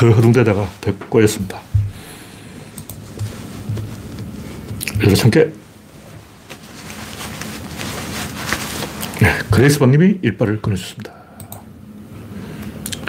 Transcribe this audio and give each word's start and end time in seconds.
더 0.00 0.08
허둥대다가 0.08 0.66
더 0.80 0.96
꼬였습니다. 1.10 1.60
여덟 5.02 5.30
개 5.30 5.52
네, 9.20 9.38
그레이스방님이 9.50 10.20
일발을 10.22 10.62
끊어주셨습니다. 10.62 11.12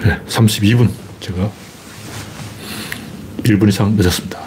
네, 0.04 0.19
32분. 0.27 0.91
제가 1.21 1.49
1분 3.44 3.69
이상 3.69 3.96
늦었습니다. 3.96 4.37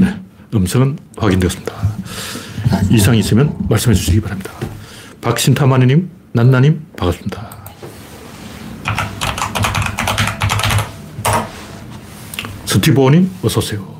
네, 0.00 0.18
음성은 0.54 0.98
확인되었습니다. 1.18 1.74
이상이 2.90 3.18
있으면 3.18 3.54
말씀해 3.68 3.94
주시기 3.94 4.22
바랍니다. 4.22 4.50
박신타마니님, 5.20 6.08
난나님, 6.32 6.86
반갑습니다. 6.96 7.55
스티브님, 12.76 13.30
어서오세요. 13.42 13.96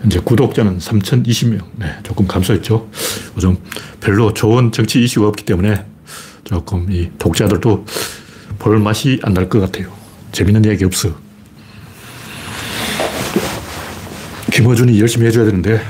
현재 0.00 0.18
구독자는 0.18 0.78
3,020명. 0.78 1.64
네, 1.76 1.94
조금 2.02 2.26
감소했죠. 2.26 2.88
요즘 3.36 3.58
별로 4.00 4.32
좋은 4.32 4.72
정치 4.72 5.04
이슈가 5.04 5.28
없기 5.28 5.44
때문에 5.44 5.84
조금 6.44 6.90
이 6.90 7.10
독자들도 7.18 7.84
볼 8.58 8.78
맛이 8.78 9.20
안 9.22 9.34
날 9.34 9.50
것 9.50 9.60
같아요. 9.60 9.92
재밌는 10.32 10.64
얘기 10.64 10.84
없어. 10.86 11.14
김어준이 14.50 14.98
열심히 14.98 15.26
해줘야 15.26 15.44
되는데, 15.44 15.82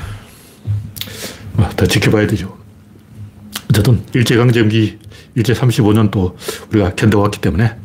뭐, 1.53 1.69
더 1.77 1.87
지켜봐야 1.87 2.27
되죠. 2.27 2.59
어쨌든, 3.71 4.03
일제강점기, 4.15 4.99
일제 5.37 5.53
35년 5.53 6.11
또 6.11 6.37
우리가 6.73 6.97
견뎌왔기 6.97 7.41
때문에 7.41 7.77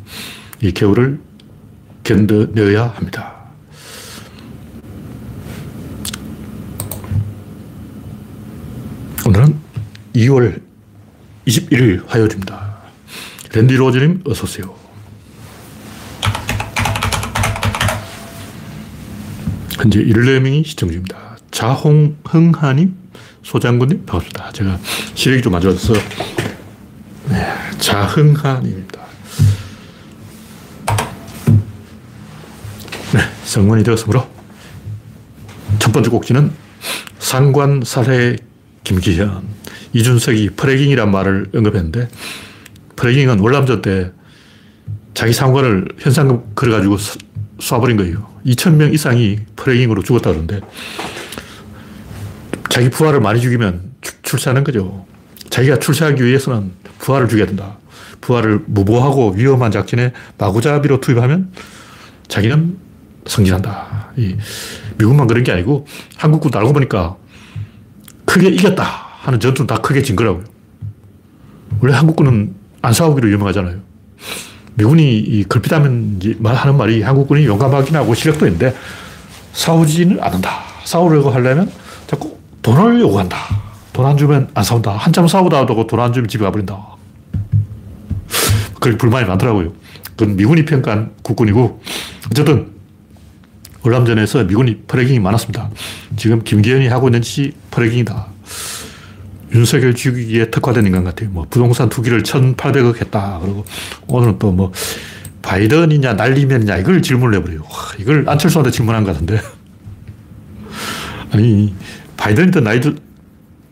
이 0.62 0.72
겨울을 0.72 1.20
견뎌내야 2.02 2.94
합니다. 2.96 3.39
오늘은 9.30 9.60
2월 10.14 10.60
21일 11.46 12.04
화요일입니다. 12.08 12.78
랜디 13.54 13.76
로즈님, 13.76 14.24
어서오세요. 14.26 14.74
현재 19.76 20.00
14명이 20.00 20.66
시청 20.66 20.88
중입니다. 20.88 21.36
자홍흥하님, 21.52 22.96
소장군님, 23.44 24.04
반갑습니다. 24.04 24.50
제가 24.50 24.80
시력이 25.14 25.42
좀 25.42 25.54
안 25.54 25.60
좋아서, 25.60 25.92
네, 27.28 27.46
자흥하님입니다. 27.78 29.00
네, 33.14 33.20
성문이 33.44 33.84
되었으므로 33.84 34.28
첫 35.78 35.92
번째 35.92 36.10
곡지는 36.10 36.50
상관 37.20 37.82
살해 37.84 38.36
김기현, 38.84 39.42
이준석이 39.92 40.50
프레깅이란 40.50 41.10
말을 41.10 41.50
언급했는데 41.54 42.08
프레깅은 42.96 43.38
월남전 43.38 43.82
때 43.82 44.12
자기 45.14 45.32
상관을 45.32 45.88
현상금 45.98 46.54
걸어가지고 46.54 46.96
쏴버린 47.58 47.96
거예요. 47.98 48.28
2,000명 48.46 48.94
이상이 48.94 49.40
프레깅으로 49.56 50.02
죽었다 50.02 50.30
그러는데 50.30 50.60
자기 52.70 52.88
부하를 52.88 53.20
많이 53.20 53.40
죽이면 53.40 53.90
출세하는 54.22 54.64
거죠. 54.64 55.06
자기가 55.50 55.78
출세하기 55.78 56.24
위해서는 56.24 56.72
부하를 56.98 57.28
죽여야 57.28 57.46
된다. 57.46 57.76
부하를 58.20 58.60
무보하고 58.66 59.32
위험한 59.32 59.70
작전에 59.72 60.12
마구잡이로 60.38 61.00
투입하면 61.00 61.52
자기는 62.28 62.78
승진한다. 63.26 64.12
이 64.16 64.36
미국만 64.98 65.26
그런 65.26 65.42
게 65.42 65.52
아니고 65.52 65.86
한국도 66.16 66.58
알고 66.58 66.72
보니까 66.72 67.16
크게 68.30 68.48
이겼다 68.48 68.84
하는 69.22 69.40
전투는 69.40 69.66
다 69.66 69.78
크게 69.78 70.02
진 70.02 70.14
거라고요. 70.14 70.44
원래 71.80 71.94
한국군은 71.94 72.54
안 72.80 72.92
싸우기로 72.92 73.28
유명하잖아요. 73.28 73.78
미군이 74.74 75.18
이 75.18 75.44
걸핏하면 75.44 76.20
하는 76.44 76.76
말이 76.76 77.02
한국군이 77.02 77.44
용감하긴 77.44 77.96
하고 77.96 78.14
시력도 78.14 78.46
있는데 78.46 78.72
싸우지는 79.52 80.22
않는다. 80.22 80.60
싸우려고 80.84 81.30
하려면 81.30 81.72
자꾸 82.06 82.38
돈을 82.62 83.00
요구한다. 83.00 83.36
돈 83.92 84.06
안 84.06 84.16
주면 84.16 84.48
안 84.54 84.62
싸운다. 84.62 84.92
한참 84.92 85.26
싸우다 85.26 85.58
하고 85.58 85.86
돈안 85.86 86.12
주면 86.12 86.28
집에 86.28 86.44
가버린다. 86.44 86.78
그렇게 88.80 88.96
불만이 88.96 89.26
많더라고요. 89.26 89.72
그건 90.16 90.36
미군이 90.36 90.64
평가한 90.64 91.10
국군이고 91.22 91.82
어쨌든 92.30 92.68
월남전에서 93.82 94.44
미군이 94.44 94.82
퍼레깅이 94.86 95.18
많았습니다. 95.20 95.70
지금 96.16 96.42
김기현이 96.42 96.88
하고 96.88 97.08
있는 97.08 97.22
짓이 97.22 97.52
퍼레깅이다. 97.70 98.26
윤석열 99.52 99.94
죽이기에 99.94 100.50
특화된 100.50 100.86
인간 100.86 101.02
같아요. 101.04 101.30
뭐 101.30 101.46
부동산 101.48 101.88
투기를 101.88 102.22
1,800억 102.22 103.00
했다. 103.00 103.38
그리고 103.42 103.64
오늘은 104.06 104.38
또 104.38 104.52
뭐 104.52 104.72
바이든이냐 105.42 106.14
날리면이냐 106.14 106.76
이걸 106.78 107.02
질문을 107.02 107.38
해버려요. 107.38 107.62
와, 107.62 107.68
이걸 107.98 108.28
안철수한테 108.28 108.70
질문한 108.70 109.04
것 109.04 109.12
같은데. 109.12 109.40
아니, 111.32 111.74
바이든이든 112.16 112.64
날리든, 112.64 112.98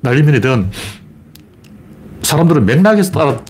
날리면이든 0.01 0.71
사람들은 2.23 2.67
맥락에서 2.67 3.13
따라 3.13 3.45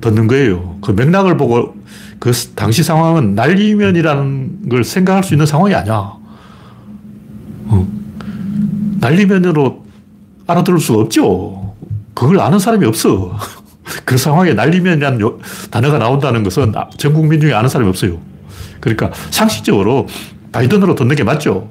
듣는 0.00 0.26
거예요. 0.26 0.78
그 0.82 0.92
맥락을 0.92 1.36
보고 1.36 1.76
그 2.26 2.32
당시 2.56 2.82
상황은 2.82 3.36
날리면이라는 3.36 4.68
걸 4.68 4.82
생각할 4.82 5.22
수 5.22 5.34
있는 5.34 5.46
상황이 5.46 5.72
아니야. 5.72 6.12
어. 7.66 7.88
날리면으로 8.98 9.84
알아들을 10.48 10.80
수가 10.80 11.02
없죠. 11.02 11.76
그걸 12.14 12.40
아는 12.40 12.58
사람이 12.58 12.84
없어. 12.84 13.38
그 14.04 14.18
상황에 14.18 14.54
날리면이라는 14.54 15.20
단어가 15.70 15.98
나온다는 15.98 16.42
것은 16.42 16.72
아, 16.74 16.90
전 16.96 17.14
국민 17.14 17.40
중에 17.40 17.54
아는 17.54 17.68
사람이 17.68 17.88
없어요. 17.88 18.18
그러니까 18.80 19.12
상식적으로 19.30 20.08
바이든으로 20.50 20.96
듣는 20.96 21.14
게 21.14 21.22
맞죠. 21.22 21.70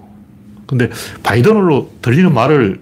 근데 0.67 0.89
바이든으로 1.22 1.91
들리는 2.01 2.33
말을 2.33 2.79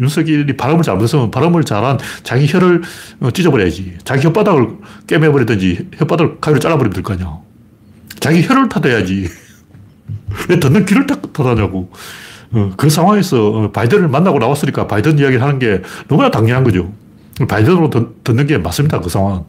윤석열이 0.00 0.56
발음을 0.56 0.82
잘못해서 0.82 1.30
발음을 1.30 1.64
잘한 1.64 1.98
자기 2.22 2.46
혀를 2.46 2.82
어, 3.20 3.30
찢어버려야지. 3.30 3.98
자기 4.04 4.26
혓바닥을 4.26 4.78
깨매버리든지 5.06 5.90
혓바닥을 5.98 6.40
가위로 6.40 6.60
잘라버리면 6.60 6.92
될 6.92 7.02
거 7.02 7.14
아니야. 7.14 7.38
자기 8.20 8.42
혀를 8.42 8.68
탓해야지. 8.68 9.28
왜 10.48 10.60
듣는 10.60 10.84
귀를 10.86 11.06
탓하냐고. 11.06 11.90
어, 12.52 12.72
그 12.76 12.88
상황에서 12.90 13.48
어, 13.48 13.72
바이든을 13.72 14.08
만나고 14.08 14.38
나왔으니까 14.38 14.86
바이든 14.86 15.18
이야기를 15.18 15.42
하는 15.42 15.58
게 15.58 15.82
너무나 16.08 16.30
당연한 16.30 16.64
거죠. 16.64 16.92
바이든으로 17.48 17.90
듣는 18.24 18.46
게 18.46 18.56
맞습니다. 18.58 19.00
그 19.00 19.08
상황은. 19.10 19.42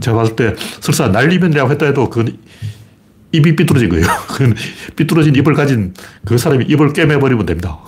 제가 0.00 0.16
봤을 0.16 0.36
때 0.36 0.54
설사 0.80 1.08
날리면이라고 1.08 1.70
했다 1.72 1.86
해도 1.86 2.08
그건 2.08 2.38
입이 3.32 3.56
삐뚤어진 3.56 3.88
거예요. 3.88 4.06
그건 4.28 4.54
삐뚤어진 4.96 5.34
입을 5.34 5.54
가진 5.54 5.92
그 6.24 6.38
사람이 6.38 6.64
입을 6.66 6.92
깨매버리면 6.92 7.44
됩니다. 7.46 7.78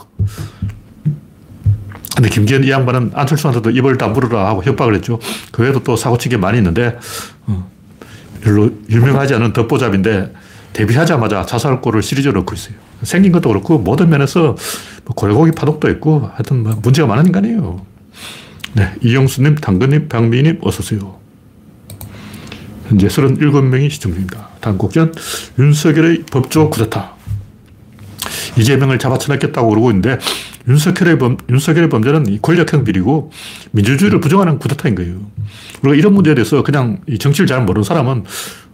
근데 2.17 2.31
김기현 2.31 2.65
이 2.65 2.71
양반은 2.71 3.11
안철수한테도 3.15 3.71
입을 3.71 3.99
다물으라 3.99 4.49
하고 4.49 4.65
협박을 4.65 4.95
했죠. 4.95 5.21
그 5.53 5.63
외에도 5.63 5.83
또 5.83 5.97
사고친 5.97 6.31
게 6.31 6.39
많이 6.39 6.57
있는데, 6.57 6.99
어, 7.47 7.71
별로 8.41 8.71
유명하지 8.89 9.35
않은 9.35 9.53
덧보잡인데, 9.53 10.33
데뷔하자마자 10.73 11.45
자살골을 11.45 12.03
시리즈로 12.03 12.41
넣고 12.41 12.55
있어요. 12.55 12.75
생긴 13.03 13.33
것도 13.33 13.51
그렇고, 13.51 13.79
모든 13.79 14.09
면에서 14.09 14.57
뭐 15.05 15.15
고래고기 15.15 15.53
파독도 15.53 15.91
있고, 15.91 16.31
하여튼 16.33 16.63
뭐 16.63 16.75
문제가 16.83 17.07
많은 17.07 17.27
인간이에요. 17.27 17.85
네, 18.73 18.95
이영수님, 19.03 19.57
당근님, 19.57 20.09
박미님, 20.09 20.61
어서오세요. 20.63 21.19
현재 22.89 23.09
37명이 23.09 23.91
시청 23.91 24.13
중입니다. 24.13 24.49
다음 24.61 24.79
곡전, 24.79 25.13
윤석열의 25.59 26.25
법조 26.33 26.71
쿠데타. 26.71 27.15
이재명을 28.57 28.99
잡아쳐냈겠다고 28.99 29.69
그러고 29.69 29.91
있는데, 29.91 30.19
윤석열의, 30.69 31.19
범, 31.19 31.37
윤석열의 31.49 31.89
범죄는 31.89 32.39
권력형 32.43 32.85
비리고 32.85 33.31
민주주의를 33.73 34.21
부정하는 34.21 34.59
구타타인 34.59 34.95
거예요. 34.95 35.21
우리가 35.83 35.97
이런 35.97 36.15
문제에 36.15 36.35
대해서 36.35 36.63
그냥 36.63 36.99
이 37.07 37.19
정치를 37.19 37.47
잘 37.47 37.65
모르는 37.65 37.85
사람은 37.85 38.25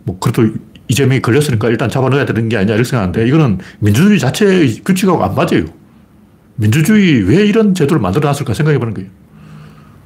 뭐 0.05 0.19
그래도 0.19 0.49
이재명이 0.89 1.23
걸렸으니까 1.23 1.69
일단 1.69 1.89
잡아넣어야 1.89 2.25
되는 2.25 2.49
게 2.49 2.57
아니냐 2.57 2.75
이렇게 2.75 2.89
생각하는데 2.89 3.29
이거는 3.29 3.59
민주주의 3.79 4.19
자체의 4.19 4.83
규칙하고 4.85 5.23
안 5.23 5.35
맞아요. 5.35 5.65
민주주의 6.57 7.23
왜 7.23 7.47
이런 7.47 7.75
제도를 7.75 8.01
만들어 8.01 8.29
놨을까 8.29 8.55
생각해 8.55 8.79
보는 8.79 8.95
거예요. 8.95 9.11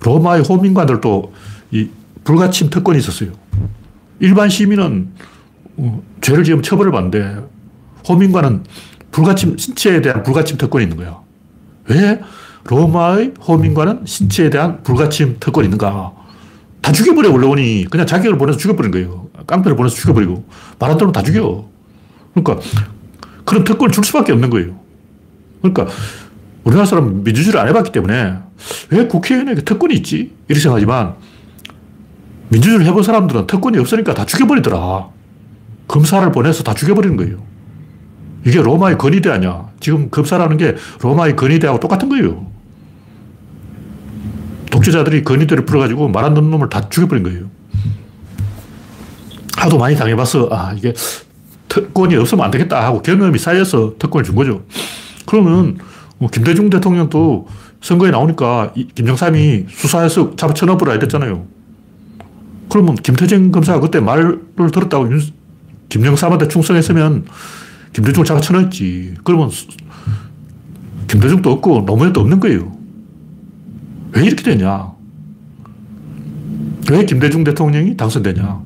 로마의 0.03 0.43
호민관들도 0.43 1.33
이 1.73 1.89
불가침 2.25 2.71
특권이 2.71 2.99
있었어요. 2.99 3.31
일반 4.21 4.49
시민은 4.49 5.11
어, 5.79 6.03
죄를 6.21 6.45
지으면 6.45 6.63
처벌을 6.63 6.91
받는데 6.91 7.37
호민관은 8.09 8.65
불가침, 9.11 9.57
신체에 9.57 10.01
대한 10.01 10.23
불가침 10.23 10.59
특권이 10.59 10.85
있는 10.85 10.97
거야. 10.97 11.26
왜 11.89 12.21
로마의 12.65 13.35
호민과는 13.47 14.01
신체에 14.05 14.51
대한 14.51 14.83
불가침 14.83 15.37
특권이 15.39 15.67
있는가? 15.67 16.13
다 16.83 16.93
죽여버려, 16.93 17.31
원로원이. 17.33 17.87
그냥 17.91 18.07
자격을 18.07 18.39
보내서 18.39 18.59
죽여버린 18.59 18.91
거예요. 18.91 19.29
깡패를 19.47 19.77
보내서 19.77 19.97
죽여버리고. 19.97 20.45
말안 20.79 20.97
들으면 20.97 21.13
다 21.13 21.23
죽여. 21.23 21.69
그러니까 22.35 22.65
그런 23.45 23.65
특권을 23.65 23.93
줄 23.93 24.05
수밖에 24.05 24.33
없는 24.33 24.51
거예요. 24.51 24.79
그러니까 25.63 25.87
우리나라 26.65 26.87
사람은 26.87 27.25
민주주의를 27.25 27.61
안 27.61 27.69
해봤기 27.69 27.93
때문에 27.93 28.35
왜 28.91 29.07
국회의원에게 29.07 29.63
특권이 29.63 29.95
있지? 29.95 30.33
이렇게 30.49 30.61
생각하지만 30.61 31.15
민주주의를 32.49 32.87
해본 32.87 33.03
사람들은 33.03 33.47
특권이 33.47 33.79
없으니까 33.79 34.15
다 34.15 34.27
죽여버리더라. 34.27 35.09
검사를 35.89 36.33
보내서 36.33 36.63
다 36.63 36.75
죽여버리는 36.75 37.17
거예요. 37.17 37.39
이게 38.47 38.63
로마의 38.63 38.97
건의대 38.97 39.29
아니야. 39.29 39.69
지금 39.81 40.09
검사라는 40.09 40.57
게 40.57 40.77
로마의 41.03 41.35
건의대하고 41.35 41.81
똑같은 41.81 42.09
거예요. 42.09 42.47
독재자들이 44.71 45.25
건의대를 45.25 45.65
풀어가지고 45.67 46.09
말 46.09 46.25
안 46.25 46.35
듣는 46.35 46.51
놈을 46.51 46.69
다 46.69 46.89
죽여버린 46.89 47.25
거예요. 47.25 47.47
하도 49.57 49.79
많이 49.79 49.97
당해봐서, 49.97 50.49
아, 50.53 50.73
이게 50.77 50.93
특권이 51.69 52.15
없으면 52.15 52.45
안 52.45 52.51
되겠다 52.51 52.85
하고 52.85 53.03
경험이 53.03 53.39
쌓여서 53.39 53.95
특권을 53.99 54.25
준 54.25 54.35
거죠. 54.37 54.63
그러면 55.27 55.79
뭐 56.19 56.31
김대중 56.31 56.71
대통령도 56.71 57.49
선거에 57.81 58.11
나오니까 58.11 58.73
김정삼이 58.95 59.67
수사해서 59.71 60.37
잡아 60.37 60.55
쳐넣어보라 60.55 60.95
이랬잖아요. 60.95 61.47
그러면 62.69 62.95
김태정 62.95 63.51
검사가 63.51 63.81
그때 63.81 64.01
말을 64.01 64.41
들었다고 64.57 65.09
김정삼한테 65.89 66.49
충성했으면 66.49 67.27
김대중을 67.97 68.27
잡아 68.27 68.41
쳐넣었지. 68.43 69.15
그러면 69.25 69.51
김대중도 71.09 71.51
없고 71.51 71.85
노무현도 71.87 72.21
없는 72.21 72.41
거예요. 72.41 72.77
왜 74.13 74.27
이렇게 74.27 74.43
되냐? 74.43 74.93
왜 76.91 77.07
김대중 77.07 77.43
대통령이 77.43 77.97
당선되냐? 77.97 78.61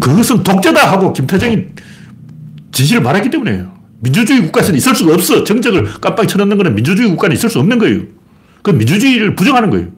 그것은 0.00 0.42
독재다 0.42 0.90
하고 0.90 1.12
김태정이 1.12 1.66
진실을 2.72 3.02
말했기 3.02 3.28
때문에요. 3.28 3.70
민주주의 4.00 4.40
국가에서는 4.40 4.78
있을 4.78 4.94
수가 4.94 5.12
없어. 5.12 5.44
정적을 5.44 5.84
깜빡 6.00 6.26
쳐넣는 6.28 6.56
거는 6.56 6.74
민주주의 6.74 7.10
국가는 7.10 7.36
있을 7.36 7.50
수 7.50 7.58
없는 7.58 7.78
거예요. 7.78 8.04
그건 8.62 8.78
민주주의를 8.78 9.36
부정하는 9.36 9.68
거예요. 9.68 9.88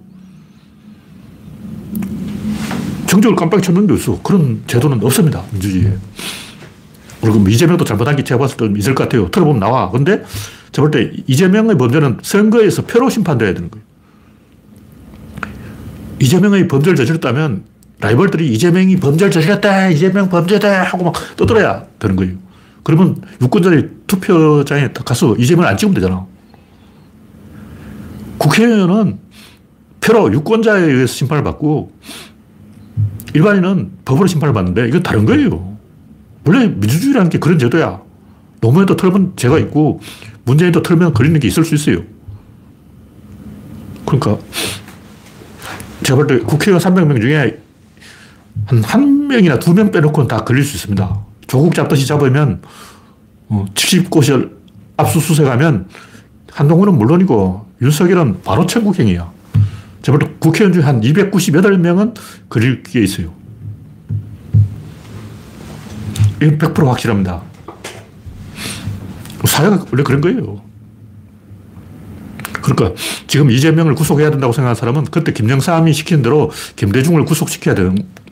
정적을 3.07 3.37
깜빡 3.37 3.63
쳐넣는 3.63 3.87
게 3.87 3.93
없어. 3.93 4.21
그런 4.21 4.65
제도는 4.67 5.01
없습니다. 5.05 5.45
민주주의에. 5.53 5.97
그리고 7.23 7.39
뭐 7.39 7.49
이재명도 7.49 7.85
잘못한 7.85 8.17
게 8.17 8.25
제가 8.25 8.39
봤을 8.39 8.57
때 8.57 8.69
있을 8.77 8.95
것 8.95 9.05
같아요. 9.05 9.31
털어보면 9.31 9.61
나와. 9.61 9.91
근데 9.91 10.25
제가 10.73 10.89
볼 10.89 10.91
때 10.91 11.13
이재명의 11.27 11.79
범죄는 11.79 12.19
선거에서 12.23 12.83
표로 12.83 13.09
심판돼야 13.09 13.55
되는 13.55 13.71
거예요. 13.71 13.85
이재명의 16.21 16.69
범죄를 16.69 16.97
저질렀다면 16.97 17.65
라이벌들이 18.01 18.53
이재명이 18.53 18.97
범죄를 18.97 19.31
저질렀다, 19.31 19.91
이재명 19.91 20.29
범죄다 20.29 20.83
하고 20.83 21.05
막 21.05 21.15
떠들어야 21.37 21.87
되는 22.01 22.17
거예요. 22.17 22.35
그러면 22.83 23.23
유권자들이 23.41 23.89
투표장에 24.09 24.89
가서 25.05 25.37
이재명을 25.37 25.69
안 25.69 25.77
찍으면 25.77 25.95
되잖아. 25.95 26.27
국회의원은 28.39 29.21
표로 30.01 30.33
유권자에 30.33 30.83
의해서 30.83 31.13
심판을 31.13 31.45
받고 31.45 31.93
일반인은 33.35 33.93
법으로 34.05 34.27
심판을 34.27 34.53
받는데 34.53 34.89
이건 34.89 35.05
다른 35.05 35.25
거예요. 35.25 35.72
원래 36.45 36.67
민주주의라는 36.69 37.31
게 37.31 37.39
그런 37.39 37.59
제도야. 37.59 38.01
노무현도 38.61 38.97
털면 38.97 39.33
죄가 39.37 39.59
있고 39.59 40.01
문재인도 40.45 40.83
털면 40.83 41.15
걸리는 41.15 41.39
게 41.41 41.49
있을 41.49 41.65
수 41.65 41.75
있어요. 41.75 42.03
그러니까 44.05 44.39
제가 46.03 46.17
볼때 46.17 46.39
국회의원 46.45 46.81
300명 46.83 47.21
중에 47.21 47.59
한 48.67 48.83
한 48.83 49.27
명이나 49.29 49.59
두 49.59 49.73
명 49.73 49.91
빼놓고는 49.91 50.29
다 50.29 50.45
걸릴 50.45 50.63
수 50.63 50.77
있습니다. 50.77 51.21
조국 51.47 51.75
잡듯이 51.75 52.07
잡으면 52.07 52.61
70곳을 53.49 54.53
어, 54.53 54.57
압수수색하면 54.99 55.89
한동훈은 56.53 56.99
물론이고 56.99 57.67
윤석열은 57.81 58.43
바로 58.43 58.67
천국행이야. 58.67 59.33
때 60.03 60.13
국회의원 60.39 60.73
중에 60.73 60.83
한 60.83 61.01
298명은 61.01 62.15
걸릴 62.49 62.83
게 62.83 63.01
있어요. 63.01 63.33
100% 66.51 66.87
확실합니다. 66.87 67.43
사회가 69.45 69.85
원래 69.91 70.03
그런 70.03 70.21
거예요. 70.21 70.63
그러니까 72.63 72.93
지금 73.27 73.51
이재명을 73.51 73.95
구속해야 73.95 74.31
된다고 74.31 74.53
생각하는 74.53 74.75
사람은 74.77 75.05
그때 75.07 75.33
김영삼이 75.33 75.93
시킨 75.93 76.23
대로 76.23 76.51
김대중을 76.77 77.25
구속시켜야 77.25 77.75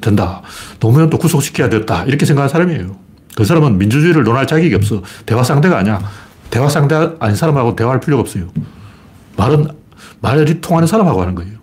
된다. 0.01 0.43
노무현도 0.79 1.19
구속시켜야 1.19 1.69
됐다. 1.69 2.05
이렇게 2.05 2.25
생각하는 2.25 2.49
사람이에요. 2.49 2.97
그 3.35 3.45
사람은 3.45 3.79
민주주의를 3.79 4.23
논할 4.23 4.47
자격이 4.47 4.75
없어. 4.75 5.03
대화 5.27 5.43
상대가 5.43 5.79
아니야. 5.79 6.01
대화 6.51 6.69
상대 6.69 6.95
아닌 7.19 7.37
사람하고 7.37 7.75
대화할 7.77 8.01
필요가 8.01 8.21
없어요. 8.21 8.49
말은, 9.37 9.69
말이 10.21 10.61
통하는 10.61 10.87
사람하고 10.87 11.21
하는 11.21 11.35
거예요. 11.35 11.59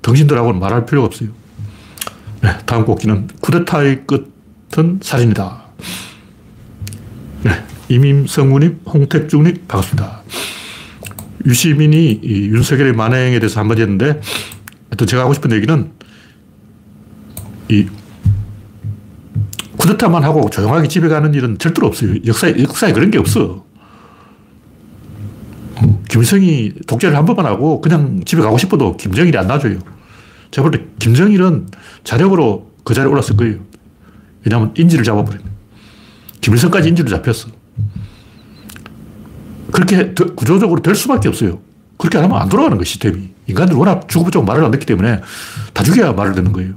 당신들하고는 0.00 0.58
말할 0.58 0.86
필요가 0.86 1.06
없어요. 1.06 1.30
네, 2.40 2.50
다음 2.66 2.84
곡기는 2.84 3.28
쿠데타의 3.40 4.04
끝은 4.06 5.00
살인이다. 5.02 5.61
네, 7.92 7.96
이민성우님, 7.96 8.80
홍택중님, 8.86 9.64
반갑습니다. 9.68 10.22
유시민이 11.44 12.20
윤석열의 12.22 12.94
만행에 12.94 13.38
대해서 13.38 13.60
한마디 13.60 13.82
했는데, 13.82 14.18
하여튼 14.88 15.06
제가 15.06 15.24
하고 15.24 15.34
싶은 15.34 15.52
얘기는, 15.52 15.92
이, 17.68 17.86
쿠데타만 19.76 20.24
하고 20.24 20.48
조용하게 20.48 20.88
집에 20.88 21.08
가는 21.08 21.34
일은 21.34 21.58
절대로 21.58 21.88
없어요. 21.88 22.14
역사에, 22.26 22.54
역사에 22.62 22.92
그런 22.94 23.10
게 23.10 23.18
없어. 23.18 23.66
김일성이 26.08 26.72
독재를 26.86 27.14
한 27.16 27.26
번만 27.26 27.44
하고 27.46 27.80
그냥 27.80 28.22
집에 28.24 28.40
가고 28.40 28.56
싶어도 28.56 28.96
김정일이 28.96 29.36
안 29.36 29.48
놔줘요. 29.48 29.78
제가 30.50 30.68
볼 30.68 30.78
때 30.78 30.86
김정일은 30.98 31.66
자력으로 32.04 32.70
그 32.84 32.94
자리에 32.94 33.10
올랐을 33.10 33.36
거예요. 33.36 33.58
왜냐하면 34.44 34.72
인지를 34.76 35.04
잡아버리네. 35.04 35.44
김일성까지 36.42 36.90
인지를 36.90 37.10
잡혔어. 37.10 37.61
그렇게 39.72 40.12
구조적으로 40.36 40.82
될 40.82 40.94
수밖에 40.94 41.28
없어요. 41.28 41.58
그렇게 41.96 42.18
하면 42.18 42.40
안 42.40 42.48
돌아가는 42.48 42.76
거예요, 42.76 42.84
시스템이. 42.84 43.30
인간들 43.46 43.76
워낙 43.76 44.08
주고받고 44.08 44.42
말을 44.44 44.64
안 44.64 44.70
듣기 44.70 44.86
때문에 44.86 45.20
다 45.72 45.82
죽여야 45.82 46.12
말을 46.12 46.34
듣는 46.34 46.52
거예요. 46.52 46.74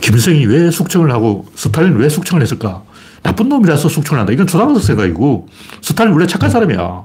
김일성이 0.00 0.46
왜 0.46 0.70
숙청을 0.70 1.10
하고 1.10 1.46
스탈린은 1.56 1.96
왜 1.96 2.08
숙청을 2.08 2.42
했을까? 2.42 2.84
나쁜 3.22 3.48
놈이라서 3.48 3.88
숙청을 3.88 4.20
한다. 4.20 4.32
이건 4.32 4.46
초등학생 4.46 4.80
생각이고 4.80 5.48
스탈린 5.82 6.12
원래 6.12 6.26
착한 6.26 6.48
사람이야. 6.50 7.04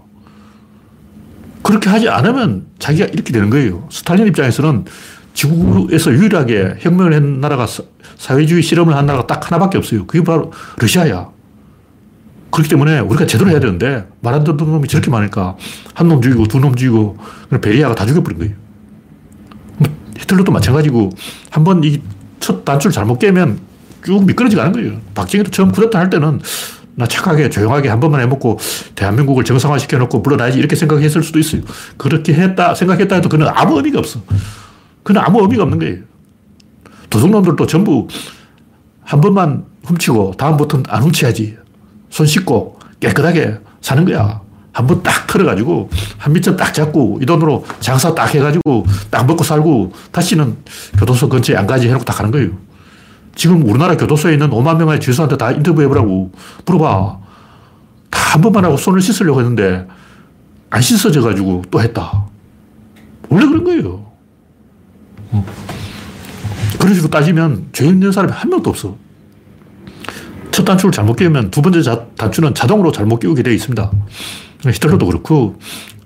그렇게 1.63 1.89
하지 1.89 2.10
않으면 2.10 2.67
자기가 2.79 3.06
이렇게 3.08 3.32
되는 3.32 3.50
거예요. 3.50 3.88
스탈린 3.89 4.27
입장에서는 4.27 4.86
지구에서 5.34 6.12
유일하게 6.12 6.75
혁명을 6.79 7.13
한 7.15 7.39
나라가 7.39 7.65
사회주의 8.17 8.62
실험을 8.62 8.96
한 8.96 9.06
나라가 9.06 9.25
딱 9.25 9.50
하나밖에 9.50 9.77
없어요. 9.77 10.06
그게 10.06 10.24
바로 10.24 10.51
러시아야. 10.77 11.29
그렇기 12.51 12.70
때문에 12.70 13.00
우리가 13.00 13.25
제대로 13.25 13.50
해야 13.50 13.60
되는데 13.60 14.08
말 14.22 14.34
안 14.34 14.43
듣는 14.43 14.58
놈이 14.58 14.88
저렇게 14.88 15.10
많으니까 15.12 15.55
한 15.93 16.08
놈 16.08 16.22
죽이고 16.22 16.48
두 16.48 16.60
놈 16.60 16.75
죽이고 16.75 17.17
베리아가 17.62 17.96
다 17.96 18.05
죽여버린 18.05 18.39
거예요. 18.39 18.53
히틀러도 20.17 20.51
마찬가지고 20.51 21.10
한 21.50 21.63
번 21.63 21.81
이 21.84 22.01
첫 22.39 22.65
단추를 22.65 22.91
잘못 22.91 23.20
깨면 23.20 23.60
쭉 24.03 24.25
미끄러지 24.25 24.55
가는 24.55 24.72
거예요. 24.72 25.00
박정희도 25.13 25.51
처음 25.51 25.72
쿠데타 25.72 26.00
할 26.00 26.10
때는 26.10 26.41
나 26.96 27.05
착하게 27.05 27.50
조용하게 27.51 27.88
한 27.88 28.00
번만 28.00 28.20
해먹고 28.22 28.58
대한민국을 28.96 29.43
정상화 29.43 29.77
시켜놓고 29.77 30.20
물러나야지 30.22 30.58
이렇게 30.58 30.75
생각했을 30.75 31.22
수도 31.22 31.38
있어요. 31.38 31.62
그렇게 31.98 32.34
했다 32.34 32.74
생각했다 32.74 33.15
해도 33.15 33.29
그는 33.29 33.48
아무 33.48 33.77
의미가 33.77 34.00
없어. 34.00 34.22
그는 35.03 35.22
아무 35.22 35.41
의미가 35.43 35.62
없는 35.63 35.77
거예요. 35.77 35.98
도둑놈들도 37.12 37.67
전부 37.67 38.08
한 39.03 39.22
번만 39.22 39.65
훔치고 39.86 40.34
다음부터는 40.38 40.86
안 40.89 41.03
훔쳐야지. 41.03 41.58
손 42.12 42.27
씻고 42.27 42.77
깨끗하게 43.00 43.58
사는 43.82 44.06
거야. 44.06 44.39
한번 44.74 45.01
딱 45.03 45.25
털어가지고 45.27 45.89
한 46.18 46.32
미천 46.34 46.56
딱 46.56 46.74
잡고 46.74 47.20
이 47.22 47.25
돈으로 47.25 47.65
장사 47.80 48.13
딱 48.13 48.34
해가지고 48.34 48.86
딱 49.10 49.25
먹고 49.25 49.44
살고 49.44 49.91
다시는 50.12 50.58
교도소 51.00 51.27
근처에 51.27 51.58
안 51.58 51.65
가지 51.65 51.88
해놓고 51.88 52.06
딱 52.06 52.13
가는 52.13 52.30
거예요. 52.32 52.51
지금 53.36 53.68
우리나라 53.68 53.98
교도소에 53.98 54.34
있는 54.34 54.50
5만 54.50 54.77
명의 54.77 55.00
죄수한테 55.00 55.38
다 55.38 55.51
인터뷰 55.51 55.82
해보라고 55.82 56.32
물어봐. 56.65 57.18
다 58.12 58.22
한 58.32 58.39
번만 58.39 58.63
하고 58.63 58.77
손을 58.77 59.01
씻으려고 59.01 59.41
했는데 59.41 59.86
안 60.70 60.82
씻어져가지고 60.82 61.63
또 61.70 61.82
했다. 61.82 62.25
원래 63.27 63.46
그런 63.46 63.65
거예요. 63.65 64.06
어. 65.32 65.46
그런 66.80 66.94
식으로 66.94 67.10
따지면 67.10 67.68
죄 67.74 67.88
있는 67.88 68.10
사람이 68.13 68.32
한 68.32 68.50
명도 68.50 68.70
없어. 68.70 68.96
첫 70.51 70.65
단추를 70.65 70.91
잘못 70.91 71.15
끼우면 71.15 71.51
두 71.51 71.62
번째 71.62 71.81
자, 71.81 72.05
단추는 72.17 72.53
자동으로 72.53 72.91
잘못 72.91 73.20
끼우게 73.20 73.43
되어 73.43 73.53
있습니다. 73.53 73.91
히틀러도 74.65 75.05
그렇고, 75.05 75.58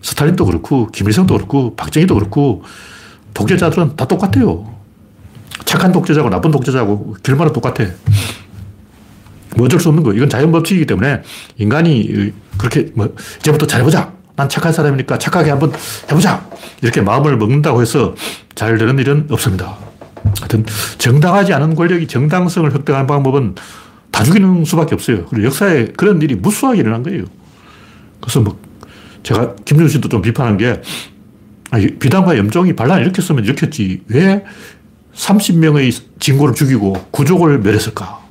스탈린도 0.01 0.45
그렇고, 0.45 0.87
김일성도 0.87 1.35
그렇고, 1.35 1.75
박정희도 1.75 2.13
그렇고, 2.15 2.63
독재자들은 3.33 3.95
다 3.95 4.05
똑같아요. 4.07 4.73
착한 5.65 5.91
독재자고 5.91 6.29
나쁜 6.29 6.51
독재자고 6.51 7.17
결말은 7.23 7.53
똑같아. 7.53 7.85
뭐 9.55 9.65
어쩔 9.65 9.79
수 9.79 9.89
없는 9.89 10.03
거. 10.03 10.13
이건 10.13 10.29
자연 10.29 10.51
법칙이기 10.51 10.85
때문에 10.85 11.21
인간이 11.57 12.31
그렇게 12.57 12.91
뭐 12.93 13.13
이제부터 13.39 13.65
잘해보자. 13.65 14.13
난 14.35 14.49
착한 14.49 14.73
사람이니까 14.73 15.17
착하게 15.17 15.49
한번 15.49 15.71
해보자. 16.09 16.45
이렇게 16.81 17.01
마음을 17.01 17.37
먹는다고 17.37 17.81
해서 17.81 18.15
잘 18.53 18.77
되는 18.77 18.97
일은 18.99 19.27
없습니다. 19.29 19.77
하여튼 20.39 20.65
정당하지 20.97 21.53
않은 21.53 21.75
권력이 21.75 22.07
정당성을 22.07 22.73
획득하는 22.73 23.07
방법은 23.07 23.55
다 24.15 24.23
죽이는 24.23 24.63
수밖에 24.63 24.95
없어요. 24.95 25.25
그리고 25.25 25.47
역사에 25.47 25.87
그런 25.97 26.21
일이 26.21 26.35
무수하게 26.35 26.79
일어난 26.79 27.03
거예요. 27.03 27.25
그래서 28.21 28.39
뭐 28.39 28.57
제가 29.23 29.55
김준우 29.65 29.89
씨도 29.89 30.07
좀 30.07 30.21
비판한 30.21 30.55
게 30.55 30.81
비단과 31.99 32.37
염종이 32.37 32.73
반란을 32.77 33.03
일으켰으면 33.03 33.43
일으켰지 33.43 34.03
왜 34.07 34.45
30명의 35.13 35.93
진고를 36.21 36.55
죽이고 36.55 36.93
구족을 37.11 37.59
멸했을까? 37.59 38.21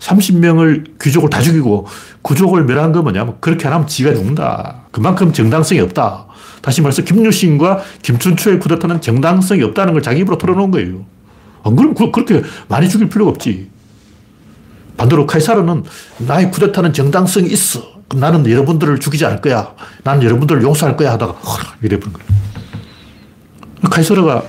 30명을 0.00 0.98
귀족을 1.00 1.30
다 1.30 1.40
죽이고 1.40 1.86
구족을 2.22 2.64
멸한 2.64 2.90
건 2.90 3.04
뭐냐면 3.04 3.36
그렇게 3.38 3.68
안 3.68 3.74
하면 3.74 3.86
지가 3.86 4.12
죽는다. 4.12 4.86
그만큼 4.90 5.32
정당성이 5.32 5.80
없다. 5.82 6.26
다시 6.60 6.82
말해서 6.82 7.02
김유신과 7.02 7.84
김춘추의 8.02 8.58
쿠데타는 8.58 9.00
정당성이 9.00 9.62
없다는 9.62 9.92
걸 9.92 10.02
자기 10.02 10.22
입으로 10.22 10.38
털어놓은 10.38 10.72
거예요. 10.72 11.06
안 11.62 11.76
그러면 11.76 11.94
그렇게 11.94 12.42
많이 12.66 12.88
죽일 12.88 13.08
필요가 13.08 13.30
없지. 13.30 13.78
반대로 15.00 15.26
카이사르는 15.26 15.84
나의 16.18 16.50
쿠데타는 16.50 16.92
정당성이 16.92 17.48
있어. 17.48 17.80
나는 18.16 18.48
여러분들을 18.48 19.00
죽이지 19.00 19.24
않을 19.24 19.40
거야. 19.40 19.74
나는 20.04 20.22
여러분들을 20.22 20.62
용서할 20.62 20.94
거야 20.94 21.12
하다가 21.12 21.36
이래 21.80 21.98
버린 21.98 22.12
거예요. 22.12 22.28
카이사르가 23.90 24.44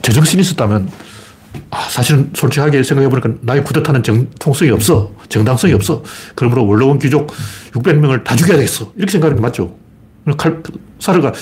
제정신이 0.00 0.40
있었다면 0.40 0.90
아, 1.70 1.82
사실은 1.90 2.30
솔직하게 2.34 2.82
생각해보니까 2.82 3.28
나의 3.42 3.62
쿠데타는 3.62 4.02
정통성이 4.02 4.70
없어. 4.70 5.12
정당성이 5.28 5.74
없어. 5.74 6.02
그러므로 6.34 6.66
원로원 6.66 6.98
귀족 6.98 7.30
600명을 7.72 8.24
다 8.24 8.34
죽여야 8.36 8.56
되겠어. 8.56 8.90
이렇게 8.96 9.12
생각하는 9.12 9.36
게 9.36 9.42
맞죠. 9.42 9.76
칼사르가 10.38 11.34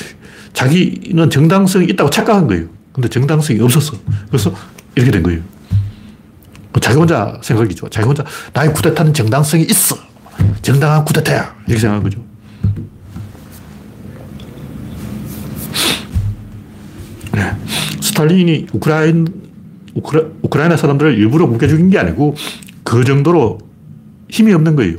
자기는 0.52 1.30
정당성이 1.30 1.86
있다고 1.90 2.10
착각한 2.10 2.48
거예요. 2.48 2.66
근데 2.92 3.08
정당성이 3.08 3.60
없었어. 3.60 3.92
그래서 4.26 4.52
이렇게 4.96 5.12
된 5.12 5.22
거예요. 5.22 5.40
자기 6.80 6.96
혼자 6.96 7.38
생각이죠. 7.42 7.88
자기 7.88 8.06
혼자 8.06 8.24
나의 8.52 8.72
쿠데타는 8.72 9.12
정당성이 9.14 9.64
있어. 9.64 9.96
정당한 10.62 11.04
쿠데타야. 11.04 11.54
이렇게 11.66 11.80
생각한 11.80 12.02
거죠. 12.02 12.20
네. 17.32 17.50
스탈린이 18.00 18.66
우크라이나, 18.72 19.24
우크라, 19.94 20.22
우크라이나 20.42 20.76
사람들을 20.76 21.16
일부러 21.18 21.46
굶겨 21.46 21.66
죽인 21.68 21.90
게 21.90 21.98
아니고 21.98 22.34
그 22.84 23.04
정도로 23.04 23.58
힘이 24.30 24.52
없는 24.54 24.76
거예요. 24.76 24.96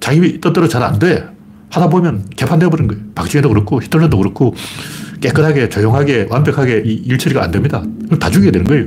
자기 0.00 0.40
뜻대로 0.40 0.68
잘 0.68 0.82
안 0.82 0.98
돼. 0.98 1.26
하다 1.70 1.88
보면 1.88 2.24
개판되어 2.36 2.68
버린 2.68 2.88
거예요. 2.88 3.02
박지원도 3.14 3.48
그렇고 3.48 3.80
히틀러도 3.80 4.18
그렇고 4.18 4.54
깨끗하게 5.20 5.68
조용하게 5.68 6.26
완벽하게 6.30 6.82
이 6.84 6.94
일처리가 6.94 7.44
안 7.44 7.50
됩니다. 7.52 7.82
다 8.18 8.28
죽여야 8.28 8.50
되는 8.50 8.66
거예요. 8.66 8.86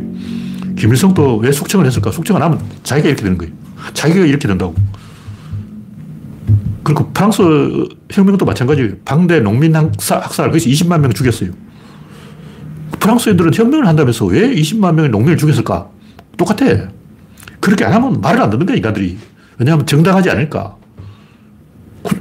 김일성도 0.84 1.38
왜 1.38 1.50
숙청을 1.50 1.86
했을까? 1.86 2.12
숙청 2.12 2.36
을 2.36 2.42
하면 2.42 2.60
자기가 2.84 3.08
이렇게 3.08 3.24
되는 3.24 3.38
거예요. 3.38 3.54
자기가 3.94 4.26
이렇게 4.26 4.50
된다고. 4.50 4.76
그리고 6.84 7.10
프랑스 7.14 7.42
혁명도 8.12 8.44
마찬가지예요. 8.44 8.96
방대 9.06 9.40
농민 9.40 9.74
학살, 9.74 10.50
거기서 10.50 10.70
20만 10.70 11.00
명 11.00 11.14
죽였어요. 11.14 11.52
프랑스 13.00 13.30
애들은 13.30 13.54
혁명을 13.54 13.88
한다면서 13.88 14.26
왜 14.26 14.54
20만 14.54 14.96
명의 14.96 15.10
농민을 15.10 15.38
죽였을까? 15.38 15.88
똑같아. 16.36 16.90
그렇게 17.62 17.86
안 17.86 17.94
하면 17.94 18.20
말을 18.20 18.42
안 18.42 18.50
듣는 18.50 18.66
거야, 18.66 18.76
인간들이. 18.76 19.18
왜냐하면 19.58 19.86
정당하지 19.86 20.32
않을까. 20.32 20.76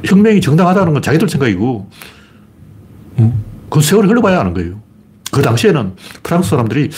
혁명이 0.05 0.41
정당하다는 0.41 0.93
건 0.93 1.03
자기들 1.03 1.29
생각이고, 1.29 1.91
그 3.69 3.81
세월이 3.81 4.07
흘러봐야 4.07 4.39
하는 4.39 4.55
거예요. 4.55 4.81
그 5.33 5.43
당시에는 5.43 5.97
프랑스 6.23 6.51
사람들이 6.51 6.91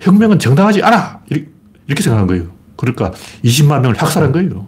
혁명은 0.00 0.38
정당하지 0.38 0.82
않아! 0.82 1.20
이렇게 1.86 2.02
생각한 2.02 2.26
거예요. 2.26 2.44
그러니까 2.76 3.12
20만 3.44 3.80
명을 3.80 3.96
학살한 3.96 4.32
거예요. 4.32 4.66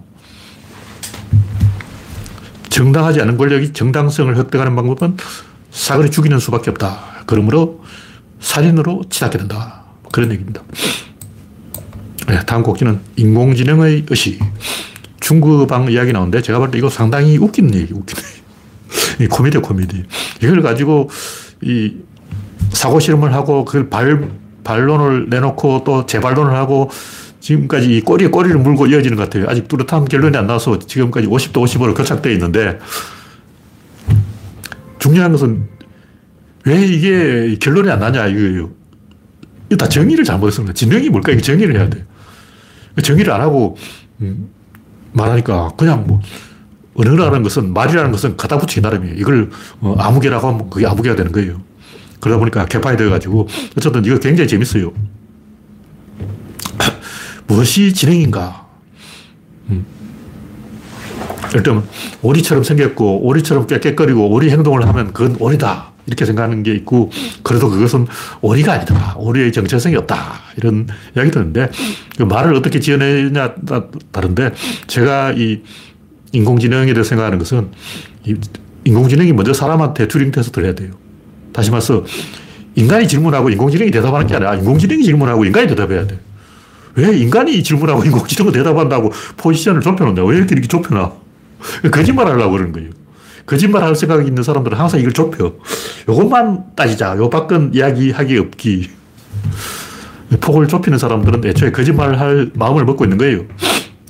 정당하지 2.69 3.21
않은 3.23 3.37
권력이 3.37 3.73
정당성을 3.73 4.37
획득하는 4.37 4.75
방법은 4.77 5.17
사거리 5.71 6.11
죽이는 6.11 6.39
수밖에 6.39 6.71
없다. 6.71 7.25
그러므로 7.27 7.83
살인으로 8.41 9.05
치닫게 9.11 9.39
된다. 9.39 9.83
그런 10.13 10.31
얘기입니다. 10.33 10.63
네, 12.27 12.41
다음 12.47 12.63
곡지는 12.63 13.01
인공지능의 13.17 14.07
의식. 14.09 14.41
중국방 15.21 15.91
이야기 15.91 16.13
나오는데 16.13 16.43
제가 16.43 16.59
볼 16.59 16.71
때 16.71 16.79
이거 16.79 16.89
상당히 16.89 17.37
웃기는 17.37 17.75
얘기, 17.75 17.93
웃기는 17.93 18.23
얘기. 19.19 19.29
코미디 19.29 19.59
코미디. 19.59 20.05
이걸 20.43 20.63
가지고 20.63 21.11
이 21.63 21.97
사고 22.71 22.99
실험을 22.99 23.35
하고 23.35 23.65
그걸 23.65 23.91
발, 23.91 24.31
반론을 24.63 25.29
내놓고 25.31 25.85
또 25.85 26.07
재반론을 26.07 26.55
하고 26.55 26.91
지금까지 27.41 27.97
이 27.97 28.01
꼬리에 28.03 28.29
꼬리를 28.29 28.59
물고 28.59 28.87
이어지는 28.87 29.17
것 29.17 29.25
같아요. 29.25 29.47
아직 29.49 29.67
뚜렷한 29.69 30.05
결론이 30.07 30.37
안 30.37 30.47
나와서 30.47 30.79
지금까지 30.79 31.27
50도 31.27 31.65
50으로 31.65 31.97
교착되어 31.97 32.33
있는데 32.33 32.79
중요한 34.99 35.33
것은 35.33 35.69
왜 36.65 36.85
이게 36.87 37.57
결론이 37.59 37.91
안 37.91 38.01
나냐 38.01 38.27
이거예요. 38.27 38.71
이거 39.71 39.77
다 39.77 39.89
정의를 39.89 40.25
잘못했습니다. 40.25 40.75
진영이 40.75 41.09
뭘까? 41.09 41.33
이거 41.33 41.41
정의를 41.41 41.77
해야 41.77 41.89
돼. 41.89 42.05
정의를 43.03 43.33
안 43.33 43.41
하고 43.41 43.77
음, 44.21 44.51
말하니까 45.13 45.71
그냥 45.77 46.05
뭐 46.07 46.21
언어라는 46.95 47.43
것은 47.43 47.73
말이라는 47.73 48.13
것은 48.13 48.37
갖다 48.37 48.59
붙이기 48.59 48.81
나름이에요. 48.83 49.15
이걸 49.17 49.51
어, 49.81 49.95
아무개라고 49.99 50.49
하면 50.49 50.71
그게 50.71 50.87
아무개가 50.87 51.17
되는 51.17 51.33
거예요. 51.33 51.63
그러다 52.21 52.39
보니까 52.39 52.67
개판이 52.67 52.97
되어가지고 52.97 53.49
어쨌든 53.77 54.05
이거 54.05 54.19
굉장히 54.19 54.49
재밌어요. 54.49 54.93
무엇이 57.47 57.93
진행인가? 57.93 58.67
음. 59.71 59.85
일단 61.55 61.83
오리처럼 62.23 62.63
생겼고 62.63 63.27
오리처럼 63.27 63.67
깨끗거리고 63.67 64.31
오리 64.31 64.51
행동을 64.51 64.87
하면 64.87 65.13
그건 65.13 65.37
오리다. 65.41 65.91
이렇게 66.07 66.25
생각하는 66.25 66.63
게 66.63 66.75
있고 66.75 67.11
그래도 67.43 67.69
그것은 67.69 68.07
오리가 68.41 68.73
아니다. 68.73 69.15
오리의 69.17 69.53
정체성이 69.53 69.97
없다. 69.97 70.41
이런 70.57 70.89
이야기도 71.17 71.41
있는데 71.41 71.71
그 72.17 72.25
말을 72.25 72.55
어떻게 72.55 72.81
지어내냐 72.81 73.55
다른데 74.11 74.53
제가 74.87 75.33
이 75.33 75.63
인공지능에 76.33 76.93
대해 76.93 77.05
생각하는 77.05 77.39
것은 77.39 77.71
인공지능이 78.85 79.33
먼저 79.33 79.53
사람한테 79.53 80.09
튜링 80.09 80.31
테스트를 80.31 80.67
해야 80.69 80.75
돼요. 80.75 80.93
다시 81.61 81.71
말해서 81.71 82.03
인간이 82.75 83.07
질문하고 83.07 83.51
인공지능이 83.51 83.91
대답하는 83.91 84.27
게 84.27 84.35
아니라 84.35 84.55
인공지능이 84.55 85.05
질문하고 85.05 85.45
인간이 85.45 85.67
대답해야 85.67 86.07
돼. 86.07 86.19
왜 86.95 87.15
인간이 87.19 87.63
질문하고 87.63 88.03
인공지능은 88.03 88.53
대답한다고 88.53 89.13
포지션을 89.37 89.83
좁혀놓냐? 89.83 90.25
왜 90.25 90.39
이렇게, 90.39 90.55
이렇게 90.55 90.67
좁혀놔? 90.67 91.13
거짓말 91.93 92.29
하려고 92.29 92.53
그러는 92.53 92.73
거예요. 92.73 92.89
거짓말 93.45 93.83
할 93.83 93.95
생각이 93.95 94.27
있는 94.27 94.43
사람들은 94.43 94.79
항상 94.79 95.01
이걸 95.01 95.13
좁혀. 95.13 95.53
요것만 96.09 96.77
따지자. 96.77 97.17
요 97.19 97.29
밖은 97.29 97.73
이야기하기 97.75 98.39
없기. 98.39 98.91
폭을 100.41 100.67
좁히는 100.67 100.97
사람들은 100.97 101.45
애초에 101.45 101.73
거짓말 101.73 102.19
할 102.19 102.51
마음을 102.55 102.87
먹고 102.87 103.05
있는 103.05 103.19
거예요. 103.19 103.45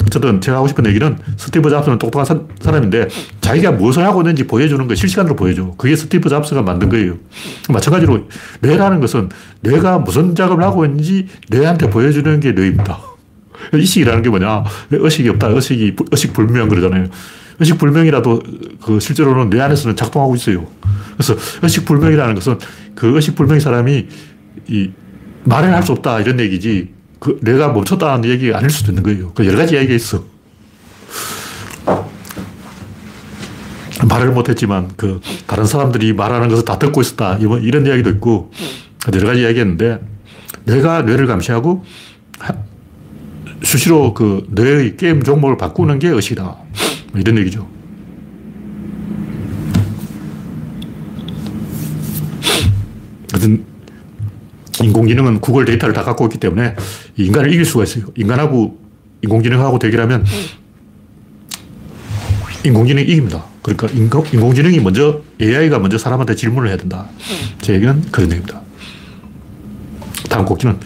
어쨌든 0.07 0.40
제가 0.40 0.59
하고 0.59 0.69
싶은 0.69 0.87
얘기는 0.87 1.19
스티브 1.37 1.71
잡스는 1.71 1.99
똑똑한 1.99 2.25
사, 2.61 2.71
람인데 2.71 3.09
자기가 3.40 3.73
무엇을 3.73 4.04
하고 4.04 4.23
있는지 4.23 4.47
보여주는 4.47 4.87
거 4.87 4.95
실시간으로 4.95 5.37
보여줘. 5.37 5.75
그게 5.76 5.95
스티브 5.95 6.28
잡스가 6.28 6.62
만든 6.62 6.88
거예요. 6.88 7.16
마찬가지로 7.69 8.28
뇌라는 8.61 9.00
것은 9.00 9.28
뇌가 9.61 9.99
무슨 9.99 10.35
작업을 10.35 10.64
하고 10.64 10.85
있는지 10.85 11.26
뇌한테 11.49 11.90
보여주는 11.90 12.40
게 12.40 12.52
뇌입니다. 12.52 12.99
의식이라는 13.73 14.23
게 14.23 14.30
뭐냐. 14.30 14.64
의식이 14.90 15.28
없다. 15.28 15.49
의식이, 15.49 15.97
의식 16.11 16.33
불명 16.33 16.69
그러잖아요. 16.69 17.07
의식 17.59 17.76
불명이라도 17.78 18.42
그 18.83 18.99
실제로는 19.00 19.50
뇌 19.50 19.61
안에서는 19.61 19.95
작동하고 19.97 20.35
있어요. 20.35 20.66
그래서 21.12 21.37
의식 21.62 21.85
불명이라는 21.85 22.35
것은 22.35 22.59
그 22.95 23.14
의식 23.14 23.37
불명의 23.37 23.61
사람이 23.61 24.07
이 24.69 24.90
말을 25.45 25.73
할 25.73 25.83
수 25.83 25.92
없다 25.92 26.21
이런 26.21 26.40
얘기지 26.40 26.88
그 27.20 27.38
내가 27.42 27.68
멈췄다는 27.68 28.28
얘기가 28.28 28.58
아닐 28.58 28.70
수도 28.70 28.90
있는 28.90 29.04
거예요. 29.04 29.32
그 29.34 29.46
여러 29.46 29.58
가지 29.58 29.74
이야기가 29.74 29.94
있어. 29.94 30.24
말을 34.08 34.32
못했지만 34.32 34.90
그 34.96 35.20
다른 35.46 35.66
사람들이 35.66 36.14
말하는 36.14 36.48
것을 36.48 36.64
다 36.64 36.78
듣고 36.78 37.02
있었다. 37.02 37.36
이런 37.36 37.86
이야기도 37.86 38.10
있고 38.10 38.50
여러 39.14 39.28
가지 39.28 39.42
이야기 39.42 39.60
했는데 39.60 40.00
내가 40.64 41.02
뇌를 41.02 41.26
감시하고 41.26 41.84
수시로 43.62 44.14
그 44.14 44.46
뇌의 44.48 44.96
게임 44.96 45.22
종목을 45.22 45.58
바꾸는 45.58 45.98
게 45.98 46.08
의식이다. 46.08 46.42
뭐 46.42 47.20
이런 47.20 47.36
얘기죠. 47.38 47.68
인공지능은 54.82 55.40
구글 55.40 55.64
데이터를 55.64 55.94
다 55.94 56.04
갖고 56.04 56.26
있기 56.26 56.38
때문에 56.38 56.75
인간을 57.16 57.52
이길 57.52 57.64
수가 57.64 57.84
있어요. 57.84 58.06
인간하고 58.16 58.78
인공지능하고 59.22 59.78
대결하면 59.78 60.25
인공지능이 62.64 63.10
이깁니다. 63.10 63.44
그러니까 63.62 63.88
인공, 63.88 64.25
인공지능이 64.32 64.80
먼저, 64.80 65.20
AI가 65.40 65.78
먼저 65.78 65.99
사람한테 65.99 66.34
질문을 66.34 66.68
해야 66.68 66.76
된다. 66.76 67.06
제 67.60 67.75
얘기는 67.75 68.02
그런 68.10 68.30
얘기입니다. 68.30 68.60
다음 70.28 70.44
곡기는 70.44 70.78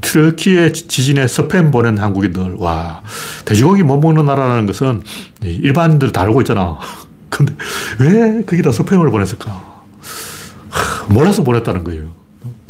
트르키의 0.00 0.72
지진에 0.72 1.26
스팸 1.26 1.72
보낸 1.72 1.98
한국인들. 1.98 2.54
와, 2.58 3.02
돼지고기 3.44 3.82
못 3.82 3.98
먹는 3.98 4.24
나라라는 4.26 4.66
것은 4.66 5.02
일반인들 5.42 6.12
다 6.12 6.22
알고 6.22 6.40
있잖아. 6.42 6.78
근데 7.28 7.54
왜 7.98 8.42
거기다 8.44 8.70
스팸을 8.70 9.10
보냈을까? 9.10 9.82
몰라서 11.08 11.42
보냈다는 11.42 11.84
거예요. 11.84 12.21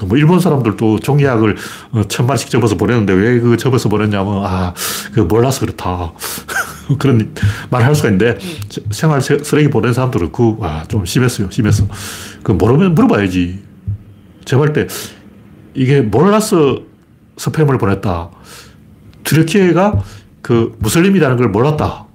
그뭐 0.07 0.17
일본 0.19 0.41
사람들도 0.41 0.99
종이약을 1.01 1.57
어, 1.93 2.03
천 2.09 2.27
마리씩 2.27 2.51
접어서 2.51 2.77
보내는데 2.77 3.13
왜 3.13 3.43
그 3.43 3.57
접어서 3.57 3.89
보냈냐면 3.89 4.45
아, 4.45 4.73
그 5.13 5.21
몰라서 5.21 5.61
그렇다. 5.61 6.13
그런 6.99 7.35
말을 7.71 7.87
할 7.87 7.95
수가 7.95 8.09
있는데 8.11 8.39
생활 8.91 9.21
쓰레기 9.21 9.69
보낸 9.69 9.93
사람도 9.93 10.19
그렇고 10.19 10.57
와, 10.61 10.85
좀 10.89 11.05
심했어요. 11.05 11.51
심했어. 11.51 11.87
그 12.43 12.53
모르면 12.53 12.95
물어봐야지. 12.95 13.61
제발 14.45 14.73
때 14.73 14.87
이게 15.75 16.01
몰라서 16.01 16.79
스팸을 17.37 17.79
보냈다. 17.81 18.31
튀르키예가 19.25 20.03
그 20.43 20.77
무슬림이라는 20.79 21.37
걸 21.37 21.49
몰랐다. 21.49 22.07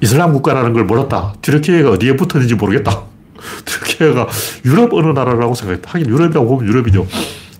이슬람 0.00 0.32
국가라는 0.32 0.72
걸 0.72 0.84
몰랐다. 0.84 1.34
튀르키예가 1.40 1.90
어디에 1.90 2.16
붙었는지 2.16 2.54
모르겠다. 2.56 3.04
튀르키예가 3.64 4.28
유럽 4.64 4.92
어느 4.94 5.06
나라라고 5.08 5.54
생각했다. 5.54 5.90
하긴 5.90 6.08
유럽이라고 6.08 6.46
보면 6.46 6.66
유럽이죠. 6.66 7.06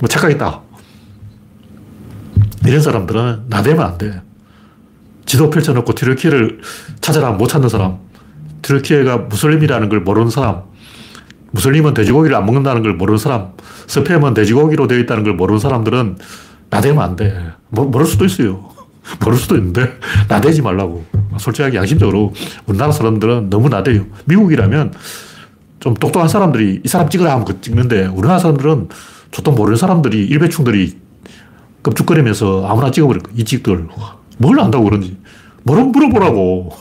뭐 0.00 0.08
착각했다. 0.08 0.60
이런 2.66 2.80
사람들은 2.80 3.44
나대면 3.48 3.84
안 3.84 3.98
돼. 3.98 4.22
지도 5.26 5.50
펼쳐놓고 5.50 5.94
튀르키예를 5.94 6.60
찾아라 7.00 7.32
못 7.32 7.46
찾는 7.46 7.68
사람. 7.68 7.98
튀르키예가 8.62 9.18
무슬림이라는 9.18 9.88
걸 9.88 10.00
모르는 10.00 10.30
사람. 10.30 10.62
무슬림은 11.50 11.94
돼지고기를 11.94 12.36
안 12.36 12.46
먹는다는 12.46 12.82
걸 12.82 12.94
모르는 12.94 13.18
사람. 13.18 13.52
스팸은 13.86 14.34
돼지고기로 14.34 14.86
되어 14.86 14.98
있다는 14.98 15.24
걸 15.24 15.34
모르는 15.34 15.60
사람들은 15.60 16.18
나대면 16.70 17.02
안 17.02 17.16
돼. 17.16 17.52
뭐, 17.68 17.84
모를 17.84 18.06
수도 18.06 18.24
있어요. 18.24 18.70
모를 19.20 19.38
수도 19.38 19.56
있는데 19.56 19.98
나대지 20.28 20.62
말라고. 20.62 21.04
솔직하게 21.38 21.76
양심적으로 21.76 22.32
우리나라 22.66 22.92
사람들은 22.92 23.50
너무 23.50 23.68
나대요. 23.68 24.06
미국이라면 24.24 24.94
좀 25.84 25.92
똑똑한 25.92 26.30
사람들이 26.30 26.80
이 26.82 26.88
사람 26.88 27.10
찍으라 27.10 27.32
하면 27.32 27.44
그 27.44 27.60
찍는데 27.60 28.06
우리나라 28.06 28.38
사람들은 28.38 28.88
저도 29.30 29.50
모르는 29.50 29.76
사람들이 29.76 30.24
일배충들이 30.28 30.96
끔죽거리면서 31.82 32.66
아무나 32.66 32.90
찍어버릴 32.90 33.22
거야. 33.22 33.34
이 33.36 33.44
찍들. 33.44 33.88
뭘 34.38 34.60
안다고 34.60 34.84
그런지. 34.84 35.18
뭐를 35.64 35.84
물어보라고. 35.84 36.72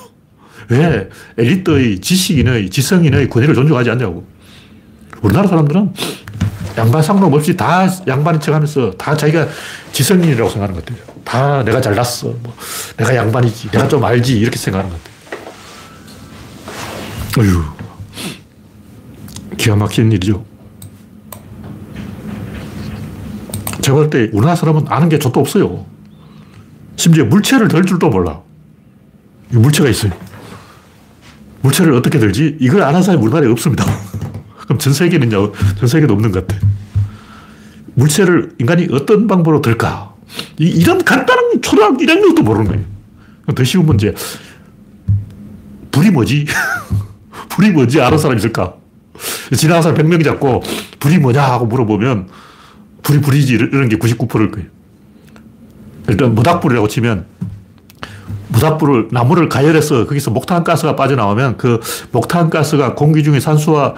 왜 0.70 1.10
엘리트의 1.38 2.00
지식인의 2.00 2.70
지성인의 2.70 3.30
권위를 3.30 3.56
존중하지 3.56 3.90
않냐고. 3.90 4.26
우리나라 5.22 5.50
사람들은 5.50 5.94
양반 6.78 7.04
상놈 7.04 7.34
없이 7.34 7.58
다 7.58 7.86
양반인 8.08 8.40
척 8.40 8.56
하면서 8.56 8.92
다 8.92 9.18
자기가 9.18 9.50
지성인이라고 9.92 10.50
생각하는 10.50 10.80
것 10.80 10.86
같아요. 10.86 11.04
다 11.26 11.62
내가 11.66 11.82
잘났어. 11.82 12.28
뭐 12.42 12.56
내가 12.96 13.14
양반이지. 13.14 13.72
내가 13.72 13.86
좀 13.90 14.02
알지. 14.02 14.40
이렇게 14.40 14.58
생각하는 14.58 14.96
것 14.96 15.04
같아요. 15.04 15.14
어휴. 17.50 17.83
기가 19.58 19.76
막힌 19.76 20.12
일이죠. 20.12 20.46
제가 23.82 23.98
볼 23.98 24.10
때 24.10 24.30
우리나라 24.32 24.56
사람은 24.56 24.86
아는 24.88 25.10
게 25.10 25.20
저도 25.20 25.40
없어요. 25.42 25.86
심지어 26.96 27.26
물체를 27.26 27.68
들 27.68 27.84
줄도 27.86 28.10
몰라. 28.10 28.42
물체가 29.50 29.90
있어요. 29.90 30.12
물체를 31.62 31.94
어떻게 31.94 32.18
들지? 32.20 32.58
이걸 32.60 32.82
아는 32.84 33.02
사람이 33.02 33.24
우리나라에 33.24 33.50
없습니다. 33.52 33.86
그럼 34.64 34.80
전 34.80 34.94
세계는 34.94 35.30
전 35.30 35.52
세계도 35.88 36.14
없는 36.14 36.32
것 36.32 36.48
같아. 36.48 36.66
물체를 37.96 38.54
인간이 38.60 38.88
어떤 38.92 39.28
방법으로 39.28 39.62
들까? 39.62 40.14
이, 40.58 40.84
런 40.84 41.04
간단한 41.04 41.62
초등학교 41.62 41.98
1학년도 41.98 42.42
모르는 42.42 42.68
거예요. 42.68 42.84
더 43.54 43.64
쉬운 43.64 43.86
문제. 43.86 44.14
불이 45.92 46.10
뭐지? 46.12 46.48
불이 47.50 47.72
뭔지 47.72 48.02
아는 48.02 48.18
사람 48.18 48.38
있을까? 48.38 48.76
지나간 49.56 49.82
사람 49.82 49.98
100명 49.98 50.24
잡고 50.24 50.64
불이 51.00 51.20
뭐냐 51.20 51.42
하고 51.44 51.66
물어보면 51.66 52.30
불이 53.04 53.22
불이지 53.22 53.54
이런 53.54 53.90
게 53.90 53.98
99%일 53.98 54.52
거예요. 54.52 54.68
일단 56.10 56.36
모닥불이라고 56.36 56.88
치면 56.88 57.26
모닥불을 58.50 59.10
나무를 59.12 59.50
가열해서 59.50 60.06
거기서 60.06 60.32
목탄 60.32 60.64
가스가 60.64 60.96
빠져나오면 60.96 61.58
그 61.58 61.80
목탄 62.12 62.50
가스가 62.50 62.96
공기 62.96 63.24
중에 63.24 63.40
산소와 63.40 63.96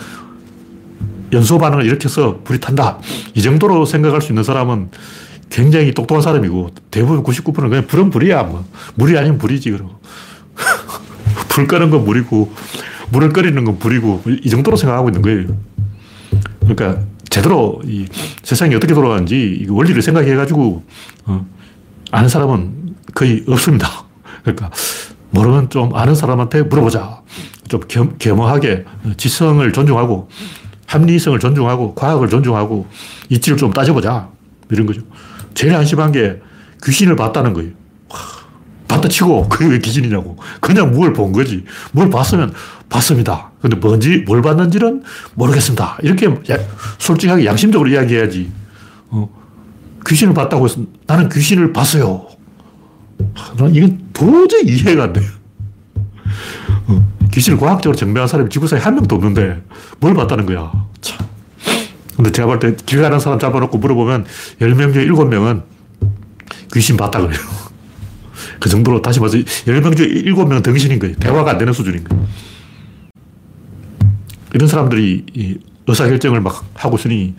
연소 1.34 1.58
반응을 1.58 1.86
일으켜서 1.86 2.40
불이 2.44 2.60
탄다. 2.60 3.00
이 3.34 3.42
정도로 3.42 3.86
생각할 3.86 4.22
수 4.22 4.32
있는 4.32 4.44
사람은 4.44 4.90
굉장히 5.50 5.94
똑똑한 5.94 6.22
사람이고 6.22 6.72
대부분 6.92 7.24
99%는 7.24 7.70
그냥 7.70 7.88
불은 7.88 8.10
불이야. 8.10 8.44
뭐. 8.44 8.66
물이 8.96 9.18
아니면 9.18 9.38
불이지. 9.38 9.72
그러고. 9.72 10.00
불 11.50 11.68
끄는 11.68 11.90
건 11.90 12.06
물이고 12.06 12.52
물을 13.12 13.30
끓이는 13.30 13.64
건 13.66 13.78
불이고 13.80 14.24
이 14.44 14.50
정도로 14.50 14.78
생각하고 14.78 15.10
있는 15.10 15.22
거예요. 15.22 15.48
그러니까 16.62 17.02
제대로 17.30 17.82
이 17.86 18.06
세상이 18.44 18.76
어떻게 18.76 18.94
돌아가는지 18.94 19.66
원리를 19.70 20.02
생각해 20.02 20.36
가지고 20.36 20.84
어, 21.26 21.46
아는 22.12 22.30
사람은 22.30 22.96
거의 23.14 23.44
없습니다. 23.48 24.06
그러니까 24.44 24.72
모르면 25.32 25.70
좀 25.70 25.96
아는 25.96 26.16
사람한테 26.16 26.64
물어보자. 26.64 27.22
좀 27.68 27.82
겸, 27.88 28.16
겸허하게 28.20 28.86
지성을 29.18 29.72
존중하고 29.74 30.30
합리성을 30.88 31.38
존중하고 31.40 31.96
과학을 31.96 32.30
존중하고 32.30 32.88
이치를 33.30 33.58
좀 33.58 33.74
따져보자. 33.74 34.30
이런 34.70 34.86
거죠. 34.86 35.02
제일 35.54 35.74
한심한 35.76 36.12
게 36.12 36.40
귀신을 36.84 37.16
봤다는 37.16 37.54
거예요. 37.54 37.72
봤다 38.88 39.08
치고 39.10 39.50
그게 39.50 39.66
왜 39.68 39.80
귀신이냐고. 39.80 40.38
그냥 40.62 40.94
뭘 40.94 41.12
본 41.12 41.32
거지. 41.32 41.66
뭘 41.92 42.10
봤으면 42.10 42.54
봤습니다. 42.90 43.52
근데 43.62 43.76
뭔지, 43.78 44.24
뭘 44.26 44.42
봤는지는 44.42 45.04
모르겠습니다. 45.34 45.98
이렇게 46.04 46.30
솔직하게 46.98 47.46
양심적으로 47.46 47.90
이야기해야지. 47.90 48.52
어, 49.10 49.30
귀신을 50.08 50.34
봤다고 50.34 50.66
해서 50.66 50.82
나는 51.08 51.30
귀신을 51.30 51.74
봤어요. 51.74 52.28
난 53.58 53.74
이건 53.74 54.10
도저히 54.14 54.64
이해가 54.66 55.04
안 55.06 55.14
돼요. 55.14 55.30
어, 56.88 57.14
귀신을 57.32 57.58
과학적으로 57.58 57.96
증명한 57.96 58.28
사람이 58.28 58.50
지구상에 58.50 58.82
한 58.82 58.96
명도 58.96 59.16
없는데 59.16 59.62
뭘 60.00 60.14
봤다는 60.14 60.46
거야. 60.46 60.72
참. 61.02 61.26
근데 62.16 62.32
제가 62.32 62.48
볼때길 62.48 63.02
가는 63.02 63.20
사람 63.20 63.40
잡아놓고 63.40 63.78
물어보면 63.78 64.26
10명 64.62 64.94
중에 64.94 65.06
7명은 65.08 65.64
귀신 66.74 66.96
봤다 66.98 67.20
그래요. 67.20 67.40
그 68.60 68.70
정도로 68.70 69.02
다시 69.02 69.20
봐서 69.20 69.38
10명 69.38 69.98
중에 69.98 70.08
7명은 70.08 70.64
덩신인 70.64 71.00
거예요. 71.00 71.16
대화가 71.18 71.52
안 71.52 71.58
되는 71.58 71.74
수준인 71.74 72.04
거예요. 72.04 72.26
이런 74.56 74.70
사람들이 74.70 75.60
의사결정을 75.86 76.40
막 76.40 76.64
하고 76.76 76.96
있으니 76.96 77.36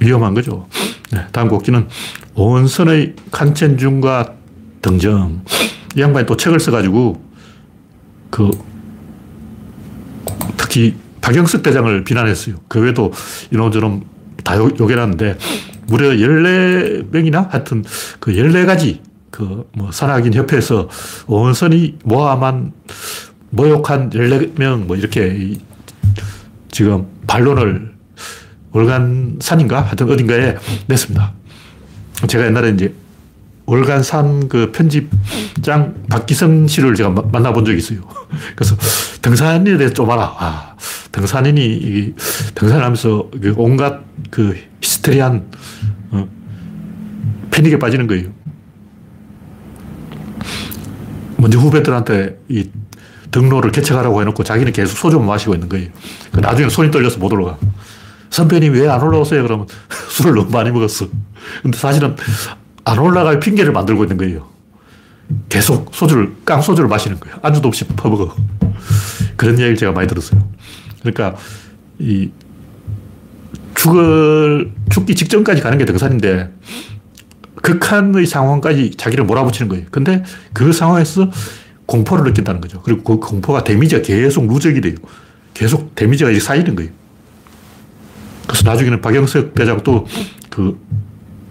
위험한 0.00 0.34
거죠. 0.34 0.66
네, 1.12 1.24
다음 1.30 1.48
곡지는 1.48 1.86
온선의 2.34 3.14
칸첸중과 3.30 4.34
등정. 4.82 5.44
이 5.96 6.00
양반이 6.00 6.26
또 6.26 6.36
책을 6.36 6.58
써가지고 6.58 7.22
그 8.30 8.50
특히 10.56 10.96
박영석 11.20 11.62
대장을 11.62 12.02
비난했어요. 12.02 12.56
그 12.66 12.80
외에도 12.80 13.12
이런저런 13.52 14.02
다 14.42 14.56
욕, 14.56 14.80
해놨는데 14.80 15.38
무려 15.86 16.08
14명이나 16.10 17.48
하여튼 17.48 17.84
그 18.18 18.32
14가지 18.32 18.98
그 19.30 19.70
뭐 19.76 19.92
산악인 19.92 20.34
협회에서 20.34 20.88
원선이 21.26 21.98
모함한 22.04 22.72
모욕한 23.50 24.10
14명 24.10 24.86
뭐 24.86 24.96
이렇게 24.96 25.56
지금 26.70 27.06
반론을 27.26 27.92
월간산인가 28.72 29.82
하여튼 29.82 30.10
어딘가에 30.10 30.56
냈습니다. 30.86 31.32
제가 32.28 32.46
옛날에 32.46 32.70
이제 32.70 32.94
월간산 33.66 34.48
그 34.48 34.72
편집장 34.72 35.94
박기성 36.08 36.66
씨를 36.66 36.94
제가 36.94 37.10
만나본 37.10 37.64
적이 37.64 37.78
있어요. 37.78 38.00
그래서 38.54 38.76
등산인에 39.22 39.76
대해서 39.76 39.94
좀 39.94 40.10
알아. 40.10 40.36
아, 40.38 40.76
등산인이 41.12 42.14
등산을 42.54 42.84
하면서 42.84 43.28
그 43.40 43.54
온갖 43.56 44.00
그 44.30 44.56
히스테리한 44.80 45.46
어, 46.10 46.28
패닉에 47.50 47.78
빠지는 47.78 48.06
거예요. 48.06 48.30
먼저 51.36 51.58
후배들한테 51.58 52.38
이 52.48 52.68
등로를 53.30 53.70
개척하라고 53.72 54.20
해놓고 54.20 54.42
자기는 54.44 54.72
계속 54.72 54.96
소주만 54.96 55.26
마시고 55.26 55.54
있는 55.54 55.68
거예요. 55.68 55.88
그 56.32 56.40
나중에 56.40 56.68
손이 56.68 56.90
떨려서 56.90 57.18
못 57.18 57.32
올라가. 57.32 57.58
선배님 58.30 58.72
왜 58.74 58.86
안 58.88 59.02
올라오세요? 59.02 59.42
그러면 59.42 59.66
술을 60.10 60.34
너무 60.34 60.50
많이 60.50 60.70
먹었어. 60.70 61.06
근데 61.62 61.76
사실은 61.76 62.16
안 62.84 62.98
올라갈 62.98 63.40
핑계를 63.40 63.72
만들고 63.72 64.04
있는 64.04 64.16
거예요. 64.16 64.48
계속 65.48 65.94
소주를, 65.94 66.34
깡소주를 66.44 66.88
마시는 66.88 67.20
거예요. 67.20 67.38
안주도 67.42 67.68
없이 67.68 67.84
퍼먹어. 67.86 68.34
그런 69.36 69.54
이야기를 69.54 69.76
제가 69.76 69.92
많이 69.92 70.08
들었어요. 70.08 70.42
그러니까, 71.02 71.36
이, 72.00 72.30
죽을, 73.76 74.72
죽기 74.90 75.14
직전까지 75.14 75.62
가는 75.62 75.78
게 75.78 75.84
등산인데, 75.84 76.50
극한의 77.62 78.26
상황까지 78.26 78.92
자기를 78.96 79.24
몰아붙이는 79.24 79.68
거예요. 79.68 79.86
근데 79.90 80.24
그 80.52 80.72
상황에서 80.72 81.30
공포를 81.90 82.24
느낀다는 82.24 82.60
거죠. 82.60 82.80
그리고 82.82 83.18
그 83.18 83.28
공포가 83.28 83.64
데미지가 83.64 84.02
계속 84.02 84.46
누적이 84.46 84.80
돼요. 84.80 84.94
계속 85.52 85.92
데미지가 85.96 86.30
쌓이는 86.38 86.76
거예요. 86.76 86.92
그래서 88.46 88.62
나중에는 88.70 89.00
박영석 89.00 89.54
대장 89.56 89.82
또그 89.82 90.78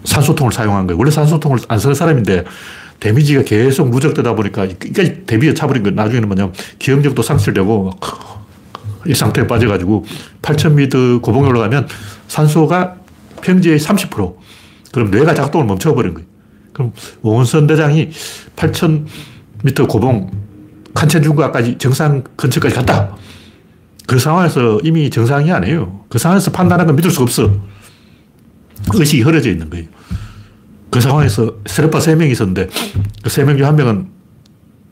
산소통을 0.06 0.54
사용한 0.54 0.88
거예요. 0.88 0.97
원래 0.97 1.12
산소통을 1.12 1.60
안 1.67 1.78
쓰는 1.78 1.93
사람인데 1.93 2.45
데미지가 3.02 3.43
계속 3.43 3.89
누적되다 3.89 4.34
보니까 4.34 4.65
끝까지 4.67 5.25
데미지가 5.25 5.56
차버린 5.56 5.84
거예요. 5.84 5.95
나중에는 5.95 6.30
뭐냐면 6.30 6.54
기억력도 6.80 7.21
상실되고 7.21 7.91
이 9.08 9.13
상태에 9.13 9.45
빠져가지고 9.45 10.06
8000m 10.41 11.21
고봉에 11.21 11.49
올라가면 11.49 11.89
산소가 12.30 12.95
평지의 13.41 13.78
30% 13.78 14.36
그럼 14.93 15.12
뇌가 15.12 15.34
작동을 15.34 15.65
멈춰버린 15.65 16.13
거예요. 16.13 16.28
그럼 16.71 16.93
원선 17.21 17.67
대장이 17.67 18.12
8000m 19.63 19.88
고봉 19.88 20.32
칸첸중과까지 20.93 21.78
정상 21.78 22.24
근처까지 22.36 22.76
갔다. 22.76 23.15
그 24.08 24.17
상황에서 24.17 24.80
이미 24.84 25.10
정상이 25.10 25.52
아니에요. 25.52 26.04
그 26.10 26.17
상황에서 26.17 26.52
판단하는 26.52 26.88
건 26.88 26.95
믿을 26.95 27.12
수가 27.12 27.24
없어. 27.24 27.54
의식이 28.93 29.22
흐려져 29.22 29.50
있는 29.50 29.69
거예요. 29.69 29.86
그 30.89 31.00
상황에서 31.00 31.54
세르파 31.67 32.00
3명이 32.00 32.32
있었는데 32.32 32.67
그 33.22 33.30
3명 33.30 33.58
중 33.58 33.65
한 33.67 33.76
명은 33.76 34.08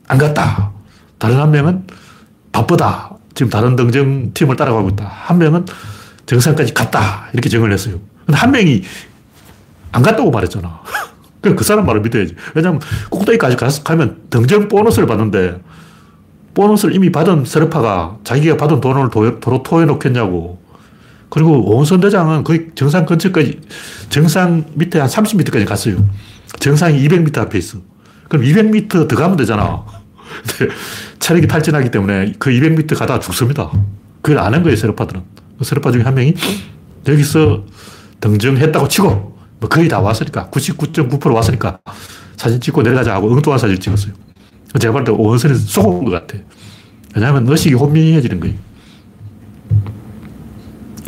안 0.06 0.18
갔다. 0.18 0.72
다른 1.18 1.36
한 1.38 1.50
명은 1.50 1.86
바쁘다. 2.52 3.10
지금 3.34 3.50
다른 3.50 3.76
등정 3.76 4.32
팀을 4.32 4.56
따라가고 4.56 4.90
있다. 4.90 5.04
한 5.06 5.38
명은 5.38 5.66
정상까지 6.26 6.74
갔다. 6.74 7.28
이렇게 7.32 7.48
정을 7.48 7.72
했어요. 7.72 7.98
근데 8.24 8.38
한 8.38 8.50
명이 8.52 8.82
안 9.92 10.02
갔다고 10.02 10.30
말했잖아. 10.30 10.82
그 11.40 11.64
사람 11.64 11.86
말을 11.86 12.00
믿어야지. 12.02 12.34
왜냐면 12.54 12.80
꼭대기까지 13.10 13.56
가면 13.84 14.22
등정 14.30 14.68
보너스를 14.68 15.06
받는데 15.06 15.60
보너스를 16.54 16.94
이미 16.94 17.12
받은 17.12 17.44
세르파가 17.44 18.18
자기가 18.24 18.56
받은 18.56 18.80
돈을 18.80 19.10
도로 19.10 19.62
토해 19.62 19.84
놓겠냐고. 19.86 20.60
그리고 21.30 21.62
오원선 21.70 22.00
대장은 22.00 22.42
거의 22.42 22.68
정상 22.74 23.04
근처까지, 23.04 23.60
정상 24.08 24.64
밑에 24.74 24.98
한 24.98 25.08
30m까지 25.08 25.66
갔어요. 25.66 26.08
정상이 26.58 27.06
200m 27.06 27.38
앞에 27.38 27.58
있어. 27.58 27.78
그럼 28.28 28.44
200m 28.44 29.08
더 29.08 29.16
가면 29.16 29.36
되잖아. 29.36 29.84
근데 30.58 30.74
체력이 31.18 31.46
탈진하기 31.46 31.90
때문에 31.90 32.32
그 32.38 32.50
200m 32.50 32.96
가다가 32.98 33.20
죽습니다. 33.20 33.70
그걸 34.22 34.38
아는 34.38 34.62
거예요, 34.62 34.76
세르파들은. 34.76 35.22
그 35.58 35.64
세르파 35.64 35.92
중에 35.92 36.02
한 36.02 36.14
명이 36.14 36.34
여기서 37.06 37.64
등정했다고 38.20 38.88
치고, 38.88 39.37
뭐 39.60 39.68
거의 39.68 39.88
다 39.88 40.00
왔으니까, 40.00 40.48
99.9% 40.50 41.34
왔으니까 41.34 41.80
사진 42.36 42.60
찍고 42.60 42.82
내려가자 42.82 43.14
하고 43.14 43.32
엉뚱한 43.32 43.58
사진 43.58 43.78
찍었어요. 43.80 44.12
제가 44.78 44.92
볼때 44.92 45.10
오원선이 45.10 45.54
속은 45.56 46.04
것 46.04 46.10
같아. 46.10 46.38
왜냐하면 47.14 47.48
의식이 47.48 47.74
혼미해지는 47.74 48.38
거예요. 48.38 48.56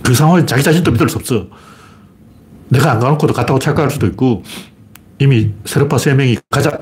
그 0.02 0.14
상황에 0.14 0.44
자기 0.46 0.62
자신도 0.62 0.90
믿을 0.90 1.08
수 1.08 1.18
없어. 1.18 1.46
내가 2.68 2.92
안 2.92 3.00
가놓고도 3.00 3.32
갔다고 3.32 3.58
착각할 3.58 3.90
수도 3.90 4.06
있고, 4.06 4.42
이미 5.18 5.52
세르파 5.64 5.98
세 5.98 6.14
명이 6.14 6.38
가자. 6.48 6.78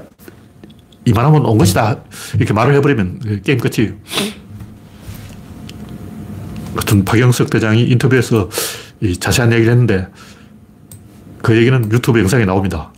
이만하면 1.04 1.44
온 1.44 1.58
것이다. 1.58 2.04
이렇게 2.36 2.52
말을 2.52 2.74
해버리면 2.76 3.42
게임 3.42 3.58
끝이에요. 3.58 3.94
같은 6.76 7.04
박영석 7.04 7.50
대장이 7.50 7.84
인터뷰에서 7.84 8.48
자세한 9.18 9.52
얘기를 9.52 9.72
했는데, 9.72 10.06
그 11.48 11.56
얘기는 11.56 11.90
유튜브 11.90 12.18
영상에 12.20 12.44
나옵니다. 12.44 12.92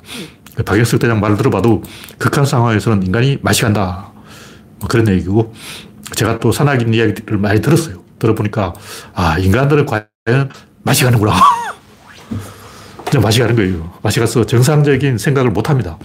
박영석 0.64 0.98
대장 0.98 1.20
말을 1.20 1.36
들어봐도 1.36 1.84
극한 2.18 2.44
상황에서는 2.44 3.04
인간이 3.04 3.38
맛이 3.42 3.62
간다. 3.62 4.10
뭐 4.80 4.88
그런 4.88 5.06
얘기고, 5.06 5.54
제가 6.16 6.40
또 6.40 6.50
산악인 6.50 6.92
이야기를 6.92 7.38
많이 7.38 7.60
들었어요. 7.60 8.02
들어보니까, 8.18 8.74
아, 9.14 9.38
인간들은 9.38 9.86
과연 9.86 10.50
맛이 10.82 11.04
가는구나. 11.04 11.34
그냥 13.08 13.22
맛이 13.22 13.38
가는 13.38 13.54
거예요. 13.54 13.92
맛이 14.02 14.18
가서 14.18 14.44
정상적인 14.44 15.16
생각을 15.16 15.52
못 15.52 15.70
합니다. 15.70 15.96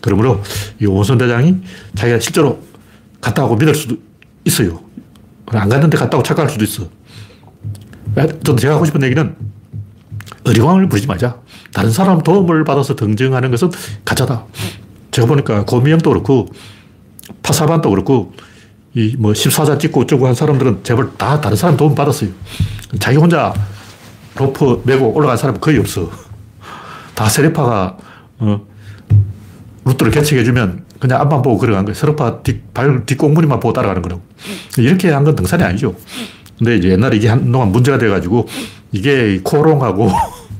그러므로 0.00 0.42
이 0.80 0.86
오선 0.86 1.18
대장이 1.18 1.56
자기가 1.94 2.20
실제로 2.20 2.62
갔다 3.20 3.46
고 3.46 3.54
믿을 3.56 3.74
수도 3.74 3.96
있어요. 4.46 4.80
안 5.48 5.68
갔는데 5.68 5.98
갔다고 5.98 6.22
착각할 6.22 6.50
수도 6.50 6.64
있어. 6.64 6.88
저도 8.14 8.56
제가 8.56 8.76
하고 8.76 8.86
싶은 8.86 9.02
얘기는 9.02 9.36
어리광을 10.44 10.88
부리지 10.88 11.06
말자. 11.06 11.36
다른 11.72 11.90
사람 11.90 12.22
도움을 12.22 12.64
받아서 12.64 12.94
등정하는 12.96 13.50
것은 13.50 13.70
가짜다. 14.04 14.44
제가 15.10 15.28
보니까 15.28 15.64
고미영도 15.64 16.10
그렇고 16.10 16.48
파사반도 17.42 17.90
그렇고 17.90 18.32
이 18.94 19.16
뭐 19.18 19.32
14자 19.32 19.78
찍고 19.80 20.02
어쩌고 20.02 20.26
한 20.26 20.34
사람들은 20.34 20.80
제발 20.84 21.10
다 21.16 21.40
다른 21.40 21.56
사람 21.56 21.76
도움 21.76 21.94
받았어요. 21.94 22.30
자기 22.98 23.16
혼자 23.16 23.54
로프 24.36 24.82
메고 24.84 25.12
올라간 25.14 25.36
사람은 25.36 25.60
거의 25.60 25.78
없어. 25.78 26.10
다 27.14 27.28
셰르파가 27.28 27.96
어, 28.38 28.60
루트를 29.84 30.12
개척해주면 30.12 30.84
그냥 30.98 31.20
앞만 31.20 31.42
보고 31.42 31.58
걸어간 31.58 31.84
거예요. 31.84 31.94
셰르파 31.94 32.42
뒷, 32.42 32.72
발 32.74 33.04
뒤꽁무니만 33.06 33.60
보고 33.60 33.72
따라가는 33.72 34.02
거라고. 34.02 34.22
이렇게 34.78 35.10
한 35.10 35.24
건 35.24 35.36
등산이 35.36 35.62
아니죠. 35.62 35.94
근데 36.58 36.76
이제 36.76 36.90
옛날에 36.90 37.16
이게 37.16 37.28
한동안 37.28 37.72
문제가 37.72 37.98
돼가지고 37.98 38.46
이게 38.92 39.40
코롱하고 39.42 40.10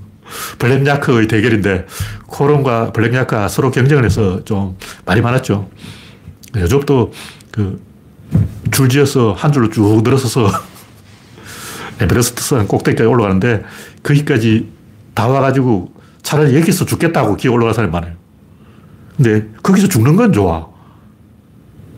블랙야크의 0.59 1.29
대결인데 1.29 1.87
코롱과 2.27 2.93
블랙야크가 2.93 3.49
서로 3.49 3.71
경쟁을 3.71 4.05
해서 4.05 4.45
좀 4.45 4.77
말이 5.05 5.21
많았죠. 5.21 5.69
요즘도 6.57 7.13
그 7.51 7.93
줄 8.71 8.89
지어서 8.89 9.33
한 9.33 9.53
줄로 9.53 9.69
쭉 9.69 10.01
늘어서서 10.03 10.49
에베레스트 12.01 12.43
산 12.43 12.67
꼭대기까지 12.67 13.07
올라가는데 13.07 13.63
거기까지 14.03 14.69
다 15.15 15.29
와가지고 15.29 15.93
차라리 16.23 16.57
여기서 16.57 16.87
죽겠다고 16.87 17.37
기어 17.37 17.53
올라갈 17.53 17.75
사람이 17.75 17.93
많아요. 17.93 18.15
근데 19.17 19.47
거기서 19.63 19.89
죽는 19.89 20.17
건 20.17 20.33
좋아. 20.33 20.67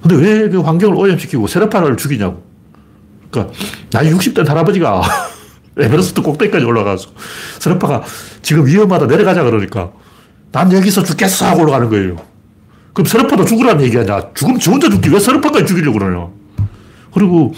근데 0.02 0.16
왜 0.16 0.48
그 0.48 0.60
환경을 0.60 0.96
오염시키고 0.96 1.46
세라파를 1.46 1.96
죽이냐고. 1.96 2.42
그러니까 3.34 3.58
나이 3.90 4.10
60대 4.12 4.46
할아버지가 4.46 5.02
에베레스트 5.76 6.22
꼭대기까지 6.22 6.64
올라가서 6.64 7.08
세라파가 7.58 8.02
지금 8.42 8.64
위험하다 8.66 9.06
내려가자 9.06 9.42
그러니까 9.42 9.92
난 10.52 10.72
여기서 10.72 11.02
죽겠어 11.02 11.46
하고 11.46 11.62
올라가는 11.62 11.88
거예요. 11.88 12.16
그럼 12.92 13.06
세르파도 13.06 13.44
죽으라는 13.44 13.82
얘기 13.84 13.98
아니야. 13.98 14.22
죽으면 14.34 14.60
지 14.60 14.70
혼자 14.70 14.88
죽지. 14.88 15.10
왜 15.10 15.18
세르파까지 15.18 15.66
죽이려고 15.66 15.98
그러냐. 15.98 16.28
그리고 17.12 17.52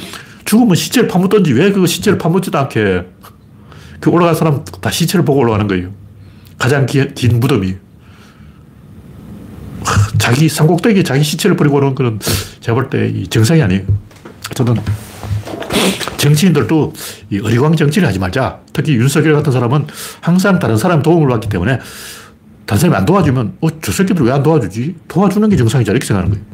죽으면 0.47 0.75
시체를 0.75 1.09
파묻던지 1.09 1.53
왜 1.53 1.73
그 1.73 1.87
시체를 1.87 2.17
파묻지도 2.19 2.57
않게 2.59 3.05
그 4.01 4.11
올라간 4.11 4.35
사람 4.35 4.65
다 4.81 4.91
시체를 4.91 5.27
보고 5.27 5.41
올라가는 5.41 5.67
거예요. 5.69 5.91
가장 6.57 6.87
기, 6.87 7.07
긴 7.15 7.39
무덤이. 7.39 7.77
자기 10.19 10.49
산꼭대기에 10.49 11.03
자기 11.03 11.23
시체를 11.23 11.55
버리고 11.57 11.77
오는 11.77 11.95
거는 11.95 12.19
제가 12.61 12.75
볼때 12.75 13.25
정상이 13.25 13.63
아니에요. 13.63 13.83
저는 14.55 14.77
정치인들도 16.17 16.93
이 17.31 17.39
어리광 17.39 17.77
정치를 17.77 18.09
하지 18.09 18.19
말자. 18.19 18.61
특히 18.73 18.95
윤석열 18.95 19.35
같은 19.35 19.53
사람은 19.53 19.87
항상 20.21 20.59
다른 20.59 20.77
사람 20.77 21.03
도움을 21.03 21.29
받기 21.29 21.49
때문에 21.49 21.79
다른 22.67 22.81
사람이 22.81 22.97
안 22.97 23.05
도와주면, 23.07 23.59
어, 23.61 23.69
저 23.81 23.93
새끼들 23.93 24.25
왜 24.27 24.33
안 24.33 24.43
도와주지? 24.43 24.97
도와주는 25.09 25.49
게 25.49 25.57
정상이자 25.57 25.93
이렇게 25.93 26.07
생각하는 26.07 26.35
거예요. 26.35 26.47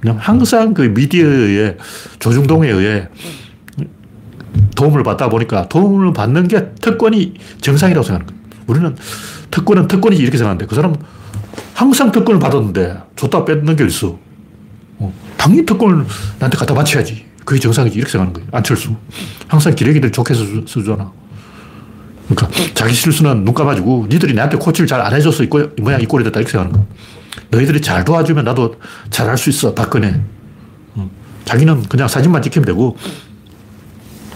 그냥 0.00 0.18
항상 0.20 0.74
그 0.74 0.82
미디어에 0.82 1.76
조중동에 2.18 2.68
의해 2.68 3.08
도움을 4.74 5.02
받다 5.02 5.28
보니까 5.28 5.68
도움을 5.68 6.12
받는 6.12 6.48
게 6.48 6.70
특권이 6.80 7.34
정상이라고 7.60 8.04
생각하는 8.06 8.26
거예요. 8.26 8.62
우리는 8.66 8.96
특권은 9.50 9.88
특권이지 9.88 10.22
이렇게 10.22 10.36
생각하는데 10.38 10.66
그 10.66 10.74
사람은 10.74 10.96
항상 11.72 12.12
특권을 12.12 12.38
받았는데 12.40 12.96
줬다 13.16 13.44
뺏는 13.44 13.76
게 13.76 13.84
있어. 13.86 14.18
어, 14.98 15.12
당연히 15.36 15.64
특권을 15.64 16.04
나한테 16.38 16.56
갖다 16.58 16.74
바쳐야지. 16.74 17.25
그게 17.46 17.58
정상이지 17.60 17.96
이렇게 17.96 18.10
생각하는 18.12 18.34
거예요. 18.34 18.48
안철수. 18.52 18.94
항상 19.48 19.74
기레기들 19.74 20.12
좋게 20.12 20.34
써주잖아. 20.34 21.10
그러니까 22.28 22.48
자기 22.74 22.92
실수는 22.92 23.44
눈 23.44 23.54
감아주고 23.54 24.08
니들이 24.10 24.34
나한테 24.34 24.58
코치를 24.58 24.86
잘 24.88 25.00
안 25.00 25.14
해줘서 25.14 25.44
이, 25.44 25.48
꼴, 25.48 25.72
이 25.78 25.80
모양 25.80 26.00
이 26.02 26.04
꼴이 26.06 26.24
됐다 26.24 26.40
이렇게 26.40 26.50
생각하는 26.52 26.76
거야. 26.76 26.96
너희들이 27.50 27.80
잘 27.80 28.04
도와주면 28.04 28.44
나도 28.44 28.74
잘할 29.10 29.38
수 29.38 29.48
있어. 29.48 29.72
박근혜. 29.74 30.20
자기는 31.44 31.84
그냥 31.84 32.08
사진만 32.08 32.42
찍히면 32.42 32.66
되고 32.66 32.96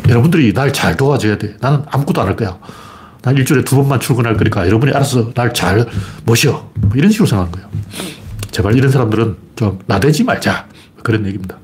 여러분들이 0.08 0.52
날 0.52 0.72
잘 0.72 0.96
도와줘야 0.96 1.36
돼. 1.36 1.56
나는 1.60 1.82
아무것도 1.90 2.20
안 2.20 2.28
할 2.28 2.36
거야. 2.36 2.56
난 3.22 3.36
일주일에 3.36 3.64
두 3.64 3.74
번만 3.76 3.98
출근할 4.00 4.36
거니까 4.36 4.66
여러분이 4.66 4.92
알아서 4.92 5.32
날 5.34 5.52
잘 5.52 5.84
모셔. 6.24 6.70
뭐 6.76 6.92
이런 6.94 7.10
식으로 7.10 7.26
생각하는 7.26 7.50
거예요. 7.52 7.68
제발 8.52 8.76
이런 8.76 8.90
사람들은 8.92 9.36
좀 9.56 9.80
나대지 9.86 10.22
말자. 10.22 10.68
그런 11.02 11.26
얘기입니다. 11.26 11.58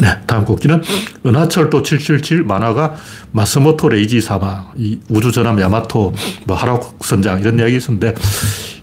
네, 0.00 0.08
다음 0.26 0.44
곡기는 0.44 0.82
은하철도 1.24 1.82
777 1.82 2.44
만화가 2.44 2.96
마스모토 3.32 3.88
레이지 3.88 4.20
사마, 4.20 4.72
이 4.76 4.98
우주전함 5.08 5.60
야마토, 5.60 6.14
뭐 6.46 6.56
하라국 6.56 7.04
선장 7.04 7.40
이런 7.40 7.58
이야기 7.58 7.76
있었는데 7.76 8.14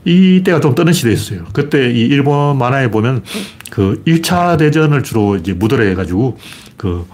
이때가 0.05 0.59
좀 0.59 0.73
떠는 0.73 0.93
시대였어요. 0.93 1.45
그때 1.53 1.91
이 1.91 2.01
일본 2.01 2.57
만화에 2.57 2.89
보면 2.89 3.23
그 3.69 4.01
1차 4.05 4.57
대전을 4.57 5.03
주로 5.03 5.35
이제 5.35 5.53
무드로 5.53 5.83
해가지고 5.83 6.37
그 6.77 7.05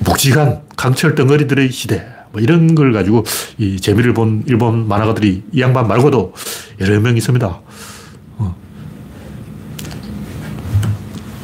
묵직한 0.00 0.62
강철 0.76 1.14
덩어리들의 1.14 1.70
시대 1.70 2.06
뭐 2.32 2.40
이런 2.40 2.74
걸 2.74 2.92
가지고 2.92 3.24
이 3.58 3.80
재미를 3.80 4.14
본 4.14 4.42
일본 4.46 4.88
만화가들이 4.88 5.42
이 5.52 5.60
양반 5.60 5.86
말고도 5.86 6.34
여러 6.80 7.00
명 7.00 7.16
있습니다. 7.16 7.60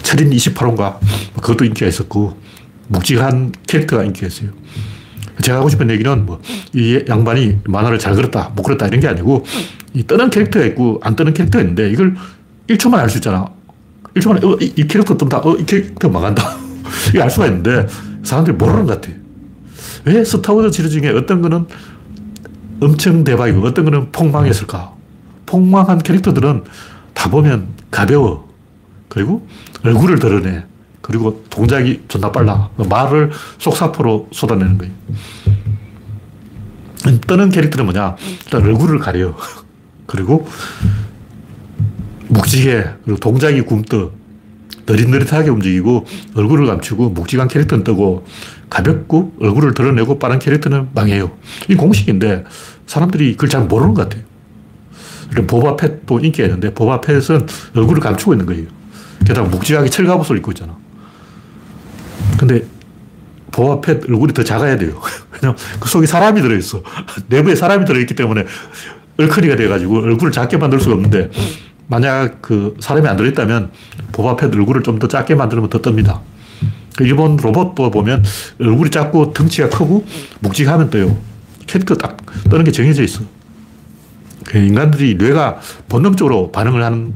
철인 0.08 0.30
28호인가 0.30 0.96
그것도 1.34 1.66
인기가 1.66 1.86
있었고 1.86 2.34
묵직한 2.88 3.52
캐릭터가 3.66 4.04
인기가 4.04 4.26
있어요. 4.26 4.50
제가 5.42 5.58
하고 5.58 5.68
싶은 5.68 5.90
얘기는 5.90 6.24
뭐 6.24 6.40
이 6.72 7.04
양반이 7.06 7.58
만화를 7.66 7.98
잘 7.98 8.14
그렸다 8.14 8.52
못 8.56 8.62
그렸다 8.62 8.86
이런 8.86 9.00
게 9.00 9.08
아니고 9.08 9.44
이 9.92 10.02
뜨는 10.04 10.30
캐릭터가 10.30 10.64
있고 10.66 10.98
안 11.02 11.14
뜨는 11.14 11.34
캐릭터가 11.34 11.62
있는데 11.62 11.90
이걸 11.90 12.14
1초만 12.68 12.94
알 12.94 13.10
수 13.10 13.18
있잖아. 13.18 13.46
1초 14.14 14.28
만에 14.28 14.46
어, 14.46 14.56
이, 14.62 14.72
이 14.76 14.86
캐릭터 14.88 15.14
뜬다. 15.16 15.38
어, 15.38 15.56
이 15.56 15.66
캐릭터 15.66 16.08
망한다. 16.08 16.42
이거 17.12 17.22
알 17.22 17.30
수가 17.30 17.46
있는데 17.48 17.86
사람들이 18.22 18.56
모르는 18.56 18.86
것 18.86 19.00
같아. 19.00 19.12
왜 20.06 20.24
스타워즈 20.24 20.74
시리즈 20.74 21.00
중에 21.00 21.10
어떤 21.10 21.42
거는 21.42 21.66
엄청 22.80 23.24
대박이고 23.24 23.66
어떤 23.66 23.84
거는 23.84 24.10
폭망했을까? 24.12 24.92
폭망한 25.44 25.98
캐릭터들은 25.98 26.64
다 27.12 27.30
보면 27.30 27.68
가벼워. 27.90 28.48
그리고 29.08 29.46
얼굴을 29.88 30.18
드러내. 30.18 30.64
그리고 31.00 31.42
동작이 31.48 32.02
존나 32.08 32.30
빨라. 32.30 32.68
말을 32.76 33.30
속사포로 33.58 34.28
쏟아내는 34.32 34.78
거예요. 34.78 34.92
뜨는 37.26 37.50
캐릭터는 37.50 37.86
뭐냐? 37.86 38.16
일단 38.44 38.62
얼굴을 38.62 38.98
가려. 38.98 39.34
그리고 40.06 40.46
묵직해. 42.28 42.84
그리고 43.04 43.18
동작이 43.18 43.62
굼떠. 43.62 44.12
느릿느릿하게 44.86 45.50
움직이고 45.50 46.06
얼굴을 46.34 46.66
감추고 46.66 47.10
묵직한 47.10 47.46
캐릭터는 47.48 47.84
뜨고 47.84 48.24
가볍고 48.70 49.34
얼굴을 49.38 49.74
드러내고 49.74 50.18
빠른 50.18 50.38
캐릭터는 50.38 50.88
망해요. 50.94 51.30
이 51.68 51.74
공식인데 51.74 52.44
사람들이 52.86 53.32
그걸 53.32 53.50
잘 53.50 53.64
모르는 53.64 53.92
것 53.92 54.08
같아요. 54.08 54.24
보바펫도 55.46 56.20
인기가 56.20 56.44
있는데 56.46 56.72
보바펫은 56.72 57.46
얼굴을 57.76 58.00
감추고 58.00 58.32
있는 58.32 58.46
거예요. 58.46 58.77
게다가 59.28 59.46
묵직하게 59.48 59.90
철갑옷을 59.90 60.38
입고 60.38 60.52
있잖아. 60.52 60.74
근데 62.38 62.64
보아 63.52 63.80
펫 63.80 64.02
얼굴이 64.08 64.32
더 64.32 64.42
작아야 64.42 64.78
돼요. 64.78 65.00
왜냐면 65.32 65.56
그 65.78 65.88
속에 65.88 66.06
사람이 66.06 66.40
들어있어. 66.40 66.82
내부에 67.28 67.54
사람이 67.54 67.84
들어있기 67.84 68.14
때문에 68.14 68.46
얼큰이가 69.18 69.56
돼가지고 69.56 69.98
얼굴을 69.98 70.32
작게 70.32 70.56
만들 70.56 70.80
수가 70.80 70.94
없는데 70.94 71.30
만약 71.88 72.40
그 72.40 72.74
사람이 72.80 73.06
안 73.06 73.16
들어있다면 73.16 73.70
보바펫 74.12 74.54
얼굴을 74.54 74.82
좀 74.82 74.98
더 74.98 75.08
작게 75.08 75.34
만들면 75.34 75.68
더 75.68 75.82
뜹니다. 75.82 76.20
그 76.96 77.04
일본 77.04 77.36
로봇도 77.36 77.90
보면 77.90 78.24
얼굴이 78.60 78.90
작고 78.90 79.34
덩치가 79.34 79.68
크고 79.68 80.06
묵직하면 80.40 80.88
떠요. 80.88 81.18
캐릭터 81.66 81.94
딱 81.96 82.16
뜨는 82.48 82.64
게 82.64 82.72
정해져 82.72 83.02
있어. 83.02 83.20
그 84.46 84.56
인간들이 84.56 85.16
뇌가 85.16 85.60
본능적으로 85.88 86.50
반응을 86.50 86.82
하는 86.82 87.14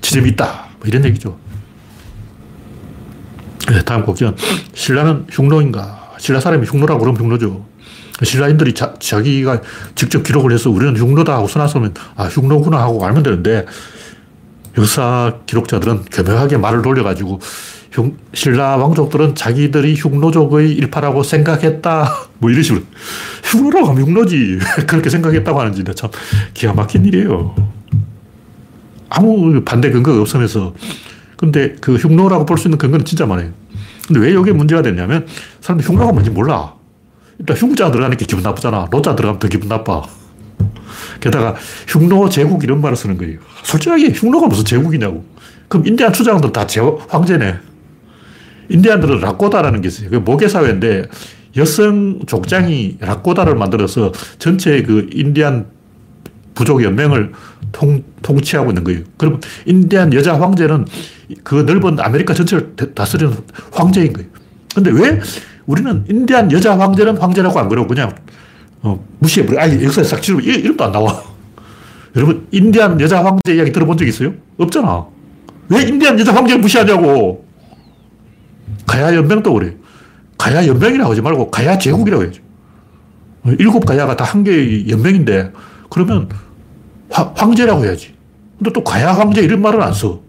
지점이 0.00 0.30
있다. 0.30 0.71
뭐 0.82 0.88
이런 0.88 1.04
얘기죠. 1.04 1.38
네, 3.68 3.80
다음 3.84 4.04
곡지는 4.04 4.34
신라는 4.74 5.26
흉노인가? 5.30 6.14
신라 6.18 6.40
사람이 6.40 6.66
흉노라고 6.66 6.98
그러면 7.00 7.20
흉노죠. 7.22 7.64
신라인들이 8.22 8.74
자, 8.74 8.94
자기가 8.98 9.62
직접 9.94 10.22
기록을 10.24 10.52
해서 10.52 10.70
우리는 10.70 10.96
흉노다 10.96 11.34
하고 11.34 11.46
써놨으면 11.46 11.94
아 12.16 12.26
흉노구나 12.26 12.78
하고 12.78 13.04
알면 13.04 13.22
되는데 13.22 13.66
역사 14.76 15.38
기록자들은 15.46 16.06
교묘하게 16.06 16.56
말을 16.56 16.82
돌려가지고 16.82 17.40
흉, 17.92 18.16
신라 18.34 18.76
왕족들은 18.76 19.34
자기들이 19.36 19.94
흉노족의 19.94 20.72
일파라고 20.72 21.22
생각했다. 21.22 22.12
뭐 22.38 22.50
이런 22.50 22.62
식으로. 22.62 22.82
흉노라고 23.44 23.88
하면 23.88 24.02
흉노지. 24.02 24.58
그렇게 24.88 25.10
생각했다고 25.10 25.60
하는지 25.60 25.84
참 25.94 26.10
기가 26.54 26.72
막힌 26.72 27.04
일이에요. 27.04 27.71
아무 29.14 29.62
반대 29.64 29.90
근거가 29.90 30.20
없으면서. 30.20 30.74
근데 31.36 31.74
그 31.80 31.96
흉노라고 31.96 32.46
볼 32.46 32.56
수 32.56 32.68
있는 32.68 32.78
근거는 32.78 33.04
진짜 33.04 33.26
많아요. 33.26 33.50
근데 34.06 34.20
왜 34.20 34.32
이게 34.32 34.52
문제가 34.52 34.82
됐냐면 34.82 35.26
사람들이 35.60 35.88
흉노가 35.88 36.12
뭔지 36.12 36.30
몰라. 36.30 36.74
일단 37.38 37.56
흉자 37.56 37.90
들어가니까 37.90 38.24
기분 38.26 38.42
나쁘잖아. 38.42 38.86
노자 38.90 39.16
들어가면 39.16 39.38
더 39.40 39.48
기분 39.48 39.68
나빠. 39.68 40.02
게다가 41.20 41.56
흉노 41.88 42.28
제국 42.28 42.62
이런 42.62 42.80
말을 42.80 42.96
쓰는 42.96 43.18
거예요. 43.18 43.38
솔직하게 43.64 44.10
흉노가 44.10 44.46
무슨 44.46 44.64
제국이냐고. 44.64 45.24
그럼 45.68 45.86
인디안 45.86 46.12
추장들 46.12 46.52
다 46.52 46.66
제, 46.66 46.80
황제네. 46.80 47.56
인디안들은 48.68 49.20
라꼬다라는 49.20 49.80
게 49.82 49.88
있어요. 49.88 50.10
그 50.10 50.16
모계 50.16 50.48
사회인데 50.48 51.06
여성 51.56 52.20
족장이 52.26 52.98
라꼬다를 53.00 53.56
만들어서 53.56 54.12
전체 54.38 54.82
그 54.82 55.08
인디안 55.12 55.66
부족 56.54 56.82
연맹을 56.82 57.32
통, 57.72 58.02
통치하고 58.22 58.70
있는 58.70 58.84
거예요. 58.84 59.00
그럼 59.16 59.40
인디안 59.66 60.12
여자 60.14 60.38
황제는 60.38 60.86
그 61.42 61.54
넓은 61.56 61.98
아메리카 62.00 62.34
전체를 62.34 62.74
다스리는 62.94 63.34
황제인 63.72 64.12
거예요. 64.12 64.28
근데 64.74 64.90
왜 64.90 65.20
우리는 65.66 66.04
인디안 66.08 66.50
여자 66.52 66.78
황제는 66.78 67.16
황제라고 67.18 67.58
안 67.58 67.68
그러고 67.68 67.88
그냥 67.88 68.14
어, 68.82 69.02
무시해버려. 69.20 69.60
아니, 69.60 69.82
역사에 69.84 70.02
싹 70.04 70.20
치르면 70.20 70.44
이름도 70.44 70.84
안 70.84 70.90
나와. 70.92 71.22
여러분, 72.16 72.46
인디안 72.50 73.00
여자 73.00 73.24
황제 73.24 73.54
이야기 73.54 73.70
들어본 73.72 73.96
적 73.96 74.06
있어요? 74.06 74.34
없잖아. 74.58 75.06
왜 75.68 75.82
인디안 75.82 76.18
여자 76.18 76.34
황제를 76.34 76.60
무시하냐고. 76.60 77.46
가야 78.86 79.14
연맹도 79.14 79.52
그래. 79.54 79.76
가야 80.36 80.66
연맹이라고 80.66 81.12
하지 81.12 81.20
말고 81.22 81.50
가야 81.50 81.78
제국이라고 81.78 82.24
해야죠. 82.24 82.42
일곱 83.58 83.84
가야가 83.86 84.16
다 84.16 84.24
한 84.24 84.42
개의 84.44 84.88
연맹인데 84.90 85.52
그러면 85.92 86.26
화, 87.10 87.30
황제라고 87.36 87.84
해야지. 87.84 88.14
근데 88.56 88.72
또 88.72 88.82
가야 88.82 89.12
황제 89.12 89.42
이런 89.42 89.60
말은 89.60 89.82
안 89.82 89.92
써. 89.92 90.22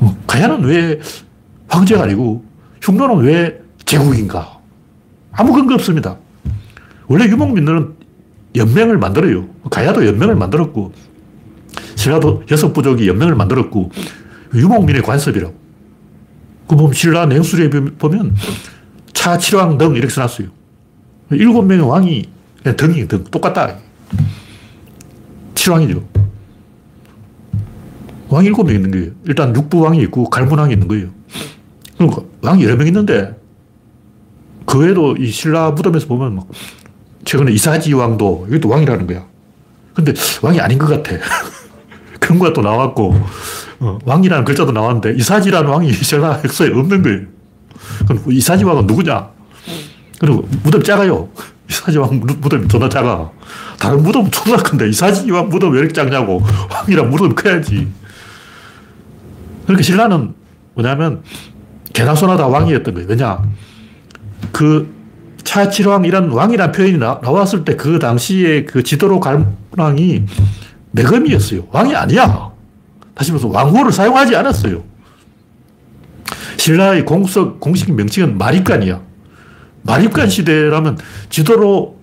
어, 0.00 0.16
가야는 0.26 0.64
왜 0.64 1.00
황제가 1.68 2.02
아니고 2.02 2.44
흉노는 2.82 3.24
왜 3.24 3.62
제국인가? 3.86 4.58
아무 5.32 5.54
근거 5.54 5.72
없습니다. 5.74 6.18
원래 7.06 7.24
유목민들은 7.24 7.94
연맹을 8.56 8.98
만들어요. 8.98 9.48
가야도 9.70 10.06
연맹을 10.06 10.36
만들었고, 10.36 10.92
신라도 11.96 12.44
여섯 12.50 12.72
부족이 12.72 13.08
연맹을 13.08 13.34
만들었고, 13.34 13.90
유목민의 14.54 15.02
관습이라고. 15.02 15.54
그 16.68 16.76
보면 16.76 16.92
신라 16.92 17.26
내술에 17.26 17.68
보면 17.70 18.36
차 19.12 19.38
칠왕 19.38 19.76
등 19.78 19.96
이렇게 19.96 20.12
써놨어요. 20.12 20.48
일곱 21.32 21.62
명의 21.62 21.88
왕이 21.88 22.28
등이 22.76 23.08
등 23.08 23.24
똑같다. 23.24 23.83
칠왕이죠. 25.54 26.02
왕이 28.28 28.46
일곱 28.48 28.64
명 28.64 28.74
있는 28.74 28.90
거예요. 28.90 29.10
일단 29.24 29.54
육부왕이 29.54 30.00
있고 30.02 30.28
갈문왕이 30.28 30.72
있는 30.72 30.88
거예요. 30.88 31.08
그러니까 31.96 32.22
왕이 32.42 32.64
여러 32.64 32.76
명 32.76 32.86
있는데 32.86 33.38
그 34.66 34.78
외에도 34.78 35.16
이 35.16 35.30
신라 35.30 35.70
무덤에서 35.70 36.06
보면 36.06 36.36
막 36.36 36.48
최근에 37.24 37.52
이사지 37.52 37.92
왕도 37.92 38.48
이것도 38.50 38.68
왕이라는 38.68 39.06
거야. 39.06 39.24
근데 39.94 40.12
왕이 40.42 40.60
아닌 40.60 40.78
것 40.78 40.86
같아. 40.88 41.16
그런 42.18 42.38
거가 42.38 42.52
또 42.52 42.62
나왔고 42.62 43.14
어, 43.80 43.98
왕이라는 44.04 44.44
글자도 44.44 44.72
나왔는데 44.72 45.14
이사지라는 45.16 45.70
왕이 45.70 45.92
신라 45.94 46.40
역사에 46.42 46.70
없는 46.70 47.02
거예요. 47.02 47.20
그럼 48.06 48.22
이사지 48.28 48.64
왕은 48.64 48.86
누구냐? 48.86 49.30
그리고 50.18 50.48
무덤 50.62 50.82
작아요. 50.82 51.28
이사지 51.68 51.98
왕 51.98 52.20
무덤이 52.20 52.68
존나 52.68 52.88
작아. 52.88 53.30
다른 53.84 54.02
무덤 54.02 54.30
존나 54.30 54.56
큰데 54.56 54.88
이사지 54.88 55.30
왕 55.30 55.50
무덤 55.50 55.74
왜 55.74 55.80
이렇게 55.80 55.92
작냐고. 55.92 56.42
왕이랑 56.70 57.10
무덤이 57.10 57.34
커야지. 57.34 57.86
그러니까 59.64 59.82
신라는 59.82 60.32
뭐냐면 60.72 61.22
개나 61.92 62.14
소나 62.14 62.38
다 62.38 62.46
왕이었던 62.46 62.94
거예요. 62.94 63.06
왜냐? 63.06 63.42
그 64.52 64.90
차칠왕 65.44 66.06
이런 66.06 66.30
왕이라는 66.30 66.72
표현이 66.72 66.96
나, 66.96 67.20
왔을 67.22 67.66
때 67.66 67.76
그 67.76 67.98
당시에 67.98 68.64
그 68.64 68.82
지도로 68.82 69.20
갈왕이 69.20 70.24
매금이었어요. 70.92 71.68
왕이 71.70 71.94
아니야. 71.94 72.52
다시 73.14 73.32
말해서 73.32 73.48
왕호를 73.48 73.92
사용하지 73.92 74.34
않았어요. 74.34 74.82
신라의 76.56 77.04
공석, 77.04 77.60
공식 77.60 77.92
명칭은 77.92 78.38
마립간이야. 78.38 79.02
마립간 79.82 80.30
시대라면 80.30 80.96
지도로 81.28 81.93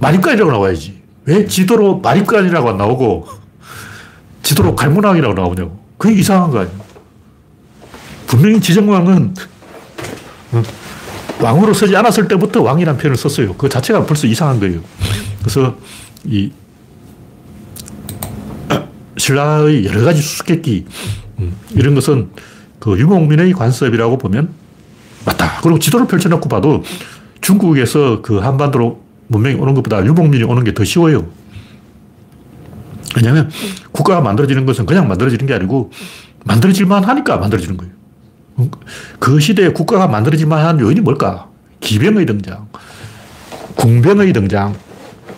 마립간이라고 0.00 0.50
나와야지. 0.50 1.00
왜 1.26 1.46
지도로 1.46 2.00
마립간이라고 2.00 2.70
안 2.70 2.76
나오고 2.76 3.28
지도로 4.42 4.74
갈문왕이라고 4.74 5.34
나오냐고. 5.34 5.78
그게 5.98 6.14
이상한 6.14 6.50
거 6.50 6.60
아니에요. 6.60 6.80
분명히 8.26 8.60
지정왕은 8.60 9.34
어, 10.52 10.62
왕으로 11.40 11.74
서지 11.74 11.94
않았을 11.94 12.28
때부터 12.28 12.62
왕이라는 12.62 12.98
표현을 12.98 13.16
썼어요. 13.16 13.54
그 13.54 13.68
자체가 13.68 14.06
벌써 14.06 14.26
이상한 14.26 14.58
거예요. 14.60 14.80
그래서 15.40 15.76
이 16.24 16.50
신라의 19.16 19.84
여러 19.84 20.02
가지 20.04 20.22
수수께끼 20.22 20.86
음, 21.38 21.56
이런 21.72 21.94
것은 21.94 22.30
그 22.78 22.98
유목민의 22.98 23.52
관습이라고 23.52 24.16
보면 24.18 24.50
맞다. 25.26 25.60
그리고 25.60 25.78
지도를 25.78 26.06
펼쳐놓고 26.06 26.48
봐도 26.48 26.82
중국에서 27.42 28.22
그 28.22 28.38
한반도로 28.38 29.09
문명이 29.30 29.56
오는 29.56 29.74
것보다 29.74 30.04
유목민이 30.04 30.44
오는 30.44 30.64
게 30.64 30.72
더 30.72 30.84
쉬워요. 30.84 31.26
왜냐하면 33.16 33.50
국가가 33.92 34.20
만들어지는 34.20 34.66
것은 34.66 34.86
그냥 34.86 35.08
만들어지는 35.08 35.46
게 35.46 35.54
아니고 35.54 35.90
만들어질만 36.44 37.04
하니까 37.04 37.36
만들어지는 37.38 37.76
거예요. 37.76 37.92
그 39.18 39.40
시대에 39.40 39.68
국가가 39.70 40.06
만들어질만 40.06 40.64
한 40.64 40.80
요인이 40.80 41.00
뭘까? 41.00 41.48
기병의 41.80 42.26
등장, 42.26 42.68
궁병의 43.76 44.32
등장, 44.32 44.74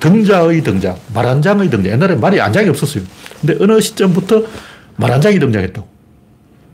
등자의 0.00 0.62
등장, 0.62 0.96
말한장의 1.14 1.70
등장. 1.70 1.92
옛날에 1.92 2.16
말이 2.16 2.40
안장이 2.40 2.68
없었어요. 2.68 3.04
근데 3.40 3.56
어느 3.62 3.80
시점부터 3.80 4.42
말한장이 4.96 5.38
등장했다고. 5.38 5.88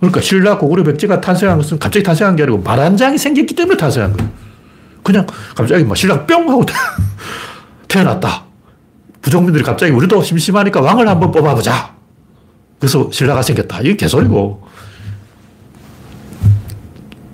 그러니까 0.00 0.20
신라 0.20 0.58
고구려 0.58 0.84
백제가 0.84 1.20
탄생한 1.20 1.58
것은 1.58 1.78
갑자기 1.78 2.04
탄생한 2.04 2.36
게 2.36 2.44
아니고 2.44 2.58
말한장이 2.58 3.18
생겼기 3.18 3.54
때문에 3.54 3.76
탄생한 3.76 4.16
거예요. 4.16 4.30
그냥 5.02 5.26
갑자기 5.54 5.84
막 5.84 5.96
신라 5.96 6.24
뿅 6.26 6.48
하고 6.48 6.64
태어났다. 7.88 8.44
부족민들이 9.20 9.62
갑자기 9.64 9.92
우리도 9.92 10.22
심심하니까 10.22 10.80
왕을 10.80 11.08
한번 11.08 11.30
뽑아보자. 11.32 11.96
그래서 12.78 13.10
신라가 13.12 13.42
생겼다. 13.42 13.80
이게 13.80 13.96
개소리고. 13.96 14.66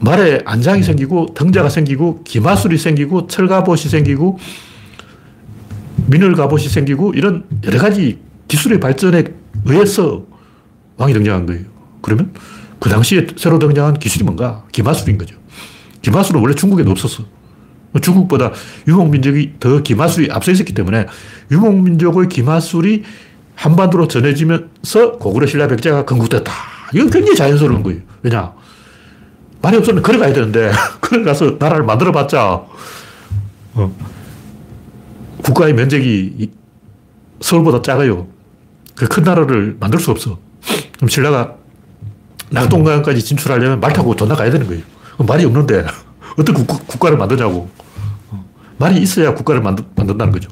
말에 0.00 0.42
안장이 0.44 0.82
생기고 0.82 1.34
등자가 1.34 1.68
생기고 1.68 2.24
기마술이 2.24 2.76
생기고 2.76 3.26
철갑옷이 3.26 3.88
생기고 3.88 4.38
민을 6.06 6.34
갑옷이 6.34 6.68
생기고 6.68 7.14
이런 7.14 7.44
여러 7.64 7.78
가지 7.78 8.18
기술의 8.48 8.80
발전에 8.80 9.24
의해서 9.64 10.24
왕이 10.96 11.14
등장한 11.14 11.46
거예요. 11.46 11.64
그러면 12.02 12.34
그 12.78 12.90
당시에 12.90 13.26
새로 13.36 13.58
등장한 13.58 13.98
기술이 13.98 14.24
뭔가? 14.24 14.64
기마술인 14.72 15.16
거죠. 15.16 15.36
기마술은 16.02 16.40
원래 16.40 16.54
중국에도 16.54 16.90
없었어. 16.90 17.24
중국보다 18.00 18.52
유목민족이 18.88 19.54
더 19.60 19.82
기마술이 19.82 20.30
앞서 20.30 20.50
있었기 20.50 20.72
때문에 20.72 21.06
유목민족의 21.50 22.28
기마술이 22.28 23.04
한반도로 23.54 24.08
전해지면서 24.08 25.12
고구려 25.18 25.46
신라 25.46 25.68
백제가 25.68 26.04
건국됐다. 26.04 26.52
이건 26.92 27.10
굉장히 27.10 27.36
자연스러운 27.36 27.82
거예요. 27.82 28.00
왜냐? 28.22 28.52
말이 29.62 29.76
없으면 29.76 30.02
걸어가야 30.02 30.32
되는데, 30.32 30.72
걸어가서 31.00 31.56
나라를 31.58 31.84
만들어봤자, 31.84 32.62
어, 33.74 33.96
국가의 35.42 35.72
면적이 35.74 36.50
서울보다 37.40 37.82
작아요. 37.82 38.26
그 38.94 39.06
큰 39.08 39.22
나라를 39.24 39.76
만들 39.80 39.98
수 39.98 40.10
없어. 40.10 40.38
그럼 40.96 41.08
신라가 41.08 41.54
낙동강까지 42.50 43.22
진출하려면 43.24 43.80
말 43.80 43.92
타고 43.92 44.14
존나 44.14 44.34
가야 44.34 44.50
되는 44.50 44.66
거예요. 44.66 44.82
말이 45.18 45.44
없는데, 45.44 45.84
어떤 46.38 46.66
국, 46.66 47.00
가를 47.00 47.16
만드냐고. 47.16 47.68
말이 48.78 49.00
있어야 49.00 49.34
국가를 49.34 49.60
만든, 49.62 49.84
만든 49.96 50.18
다는 50.18 50.32
거죠. 50.32 50.48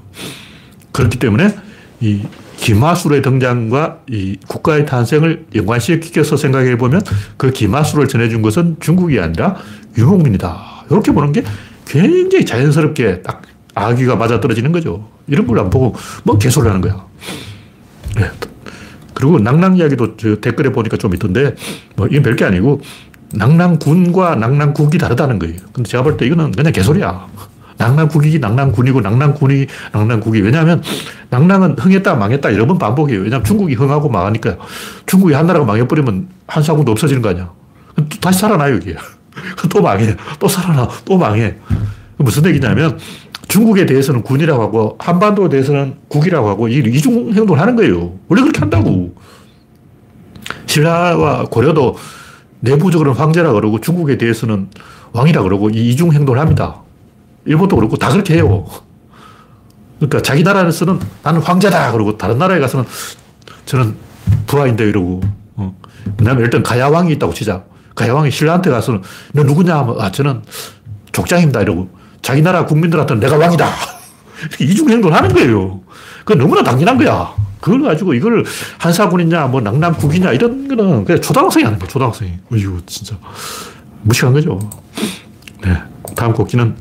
그렇기 0.93 1.19
때문에 1.19 1.55
이 2.01 2.23
기마술의 2.59 3.23
등장과 3.23 4.01
이 4.09 4.37
국가의 4.47 4.87
탄생을 4.87 5.47
연관시켜서 5.55 6.37
생각해 6.37 6.77
보면 6.79 7.03
그 7.37 7.51
기마술을 7.51 8.07
전해준 8.09 8.43
것은 8.43 8.77
중국이 8.81 9.19
아니라 9.19 9.57
유목민이다. 9.99 10.85
이렇게 10.91 11.13
보는 11.13 11.33
게 11.33 11.43
굉장히 11.87 12.45
자연스럽게 12.47 13.23
딱 13.23 13.43
아기가 13.75 14.17
맞아 14.17 14.39
떨어지는 14.41 14.71
거죠. 14.71 15.09
이런 15.27 15.47
걸 15.47 15.59
안 15.59 15.71
보고 15.71 15.95
뭐 16.25 16.39
개소를 16.39 16.71
하는 16.71 16.81
거야. 16.81 17.05
네. 18.17 18.31
그리고 19.15 19.39
낭낭 19.39 19.77
이야기도 19.77 20.17
저 20.17 20.37
댓글에 20.37 20.71
보니까 20.71 20.97
좀 20.97 21.15
있던데 21.15 21.55
뭐 21.97 22.07
이건 22.07 22.23
별게 22.23 22.45
아니고 22.45 22.81
낭낭군과 23.35 24.37
낭낭국이 24.37 24.99
다르다는 24.99 25.39
거예요. 25.39 25.57
근데 25.73 25.89
제가 25.89 26.03
볼 26.03 26.17
때 26.17 26.27
이거는 26.27 26.53
그냥 26.53 26.73
개소리야. 26.73 27.27
낭낭국이 27.83 28.39
낭낭군이고 28.39 29.01
낭낭군이 29.01 29.67
낭낭국이 29.93 30.41
왜냐하면 30.41 30.83
낭낭은 31.31 31.77
흥했다 31.79 32.15
망했다 32.15 32.53
여러 32.55 32.67
번 32.67 32.79
반복해요. 32.79 33.21
왜냐하면 33.21 33.45
중국이 33.45 33.75
흥하고 33.75 34.09
망하니까 34.09 34.57
중국이 35.07 35.35
한 35.35 35.47
나라가 35.47 35.65
망해버리면 35.65 36.29
한사군도 36.47 36.93
없어지는 36.93 37.23
거 37.23 37.31
아니야. 37.31 37.51
다시 38.21 38.39
살아나요 38.39 38.77
이게. 38.77 38.95
또 39.69 39.83
망해. 39.83 40.17
또 40.39 40.47
살아나. 40.47 40.89
또 41.05 41.19
망해. 41.19 41.57
무슨 42.19 42.47
얘기냐면 42.47 42.99
중국에 43.49 43.85
대해서는 43.85 44.23
군이라고 44.23 44.63
하고 44.63 44.97
한반도에 45.01 45.49
대해서는 45.49 45.97
국이라고 46.09 46.49
하고 46.49 46.69
이중 46.69 47.33
행동을 47.35 47.61
하는 47.61 47.75
거예요. 47.75 48.15
원래 48.29 48.43
그렇게 48.43 48.61
한다고. 48.61 49.15
신라와 50.67 51.47
고려도 51.51 51.97
내부적으로는 52.61 53.19
황제라 53.19 53.53
그러고 53.53 53.81
중국에 53.81 54.19
대해서는 54.19 54.69
왕이라 55.13 55.43
그러고 55.43 55.69
이중 55.71 56.13
행동을 56.13 56.39
합니다. 56.39 56.82
일본도 57.45 57.77
그렇고 57.77 57.97
다 57.97 58.11
그렇게 58.11 58.35
해요. 58.35 58.67
그러니까 59.99 60.23
자기 60.23 60.43
나라에서는 60.43 61.01
나는 61.23 61.41
황제다 61.41 61.93
그러고 61.93 62.17
다른 62.17 62.39
나라에 62.39 62.59
가서는 62.61 62.85
저는 63.67 63.97
부하인데 64.47 64.85
이러고. 64.85 65.21
어. 65.57 65.77
왜냐면 66.19 66.45
일단 66.45 66.63
가야왕이 66.63 67.13
있다고 67.13 67.33
치자. 67.35 67.65
가야왕이 67.95 68.31
신라한테 68.31 68.71
가서는 68.71 69.03
너 69.33 69.43
누구냐 69.45 69.77
하면 69.79 70.01
아 70.01 70.11
저는 70.11 70.43
족장입니다 71.13 71.61
이러고 71.61 71.91
자기 72.23 72.43
나라 72.43 72.65
국민들한테는 72.67 73.21
내가 73.21 73.37
왕이다. 73.37 73.69
이중행동을 74.61 75.17
하는 75.17 75.33
거예요. 75.33 75.81
그 76.25 76.33
너무나 76.33 76.63
당연한 76.63 76.97
거야. 76.97 77.35
그걸 77.61 77.83
가지고 77.83 78.13
이걸 78.13 78.45
한사군이냐, 78.79 79.47
뭐 79.47 79.61
낭남국이냐, 79.61 80.33
이런 80.33 80.67
거는 80.67 81.05
그냥 81.05 81.21
초등학생이 81.23 81.65
하는 81.65 81.79
거야, 81.79 81.89
초등학생이. 81.89 82.33
어휴, 82.53 82.81
진짜. 82.87 83.17
무식한 84.03 84.33
거죠. 84.33 84.59
네. 85.65 85.81
다음 86.17 86.33
곡기는 86.33 86.75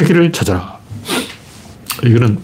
체기를 0.00 0.32
찾아라. 0.32 0.78
이거는 2.04 2.38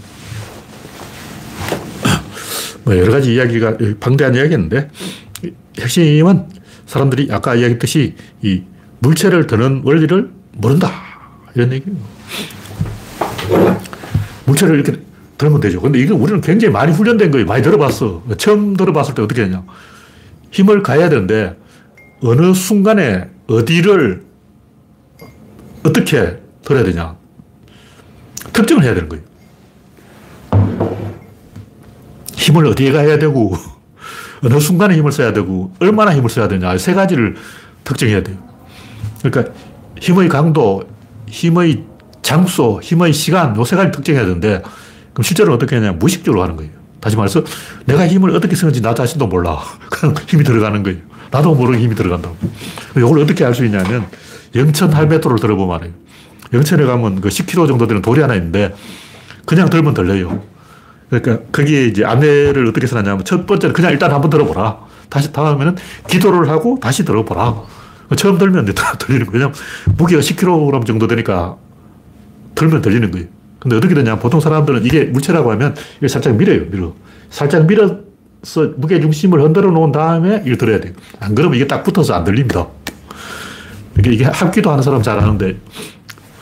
뭐 2.84 2.96
여러 2.96 3.12
가지 3.12 3.34
이야기가 3.34 3.78
방대한 3.98 4.34
이야기였는데 4.34 4.90
핵심은 5.80 6.48
사람들이 6.84 7.28
아까 7.30 7.54
이야기했듯이 7.54 8.14
이 8.42 8.62
물체를 8.98 9.46
드는 9.46 9.82
원리를 9.84 10.30
모른다. 10.52 10.92
이런 11.54 11.72
얘기예요. 11.72 11.96
물체를 14.44 14.74
이렇게 14.76 15.00
들으면 15.38 15.60
되죠. 15.60 15.80
근데 15.80 15.98
이거 15.98 16.14
우리는 16.14 16.40
굉장히 16.42 16.72
많이 16.72 16.92
훈련된 16.92 17.30
거예요. 17.30 17.46
많이 17.46 17.62
들어봤어. 17.62 18.22
처음 18.36 18.76
들어봤을 18.76 19.14
때 19.14 19.22
어떻게 19.22 19.42
했냐. 19.42 19.64
힘을 20.50 20.82
가해야 20.82 21.08
되는데 21.08 21.56
어느 22.22 22.52
순간에 22.52 23.28
어디를 23.48 24.24
어떻게 25.84 26.38
들어야 26.62 26.84
되냐. 26.84 27.16
특정을 28.52 28.82
해야 28.84 28.94
되는 28.94 29.08
거예요. 29.08 29.24
힘을 32.34 32.66
어디에 32.66 32.92
가야 32.92 33.18
되고 33.18 33.56
어느 34.44 34.60
순간에 34.60 34.96
힘을 34.96 35.12
써야 35.12 35.32
되고 35.32 35.72
얼마나 35.80 36.14
힘을 36.14 36.28
써야 36.30 36.48
되냐. 36.48 36.76
세 36.78 36.94
가지를 36.94 37.36
특정해야 37.84 38.22
돼요. 38.22 38.36
그러니까 39.22 39.52
힘의 40.00 40.28
강도, 40.28 40.84
힘의 41.28 41.84
장소, 42.22 42.80
힘의 42.82 43.12
시간, 43.12 43.56
요 43.56 43.64
세 43.64 43.76
가지 43.76 43.90
특정해야 43.92 44.24
되는데, 44.24 44.62
그럼 45.12 45.22
실제로 45.22 45.54
어떻게 45.54 45.76
하냐. 45.76 45.92
무의식적으로 45.92 46.42
하는 46.42 46.56
거예요. 46.56 46.70
다시 47.00 47.16
말해서 47.16 47.42
내가 47.86 48.06
힘을 48.06 48.30
어떻게 48.36 48.54
쓰는지 48.54 48.82
나 48.82 48.94
자신도 48.94 49.26
몰라. 49.28 49.58
그냥 49.90 50.14
힘이 50.26 50.44
들어가는 50.44 50.82
거예요. 50.82 50.98
나도 51.30 51.54
모르게 51.54 51.78
힘이 51.82 51.94
들어간다고. 51.94 52.36
이걸 52.96 53.20
어떻게 53.20 53.44
알 53.44 53.54
수 53.54 53.64
있냐면, 53.64 54.06
영천 54.54 54.92
할배도를 54.92 55.38
들어보면 55.38 55.76
알아요. 55.76 55.90
영천에 56.52 56.84
가면 56.84 57.20
그 57.20 57.28
10km 57.28 57.68
정도 57.68 57.86
되는 57.86 58.02
돌이 58.02 58.20
하나 58.20 58.34
있는데, 58.34 58.74
그냥 59.44 59.68
들면 59.70 59.94
들려요. 59.94 60.42
그러니까 61.10 61.44
거기에 61.52 61.86
이제 61.86 62.04
안내를 62.04 62.66
어떻게 62.66 62.86
써놨냐면, 62.86 63.24
첫 63.24 63.46
번째는 63.46 63.72
그냥 63.72 63.92
일단 63.92 64.12
한번 64.12 64.30
들어보라. 64.30 64.78
다시 65.08 65.32
다음에는 65.32 65.76
기도를 66.08 66.48
하고 66.48 66.78
다시 66.80 67.04
들어보라. 67.04 67.62
처음 68.16 68.38
들면 68.38 68.66
들리는 68.98 69.26
거예요. 69.26 69.52
무게가 69.96 70.20
10kg 70.20 70.86
정도 70.86 71.06
되니까 71.06 71.56
들면 72.54 72.82
들리는 72.82 73.10
거예요. 73.10 73.26
근데 73.58 73.76
어떻게 73.76 73.94
되냐. 73.94 74.16
보통 74.18 74.40
사람들은 74.40 74.84
이게 74.84 75.04
물체라고 75.04 75.50
하면 75.52 75.74
이걸 75.96 76.08
살짝 76.08 76.36
밀어요. 76.36 76.66
밀어. 76.70 76.94
살짝 77.30 77.66
밀어서 77.66 77.98
무게 78.76 79.00
중심을 79.00 79.42
흔들어 79.42 79.70
놓은 79.70 79.92
다음에 79.92 80.42
이걸 80.44 80.58
들어야 80.58 80.80
돼요. 80.80 80.92
안 81.20 81.34
그러면 81.34 81.56
이게 81.56 81.66
딱 81.66 81.82
붙어서 81.82 82.14
안 82.14 82.24
들립니다. 82.24 82.66
이게 84.04 84.24
합기도 84.24 84.70
하는 84.70 84.82
사람 84.82 85.02
잘 85.02 85.18
아는데 85.18 85.56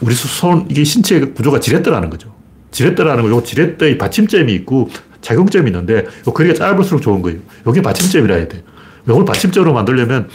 우리 0.01 0.15
손, 0.15 0.67
이게 0.71 0.85
신체 0.85 1.21
구조가 1.21 1.61
지렛대라는 1.61 2.11
거죠. 2.11 2.35
지렛대라는 2.71 3.23
거, 3.23 3.31
요 3.31 3.43
지렛대의 3.43 3.99
받침점이 3.99 4.53
있고 4.55 4.91
작용점이 5.21 5.71
있는데 5.71 6.05
요 6.27 6.33
거리가 6.33 6.55
짧을수록 6.55 7.03
좋은 7.03 7.23
거예요. 7.23 7.39
요게 7.67 7.83
받침점이라 7.83 8.35
해야 8.35 8.49
돼. 8.49 8.63
요걸 9.09 9.25
받침점으로 9.25 9.73
만들려면 9.73 10.29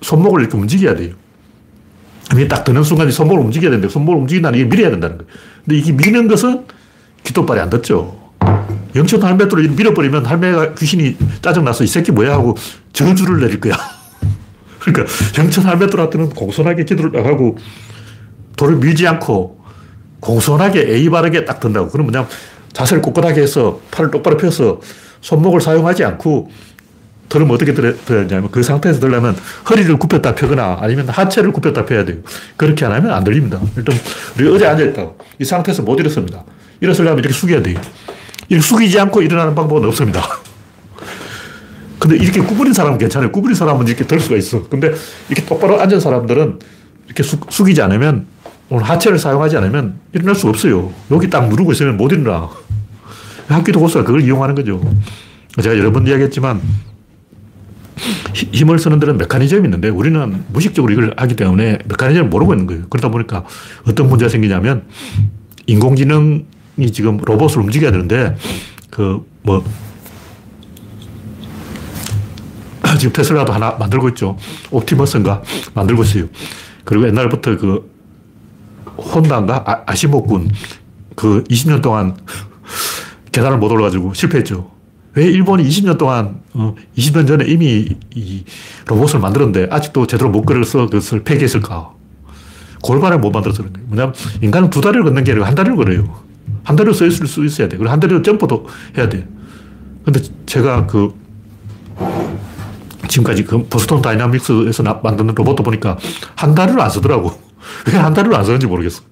손목을 0.00 0.40
이렇게 0.40 0.56
움직여야 0.56 0.96
돼요. 0.96 1.14
이게 2.32 2.48
딱 2.48 2.64
드는 2.64 2.82
순간 2.82 3.10
손목을 3.10 3.44
움직여야 3.44 3.70
되는데 3.70 3.88
손목을 3.88 4.20
움직인다는 4.20 4.58
게 4.58 4.64
밀어야 4.64 4.90
된다는 4.90 5.18
거예요. 5.18 5.30
근데 5.64 5.78
이게 5.78 5.92
미는 5.92 6.26
것은 6.28 6.64
깃도발이 7.22 7.60
안 7.60 7.70
닿죠. 7.70 8.24
영천 8.94 9.22
할매도를 9.22 9.68
밀어버리면 9.70 10.24
할매가 10.26 10.74
귀신이 10.74 11.16
짜증나서 11.42 11.84
이 11.84 11.86
새끼 11.86 12.12
뭐야 12.12 12.32
하고 12.32 12.56
저주를 12.92 13.40
내릴 13.40 13.60
거야. 13.60 13.74
그러니까 14.78 15.12
영천 15.38 15.64
할매도한테는 15.64 16.30
공손하게 16.30 16.84
기도를 16.84 17.12
나가고 17.12 17.56
돌을 18.56 18.76
밀지 18.76 19.06
않고 19.06 19.64
공손하게 20.20 20.94
A 20.94 21.10
바르게 21.10 21.44
딱 21.44 21.60
든다고. 21.60 21.90
그럼 21.90 22.06
뭐냐 22.06 22.26
자세를 22.72 23.02
꼿꼿하게 23.02 23.42
해서 23.42 23.80
팔을 23.90 24.10
똑바로 24.10 24.36
펴서 24.36 24.80
손목을 25.20 25.60
사용하지 25.60 26.04
않고 26.04 26.50
들으면 27.28 27.54
어떻게 27.54 27.72
들었냐면 27.72 28.50
그 28.50 28.62
상태에서 28.62 29.00
들려면 29.00 29.36
허리를 29.68 29.96
굽혔다 29.98 30.34
펴거나 30.34 30.78
아니면 30.80 31.08
하체를 31.08 31.52
굽혔다 31.52 31.86
펴야 31.86 32.04
돼요. 32.04 32.18
그렇게 32.56 32.84
안 32.84 32.92
하면 32.92 33.10
안 33.12 33.24
들립니다. 33.24 33.60
일단 33.76 33.96
우리 34.38 34.48
어제 34.48 34.66
앉아있다고. 34.66 35.18
이 35.40 35.44
상태에서 35.44 35.82
못 35.82 35.98
일어섭니다. 35.98 36.44
일어서려면 36.80 37.20
이렇게 37.20 37.34
숙여야 37.34 37.62
돼요. 37.62 37.80
이렇게 38.48 38.66
숙이지 38.66 38.98
않고 39.00 39.22
일어나는 39.22 39.54
방법은 39.54 39.88
없습니다. 39.88 40.22
근데 41.98 42.16
이렇게 42.16 42.40
구부린 42.40 42.72
사람은 42.72 42.98
괜찮아요. 42.98 43.32
구부린 43.32 43.54
사람은 43.54 43.88
이렇게 43.88 44.06
들 44.06 44.20
수가 44.20 44.36
있어. 44.36 44.68
근데 44.68 44.92
이렇게 45.28 45.46
똑바로 45.46 45.80
앉은 45.80 46.00
사람들은 46.00 46.58
이렇게 47.06 47.22
숙, 47.22 47.50
숙이지 47.50 47.80
않으면 47.82 48.26
오늘 48.74 48.88
하체를 48.88 49.18
사용하지 49.18 49.56
않으면 49.56 50.00
일어날 50.12 50.34
수 50.34 50.48
없어요. 50.48 50.92
여기 51.10 51.30
딱 51.30 51.48
누르고 51.48 51.72
있으면 51.72 51.96
못 51.96 52.10
일어나. 52.10 52.48
학기도 53.46 53.78
고수가 53.78 54.04
그걸 54.04 54.22
이용하는 54.22 54.54
거죠. 54.54 54.80
제가 55.62 55.78
여러 55.78 55.92
번 55.92 56.06
이야기했지만 56.06 56.60
힘을 58.34 58.80
쓰는 58.80 58.98
데는 58.98 59.16
메커니즘이 59.18 59.64
있는데 59.66 59.88
우리는 59.88 60.44
무식적으로 60.48 60.92
이걸 60.92 61.14
하기 61.16 61.36
때문에 61.36 61.78
메커니즘을 61.84 62.28
모르고 62.28 62.54
있는 62.54 62.66
거예요. 62.66 62.82
그러다 62.90 63.10
보니까 63.10 63.44
어떤 63.86 64.08
문제가 64.08 64.28
생기냐면 64.28 64.84
인공지능이 65.66 66.90
지금 66.92 67.18
로봇을 67.18 67.60
움직여야 67.62 67.92
되는데 67.92 68.36
그 68.90 69.34
뭐 69.44 69.62
지금 72.98 73.12
테슬라도 73.12 73.52
하나 73.52 73.72
만들고 73.72 74.08
있죠. 74.10 74.36
옵티머스인가 74.70 75.42
만들고 75.74 76.02
있어요. 76.02 76.26
그리고 76.84 77.06
옛날부터 77.06 77.58
그 77.58 77.93
혼다인가 79.14 79.64
아, 79.66 79.82
아시모군 79.86 80.50
그 81.14 81.44
20년 81.44 81.82
동안 81.82 82.16
계단을 83.32 83.58
못 83.58 83.70
올라가지고 83.70 84.14
실패했죠. 84.14 84.70
왜 85.14 85.26
일본이 85.26 85.64
20년 85.64 85.96
동안, 85.96 86.40
어, 86.54 86.74
20년 86.96 87.26
전에 87.26 87.44
이미 87.46 87.88
이 88.14 88.44
로봇을 88.86 89.20
만들었는데 89.20 89.68
아직도 89.70 90.06
제대로 90.06 90.30
못 90.30 90.44
걸어서 90.44 90.86
그것을 90.86 91.22
폐기했을까? 91.22 91.92
골반을 92.82 93.18
못 93.18 93.30
만들어서 93.30 93.62
그런 93.62 93.72
거예요. 93.72 93.86
뭐냐면 93.88 94.14
인간은 94.42 94.70
두 94.70 94.80
다리를 94.80 95.04
걷는 95.04 95.24
게 95.24 95.32
아니라 95.32 95.46
한 95.46 95.54
다리를 95.54 95.76
걸어요. 95.76 96.20
한 96.64 96.76
다리로 96.76 96.92
서 96.92 97.06
있을 97.06 97.26
수 97.26 97.44
있어야 97.44 97.68
돼. 97.68 97.76
그리고 97.76 97.92
한 97.92 98.00
다리로 98.00 98.22
점프도 98.22 98.66
해야 98.98 99.08
돼. 99.08 99.26
근데 100.04 100.20
제가 100.46 100.86
그 100.86 101.14
지금까지 103.08 103.44
그 103.44 103.64
보스턴 103.68 104.02
다이나믹스에서 104.02 104.82
만드는 105.02 105.34
로봇도 105.34 105.62
보니까 105.62 105.96
한 106.34 106.54
다리를 106.54 106.78
안 106.80 106.90
쓰더라고. 106.90 107.43
왜 107.86 107.98
한 107.98 108.14
다리를 108.14 108.34
안 108.34 108.44
쓰는지 108.44 108.66
모르겠어. 108.66 109.02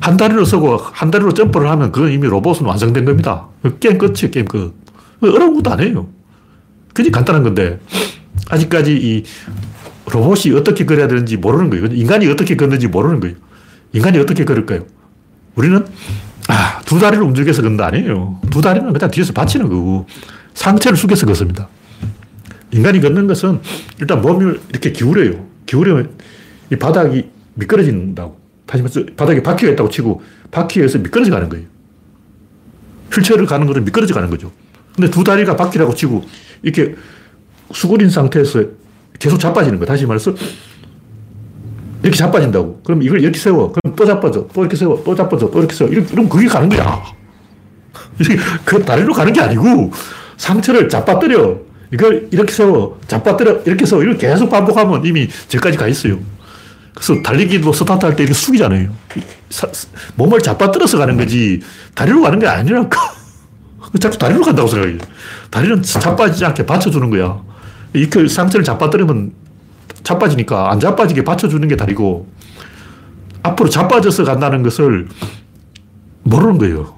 한 0.00 0.16
다리로 0.16 0.44
서고 0.44 0.76
한 0.76 1.10
다리로 1.10 1.32
점프를 1.34 1.70
하면 1.70 1.90
그건 1.90 2.12
이미 2.12 2.26
로봇은 2.28 2.66
완성된 2.66 3.04
겁니다. 3.04 3.48
게임 3.80 3.98
끝이에요, 3.98 4.30
게임 4.30 4.46
끝. 4.46 4.74
어려운 5.22 5.54
것도 5.54 5.70
아니에요. 5.72 6.08
그냥 6.92 7.12
간단한 7.12 7.42
건데, 7.42 7.80
아직까지 8.50 8.92
이 8.92 9.24
로봇이 10.10 10.54
어떻게 10.54 10.84
그려야 10.84 11.08
되는지 11.08 11.36
모르는 11.38 11.70
거예요. 11.70 11.86
인간이 11.86 12.28
어떻게 12.28 12.56
걷는지 12.56 12.88
모르는 12.88 13.20
거예요. 13.20 13.36
인간이 13.92 14.18
어떻게 14.18 14.44
걸을까요? 14.44 14.86
우리는, 15.54 15.84
아, 16.48 16.80
두 16.84 16.98
다리를 16.98 17.22
움직여서 17.24 17.62
걷는 17.62 17.76
거 17.76 17.84
아니에요. 17.84 18.40
두 18.50 18.60
다리는 18.60 18.92
그냥 18.92 19.10
뒤에서 19.10 19.32
받치는 19.32 19.68
거고, 19.68 20.06
상체를 20.54 20.96
숙여서 20.96 21.26
걷습니다. 21.26 21.68
인간이 22.70 23.00
걷는 23.00 23.26
것은 23.26 23.60
일단 24.00 24.20
몸을 24.20 24.60
이렇게 24.70 24.92
기울여요. 24.92 25.46
기울이면 25.66 26.10
이 26.70 26.76
바닥이 26.76 27.30
미끄러진다고. 27.54 28.38
다시 28.66 28.82
말해서 28.82 29.02
바닥에 29.16 29.42
바퀴가 29.42 29.72
있다고 29.72 29.88
치고 29.90 30.22
바퀴에서 30.50 30.98
미끄러져 30.98 31.30
가는 31.30 31.48
거예요. 31.48 31.66
휠체어를 33.12 33.46
가는 33.46 33.66
거는 33.66 33.84
미끄러져 33.84 34.14
가는 34.14 34.28
거죠. 34.28 34.50
근데 34.94 35.10
두 35.10 35.22
다리가 35.22 35.56
바퀴라고 35.56 35.94
치고 35.94 36.24
이렇게 36.62 36.96
수그린 37.72 38.10
상태에서 38.10 38.64
계속 39.18 39.38
자빠지는 39.38 39.78
거예요. 39.78 39.86
다시 39.86 40.06
말해서 40.06 40.34
이렇게 42.02 42.16
자빠진다고. 42.18 42.82
그럼 42.84 43.02
이걸 43.02 43.20
이렇게 43.20 43.38
세워. 43.38 43.72
그럼 43.72 43.96
또 43.96 44.04
자빠져. 44.04 44.46
또 44.52 44.60
이렇게 44.62 44.76
세워. 44.76 45.02
또 45.04 45.14
자빠져. 45.14 45.50
또 45.50 45.58
이렇게 45.58 45.74
세워. 45.74 45.90
이렇게, 45.90 46.08
그럼 46.08 46.28
그게 46.28 46.46
가는 46.46 46.68
거야. 46.68 47.02
그 48.64 48.84
다리로 48.84 49.12
가는 49.12 49.32
게 49.32 49.40
아니고 49.40 49.92
상체를 50.36 50.88
자빠뜨려. 50.88 51.58
이걸 51.92 52.28
이렇게 52.30 52.52
세워. 52.52 52.98
자빠뜨려. 53.06 53.62
이렇게 53.64 53.86
세워. 53.86 54.02
이걸 54.02 54.18
계속 54.18 54.48
반복하면 54.50 55.04
이미 55.04 55.28
저기까지 55.48 55.78
가 55.78 55.86
있어요. 55.88 56.18
그래서 56.96 57.20
달리기도 57.22 57.72
스타트 57.74 58.06
할 58.06 58.16
때 58.16 58.22
이렇게 58.22 58.32
숙이잖아요. 58.34 58.90
몸을 60.16 60.40
자빠뜨려서 60.40 60.96
가는 60.96 61.16
거지, 61.18 61.60
다리로 61.94 62.22
가는 62.22 62.38
게 62.38 62.46
아니라니까. 62.46 62.98
자꾸 64.00 64.16
다리로 64.18 64.40
간다고 64.42 64.66
생각해. 64.66 64.96
다리는 65.50 65.82
자빠지지 65.82 66.44
않게 66.46 66.64
받쳐주는 66.64 67.10
거야. 67.10 67.40
이렇게 67.92 68.26
상체를 68.26 68.64
잡아들으면 68.64 69.32
자빠지니까 70.02 70.70
안 70.72 70.80
자빠지게 70.80 71.22
받쳐주는 71.24 71.68
게 71.68 71.76
다리고, 71.76 72.28
앞으로 73.42 73.68
자빠져서 73.68 74.24
간다는 74.24 74.62
것을 74.62 75.08
모르는 76.22 76.56
거예요. 76.58 76.94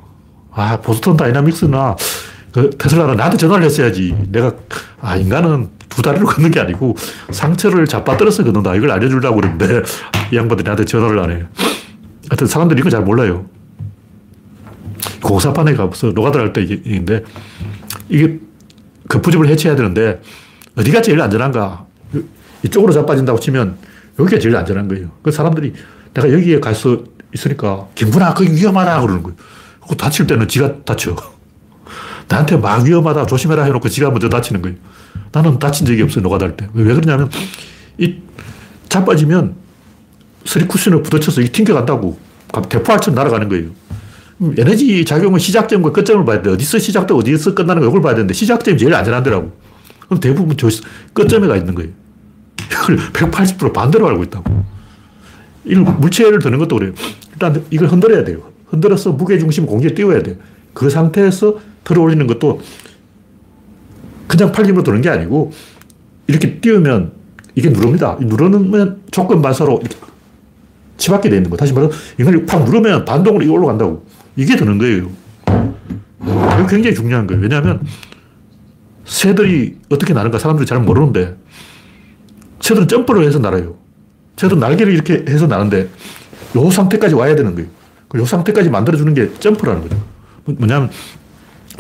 아, 0.53 0.81
보스턴 0.81 1.17
다이나믹스나 1.17 1.97
그 2.53 2.71
테슬라는 2.71 3.17
나한테 3.17 3.37
전화를 3.37 3.65
했어야지. 3.65 4.17
내가, 4.29 4.53
아, 5.01 5.17
인간은 5.17 5.71
두 5.99 6.03
다리로 6.03 6.27
걷는 6.31 6.53
게 6.53 6.61
아니고 6.61 6.97
상체를 7.31 7.87
잡아떨어서 7.87 8.45
걷는다. 8.45 8.77
이걸 8.77 8.93
알려주려고 8.93 9.41
그러는데 9.41 9.83
이 10.31 10.37
양반들이 10.37 10.63
나한테 10.63 10.85
전화를 10.85 11.19
안 11.19 11.31
해요. 11.33 11.47
하여튼 12.31 12.47
사람들이 12.47 12.81
이거 12.81 12.89
잘 12.89 13.03
몰라요. 13.03 13.47
공사판에 15.21 15.75
가서 15.75 16.09
노가다 16.09 16.39
할 16.39 16.53
때인데 16.53 17.25
이게 18.09 18.39
급부집을 19.09 19.49
해체해야 19.49 19.77
되는데 19.77 20.23
어디가 20.77 21.03
제일 21.03 21.21
안전한가? 21.21 21.87
이쪽으로 22.63 22.93
자빠진다고 22.93 23.41
치면 23.41 23.77
여기가 24.21 24.39
제일 24.39 24.55
안전한 24.55 24.87
거예요. 24.87 25.11
그 25.23 25.33
사람들이 25.33 25.73
내가 26.15 26.33
여기에 26.33 26.61
갈 26.61 26.75
수 26.75 27.05
있으니까 27.35 27.89
김구나 27.95 28.33
거기 28.35 28.53
위험하다 28.55 29.01
그러는 29.03 29.23
거예요. 29.23 29.37
그 29.87 29.97
다칠 29.97 30.27
때는 30.27 30.47
지가 30.49 30.85
다쳐. 30.85 31.17
나한테 32.29 32.57
막 32.57 32.85
위험하다 32.85 33.27
조심해라 33.27 33.65
해놓고 33.65 33.89
지가 33.89 34.11
먼저 34.11 34.29
다치는 34.29 34.63
거예요. 34.63 34.77
나는 35.33 35.59
다친 35.59 35.87
적이 35.87 36.03
없어요, 36.03 36.23
노가다 36.23 36.55
때. 36.57 36.69
왜 36.75 36.95
그러냐면, 36.95 37.31
이 37.97 38.17
자빠지면 38.89 39.55
스리 40.45 40.67
쿠션을 40.67 41.03
부딪혀서 41.03 41.43
이 41.43 41.49
튕겨간다고. 41.49 42.19
대포알처럼 42.69 43.15
날아가는 43.15 43.49
거예요. 43.49 43.71
에너지 44.57 45.05
작용은 45.05 45.39
시작점과 45.39 45.93
끝점을 45.93 46.25
봐야 46.25 46.41
돼. 46.41 46.51
어디서 46.51 46.79
시작되고 46.79 47.21
어디서 47.21 47.55
끝나는 47.55 47.83
거 47.83 47.89
이걸 47.89 48.01
봐야 48.01 48.15
되는데 48.15 48.33
시작점이 48.35 48.79
제일 48.79 48.95
안전한 48.95 49.23
데라고. 49.23 49.53
그럼 50.07 50.21
대부분 50.21 50.57
저 50.57 50.69
끝점에 51.13 51.47
가 51.49 51.57
있는 51.57 51.75
거예요. 51.75 51.91
이걸 52.73 52.97
180% 53.13 53.73
반대로 53.73 54.09
알고 54.09 54.23
있다고. 54.25 54.65
이걸 55.65 55.85
물체를 55.85 56.39
드는 56.39 56.59
것도 56.59 56.77
그래요. 56.77 56.93
일단 57.33 57.65
이걸 57.71 57.89
흔들어야 57.89 58.25
돼요. 58.25 58.43
흔들어서 58.67 59.13
무게중심 59.13 59.67
공기에 59.67 59.93
띄워야 59.95 60.23
돼. 60.23 60.39
그 60.73 60.89
상태에서 60.89 61.59
들어 61.85 62.03
올리는 62.03 62.27
것도 62.27 62.61
그냥 64.27 64.53
팔림으로 64.53 64.83
도는 64.83 65.01
게 65.01 65.09
아니고 65.09 65.53
이렇게 66.27 66.61
띄우면 66.61 67.13
이게 67.55 67.71
누릅니다. 67.71 68.17
누르면 68.21 69.03
조건 69.11 69.43
반사로 69.43 69.81
치받게 70.99 71.31
되는 71.31 71.49
거. 71.49 71.57
다시 71.57 71.73
말해서 71.73 71.93
인간이 72.19 72.45
팍 72.45 72.65
누르면 72.65 73.05
반동으로 73.05 73.45
이 73.45 73.49
올라간다고. 73.49 74.07
이게 74.37 74.55
드는 74.57 74.79
거예요. 74.79 75.11
이거 76.21 76.67
굉장히 76.69 76.95
중요한 76.95 77.27
거예요. 77.27 77.43
왜냐하면 77.43 77.81
새들이 79.05 79.79
어떻게 79.91 80.13
나는가 80.13 80.39
사람들이 80.39 80.67
잘 80.67 80.81
모르는데 80.81 81.37
새들은 82.61 82.89
점프를 82.89 83.25
해서 83.25 83.39
날아요. 83.39 83.77
새들은 84.37 84.61
날개를 84.61 84.93
이렇게 84.93 85.25
해서 85.29 85.47
나는데 85.47 85.89
요 86.57 86.71
상태까지 86.71 87.15
와야 87.15 87.35
되는 87.35 87.55
거예요. 87.55 87.69
요 88.17 88.25
상태까지 88.25 88.71
만들어주는 88.71 89.15
게 89.15 89.33
점프라는 89.39 89.83
거죠. 89.83 90.01
뭐냐면 90.45 90.91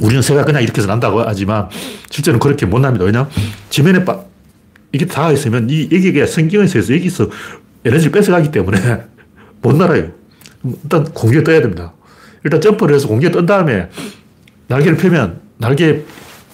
우리는 0.01 0.23
새가 0.23 0.45
그냥 0.45 0.63
이렇게 0.63 0.81
해서 0.81 0.89
난다고 0.89 1.21
하지만 1.21 1.69
실제로는 2.11 2.41
그렇게 2.41 2.67
못 2.67 2.79
납니다. 2.79 3.05
왜냐 3.05 3.29
지면에 3.71 4.05
빠, 4.05 4.21
이게 4.93 5.07
닿아 5.07 5.33
있으면 5.33 5.69
이 5.71 5.89
여기가 5.91 6.27
성경에서 6.27 6.79
여기서 6.79 7.29
에너지를 7.85 8.13
뺏어가기 8.13 8.51
때문에 8.51 8.79
못 9.63 9.77
날아요. 9.77 10.11
일단 10.65 11.05
공중에 11.05 11.45
떠야 11.45 11.61
됩니다. 11.61 11.93
일단 12.45 12.61
점프를 12.61 12.95
해서 12.95 13.09
공기에 13.09 13.31
뜬 13.31 13.47
다음에 13.47 13.89
날개를 14.69 14.97
펴면 14.97 15.41
날개에 15.59 16.05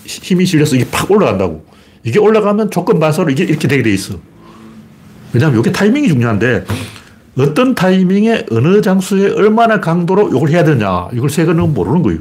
힘이 0.05 0.47
실려서 0.47 0.76
이게 0.76 0.86
팍 0.90 1.11
올라간다고. 1.11 1.64
이게 2.05 2.18
올라가면 2.18 2.70
조건 2.70 3.01
반사로 3.01 3.30
이게 3.30 3.45
이렇게 3.45 3.66
되게 3.66 3.82
돼 3.82 3.90
있어. 3.92 4.18
왜냐하면 5.32 5.61
이게 5.61 5.72
타이밍이 5.72 6.09
중요한데 6.09 6.64
어떤 7.38 7.74
타이밍에 7.74 8.47
어느 8.51 8.80
장소에 8.80 9.32
얼마나 9.32 9.80
강도로 9.80 10.28
이걸 10.28 10.51
해야 10.51 10.62
되냐 10.64 11.09
이걸 11.12 11.30
새가는 11.30 11.74
모르는 11.74 12.03
거예요. 12.03 12.20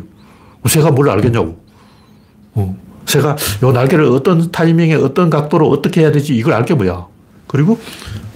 새가 0.68 0.92
뭘 0.92 1.10
알겠냐고. 1.10 1.64
어. 2.54 2.78
새가 3.06 3.36
요 3.64 3.72
날개를 3.72 4.06
어떤 4.06 4.52
타이밍에 4.52 4.96
어떤 4.96 5.30
각도로 5.30 5.70
어떻게 5.70 6.02
해야 6.02 6.12
되지 6.12 6.36
이걸 6.36 6.54
알게 6.54 6.74
뭐야. 6.76 7.08
그리고 7.48 7.80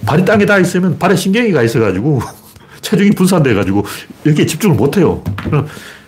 발이 0.06 0.24
땅에 0.24 0.46
닿아 0.46 0.58
있으면 0.58 0.98
발에 0.98 1.16
신경이 1.16 1.52
가 1.52 1.62
있어가지고 1.62 2.20
체중이 2.80 3.10
분산돼가지고 3.12 3.84
이렇게 4.24 4.46
집중을 4.46 4.76
못해요. 4.76 5.22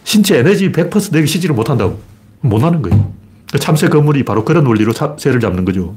신체 0.05 0.39
에너지 0.39 0.71
100% 0.71 1.13
내기 1.13 1.27
시지를 1.27 1.55
못한다고. 1.55 2.01
못하는 2.43 2.81
거예요. 2.83 3.13
참새 3.59 3.89
거물이 3.89 4.25
바로 4.25 4.45
그런 4.45 4.65
원리로 4.67 4.93
새를 5.19 5.41
잡는 5.41 5.65
거죠. 5.65 5.97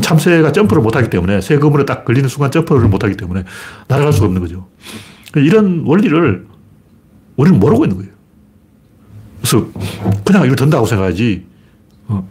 참새가 0.00 0.52
점프를 0.52 0.82
못하기 0.82 1.10
때문에 1.10 1.40
새 1.40 1.58
그물에 1.58 1.84
딱 1.84 2.04
걸리는 2.04 2.28
순간 2.28 2.50
점프를 2.50 2.88
못하기 2.88 3.16
때문에 3.16 3.44
날아갈 3.88 4.12
수가 4.12 4.26
없는 4.26 4.40
거죠. 4.40 4.66
이런 5.36 5.82
원리를 5.84 6.46
우리는 7.36 7.60
모르고 7.60 7.84
있는 7.84 7.98
거예요. 7.98 8.11
그래서 9.42 9.66
그냥 10.24 10.44
이걸 10.44 10.56
든다고 10.56 10.86
생각하지. 10.86 11.44
어, 12.08 12.26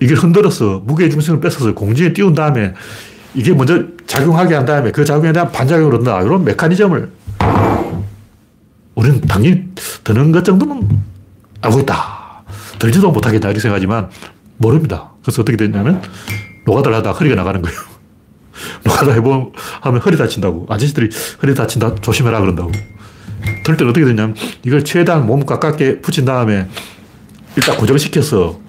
이게 0.00 0.14
흔들어서 0.14 0.80
무게 0.86 1.08
중심을 1.08 1.40
뺏어서 1.40 1.74
공중에 1.74 2.12
띄운 2.12 2.34
다음에 2.34 2.72
이게 3.34 3.52
먼저 3.52 3.82
작용하게 4.06 4.54
한 4.54 4.64
다음에 4.64 4.92
그 4.92 5.04
작용에 5.04 5.32
대한 5.32 5.50
반작용을 5.50 5.94
한다. 5.94 6.22
이런 6.22 6.44
메커니즘을 6.44 7.10
우리는 8.94 9.20
당연히 9.22 9.64
드는 10.04 10.30
것 10.30 10.44
정도는 10.44 10.88
알고 11.60 11.80
있다. 11.80 12.44
들지도 12.78 13.10
못하겠다. 13.10 13.48
이렇게 13.48 13.60
생각하지만 13.60 14.08
모릅니다. 14.58 15.10
그래서 15.22 15.42
어떻게 15.42 15.56
됐냐면 15.56 16.00
노가다를 16.64 16.98
하다 16.98 17.12
허리가 17.12 17.34
나가는 17.34 17.60
거예요. 17.60 17.76
노가다 18.84 19.12
해보면 19.12 19.50
허리 20.04 20.16
다친다고. 20.16 20.66
아저씨들이 20.68 21.10
허리 21.42 21.54
다친다 21.54 21.96
조심해라 21.96 22.40
그런다고. 22.40 22.70
들 23.64 23.76
때는 23.76 23.90
어떻게 23.90 24.04
되냐면 24.04 24.34
이걸 24.64 24.84
최대한 24.84 25.26
몸 25.26 25.44
가깝게 25.44 26.00
붙인 26.00 26.24
다음에 26.24 26.68
일단 27.56 27.76
고정시켜서 27.76 28.60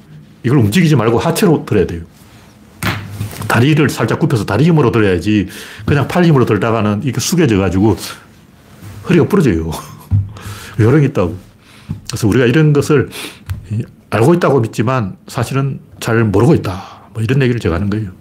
이걸 0.44 0.60
움직이지 0.60 0.96
말고 0.96 1.20
하체로 1.20 1.66
들어야 1.66 1.86
돼요. 1.86 2.02
다리를 3.48 3.90
살짝 3.90 4.20
굽혀서 4.20 4.46
다리 4.46 4.66
힘으로 4.66 4.92
들어야지 4.92 5.48
그냥 5.86 6.08
팔 6.08 6.24
힘으로 6.26 6.46
들다가는 6.46 7.02
이게 7.04 7.20
숙여져 7.20 7.58
가지고 7.58 7.96
허리가 9.08 9.28
부러져요. 9.28 9.72
요령이 10.80 11.06
있다고. 11.08 11.38
그래서 12.10 12.28
우리가 12.28 12.46
이런 12.46 12.74
것을 12.74 13.10
알고 14.10 14.34
있다고 14.36 14.60
믿지만 14.62 15.18
사실은 15.28 15.80
잘 16.00 16.24
모르고 16.24 16.54
있다. 16.56 17.10
뭐 17.14 17.24
이런 17.24 17.42
얘기를 17.42 17.60
제가 17.60 17.76
하는 17.76 17.90
거예요. 17.90 18.12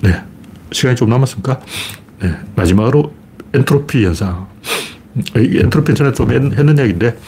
네. 0.00 0.22
시간이 0.76 0.94
좀 0.94 1.08
남았습니까? 1.08 1.60
네. 2.20 2.36
마지막으로 2.54 3.14
엔트로피 3.54 4.04
현상. 4.04 4.46
이 5.16 5.58
엔트로피 5.58 5.94
전에 5.94 6.12
좀 6.12 6.30
했는 6.30 6.78
얘기인데, 6.78 7.18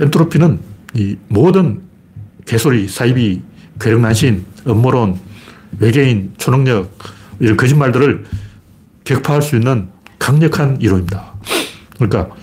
엔트로피는 0.00 0.58
이 0.94 1.16
모든 1.28 1.82
개소리, 2.46 2.88
사이비, 2.88 3.42
괴력난신, 3.78 4.46
음모론, 4.66 5.20
외계인, 5.78 6.32
초능력, 6.38 6.98
이런 7.40 7.58
거짓말들을 7.58 8.24
격파할 9.04 9.42
수 9.42 9.56
있는 9.56 9.88
강력한 10.18 10.80
이론입니다. 10.80 11.34
그러니까 11.96 12.34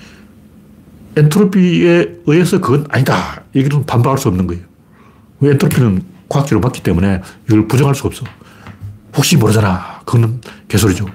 엔트로피에 1.17 2.19
의해서 2.27 2.61
그건 2.61 2.85
아니다. 2.89 3.41
이기는 3.53 3.85
반박할 3.85 4.19
수 4.19 4.27
없는 4.27 4.45
거예요. 4.45 4.61
왜 5.39 5.51
엔트로피는 5.51 6.03
과학적으로 6.29 6.61
맞기 6.61 6.83
때문에 6.83 7.21
이걸 7.47 7.67
부정할 7.67 7.95
수가 7.95 8.07
없어. 8.07 8.25
혹시 9.15 9.37
모르잖아. 9.37 9.94
그거는 10.05 10.41
개소리죠. 10.67 11.05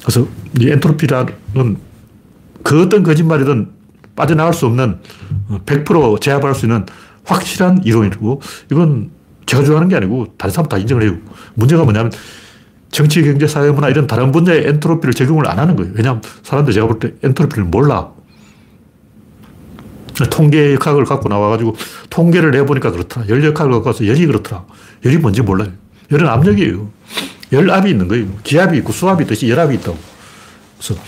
그래서 0.00 0.26
이 0.58 0.68
엔트로피라는 0.68 1.76
그 2.62 2.82
어떤 2.82 3.02
거짓말이든 3.02 3.70
빠져나갈 4.16 4.52
수 4.52 4.66
없는 4.66 4.98
100% 5.66 6.20
제압할 6.20 6.54
수 6.54 6.66
있는 6.66 6.86
확실한 7.24 7.82
이론이고 7.84 8.40
이건 8.70 9.10
제가 9.46 9.62
주장하는 9.62 9.88
게 9.88 9.96
아니고 9.96 10.34
다른 10.36 10.52
사람 10.52 10.68
다 10.68 10.78
인정을 10.78 11.02
해요. 11.04 11.16
문제가 11.54 11.84
뭐냐면 11.84 12.12
정치, 12.90 13.22
경제, 13.22 13.46
사회, 13.46 13.70
문화 13.70 13.88
이런 13.88 14.06
다른 14.06 14.32
분야의 14.32 14.66
엔트로피를 14.66 15.14
적용을 15.14 15.48
안 15.48 15.58
하는 15.58 15.76
거예요. 15.76 15.92
왜냐하면 15.94 16.22
사람들 16.42 16.72
제가 16.74 16.86
볼 16.86 16.98
때 16.98 17.14
엔트로피를 17.22 17.64
몰라. 17.64 18.10
통계 20.30 20.74
역학을 20.74 21.04
갖고 21.04 21.28
나와가지고 21.28 21.74
통계를 22.10 22.50
내보니까 22.50 22.90
그렇더라. 22.90 23.28
열 23.28 23.42
역학을 23.44 23.72
갖고 23.72 23.88
와서 23.88 24.06
열이 24.06 24.26
그렇더라. 24.26 24.64
열이 25.04 25.16
뭔지 25.18 25.40
몰라요. 25.42 25.70
열은 26.10 26.28
압력이에요. 26.28 26.90
열압이 27.52 27.90
있는 27.90 28.08
거예요. 28.08 28.26
기압이 28.42 28.78
있고 28.78 28.92
수압이 28.92 29.24
있듯이 29.24 29.48
열압이 29.48 29.74
있다고. 29.76 29.98
그래서 30.78 31.00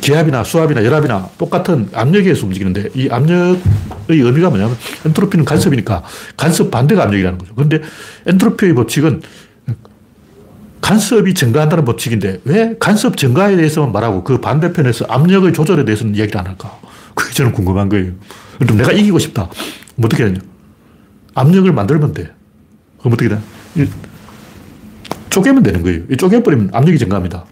기압이나 0.00 0.42
수압이나 0.42 0.84
열압이나 0.84 1.28
똑같은 1.38 1.88
압력에서 1.92 2.46
움직이는데 2.46 2.90
이 2.94 3.08
압력의 3.08 3.60
의미가 4.08 4.50
뭐냐면 4.50 4.76
엔트로피는 5.06 5.44
간섭이니까 5.44 6.02
간섭 6.36 6.70
반대가 6.70 7.04
압력이라는 7.04 7.38
거죠. 7.38 7.54
그런데 7.54 7.80
엔트로피의 8.26 8.74
법칙은 8.74 9.22
간섭이 10.80 11.32
증가한다는 11.32 11.84
법칙인데 11.86 12.40
왜 12.44 12.76
간섭 12.78 13.16
증가에 13.16 13.56
대해서만 13.56 13.92
말하고 13.92 14.24
그 14.24 14.40
반대편에서 14.40 15.06
압력의 15.06 15.54
조절에 15.54 15.84
대해서는 15.84 16.14
이야기를 16.14 16.38
안 16.38 16.46
할까? 16.46 16.78
그게 17.14 17.32
저는 17.32 17.52
궁금한 17.52 17.88
거예요. 17.88 18.12
그럼 18.58 18.76
내가 18.76 18.92
이기고 18.92 19.18
싶다. 19.18 19.48
뭐 19.96 20.06
어떻게 20.06 20.24
하냐. 20.24 20.40
압력을 21.34 21.72
만들면 21.72 22.12
돼. 22.12 22.30
그럼 22.98 23.14
어떻게 23.14 23.30
돼? 23.30 23.38
쪼개면 25.34 25.64
되는 25.64 25.82
거예요. 25.82 26.06
쪼개버리면 26.16 26.70
압력이 26.72 26.96
증가합니다. 26.96 27.44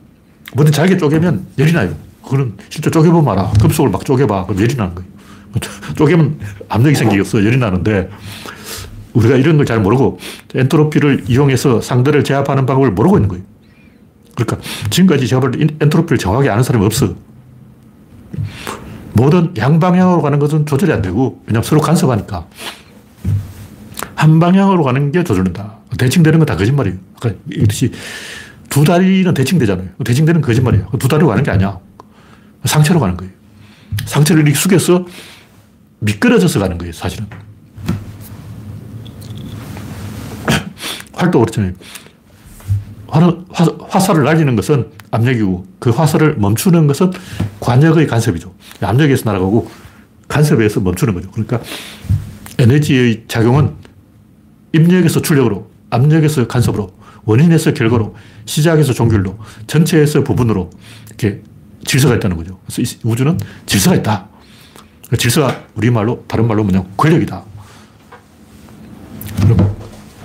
뭐든 0.55 0.73
잘게 0.73 0.97
쪼개면 0.99 1.47
열이 1.59 1.73
나요. 1.73 1.93
그거는 2.23 2.53
실제 2.69 2.91
쪼개보면 2.91 3.33
알아. 3.33 3.51
금속을 3.61 3.91
막 3.91 4.05
쪼개봐. 4.05 4.47
그럼 4.47 4.61
열이 4.61 4.77
나는 4.77 4.95
거예요. 4.95 5.11
쪼개면 5.97 6.39
압력이 6.69 6.95
생기겠어. 6.95 7.45
열이 7.45 7.57
나는데 7.57 8.09
우리가 9.15 9.35
이런 9.37 9.57
걸 9.57 9.67
잘 9.67 9.81
모르고 9.81 10.21
엔트로피를 10.55 11.25
이용해서 11.29 11.81
상대를 11.81 12.23
제압하는 12.23 12.67
방법을 12.67 12.93
모르고 12.93 13.17
있는 13.19 13.29
거예요. 13.29 13.45
그러니까 14.37 14.59
지금까지 14.89 15.27
제가 15.27 15.41
볼때 15.41 15.67
엔트로피를 15.81 16.19
정확하게 16.19 16.51
아는 16.51 16.63
사람이 16.63 16.85
없어. 16.87 17.15
모든 19.15 19.53
양방향으로 19.57 20.23
가는 20.23 20.39
것은 20.39 20.65
조절이 20.67 20.91
안 20.93 21.03
되고, 21.03 21.43
왜냐면 21.47 21.65
서로 21.65 21.81
간섭하니까. 21.83 22.47
한 24.15 24.39
방향으로 24.41 24.85
가는 24.85 25.13
게 25.13 25.23
조절된다. 25.25 25.82
대칭 25.99 26.23
되는 26.23 26.39
건 26.39 26.47
다 26.47 26.57
거짓말이에요. 26.57 26.99
아까 27.17 27.31
이듯이 27.51 27.93
두 28.71 28.85
다리는 28.85 29.33
대칭 29.35 29.59
되잖아요. 29.59 29.89
대칭 30.05 30.25
되는 30.25 30.41
거짓말이에요. 30.41 30.89
두 30.99 31.09
다리로 31.09 31.29
가는 31.29 31.43
게 31.43 31.51
아니야. 31.51 31.79
상체로 32.65 33.01
가는 33.01 33.17
거예요. 33.17 33.33
상체를 34.07 34.43
이렇게 34.43 34.59
숙여서 34.59 35.07
미끄러져서 36.01 36.59
가는 36.59 36.79
거예요, 36.79 36.93
사실은. 36.93 37.27
활도 41.13 41.39
그렇잖아요. 41.41 41.73
화, 43.09 44.01
살을 44.01 44.25
날리는 44.25 44.57
것은 44.57 44.91
압력이고 45.11 45.67
그 45.79 45.91
화살을 45.91 46.37
멈추는 46.39 46.87
것은 46.87 47.13
관역의 47.61 48.07
간섭이죠. 48.07 48.55
압력에서 48.81 49.25
날아가고 49.27 49.71
간섭에서 50.29 50.81
멈추는 50.81 51.13
거죠. 51.15 51.31
그러니까 51.31 51.61
에너지의 52.59 53.25
작용은 53.29 53.75
입력에서 54.73 55.21
출력으로, 55.21 55.71
압력에서 55.93 56.47
간섭으로, 56.49 56.91
원인에서 57.25 57.75
결과로, 57.75 58.17
시작에서 58.47 58.93
종결로, 58.93 59.39
전체에서 59.67 60.25
부분으로 60.25 60.71
이렇게 61.07 61.43
질서가 61.85 62.17
있다는 62.17 62.37
거죠. 62.37 62.59
그래서 62.67 62.97
우주는 63.05 63.39
질서가 63.67 63.97
있다. 63.97 64.29
질서가 65.19 65.65
우리말로, 65.75 66.25
다른 66.27 66.49
말로 66.49 66.65
뭐냐 66.65 66.83
권력이다. 66.97 67.45
그럼 69.43 69.77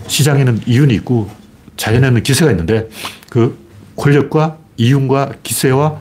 시장에는 0.07 0.61
이윤이 0.65 0.93
있고 0.95 1.30
자연에는 1.76 2.24
기세가 2.24 2.51
있는데 2.51 2.88
그 3.30 3.57
권력과 3.97 4.57
이윤과 4.78 5.34
기세와 5.43 5.99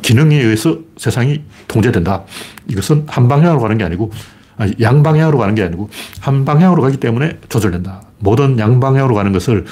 기능에 0.00 0.36
의해서 0.36 0.78
세상이 0.96 1.42
통제된다. 1.68 2.24
이것은 2.68 3.04
한 3.06 3.28
방향으로 3.28 3.60
가는 3.60 3.76
게 3.76 3.84
아니고 3.84 4.10
양방향으로 4.80 5.38
가는 5.38 5.54
게 5.54 5.62
아니고 5.62 5.88
한 6.20 6.44
방향으로 6.44 6.82
가기 6.82 6.98
때문에 6.98 7.38
조절된다. 7.48 8.02
모든 8.18 8.58
양방향으로 8.58 9.14
가는 9.14 9.32
것을 9.32 9.64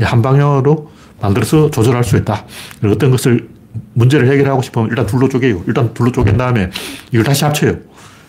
한 0.00 0.22
방향으로 0.22 0.90
만들어서 1.20 1.70
조절할 1.70 2.04
수 2.04 2.16
있다. 2.16 2.44
어떤 2.84 3.10
것을 3.10 3.48
문제를 3.94 4.30
해결하고 4.30 4.62
싶으면 4.62 4.88
일단 4.88 5.06
둘로 5.06 5.28
쪼개요. 5.28 5.64
일단 5.66 5.92
둘로 5.94 6.12
쪼갠 6.12 6.36
다음에 6.36 6.70
이걸 7.12 7.24
다시 7.24 7.44
합쳐요. 7.44 7.76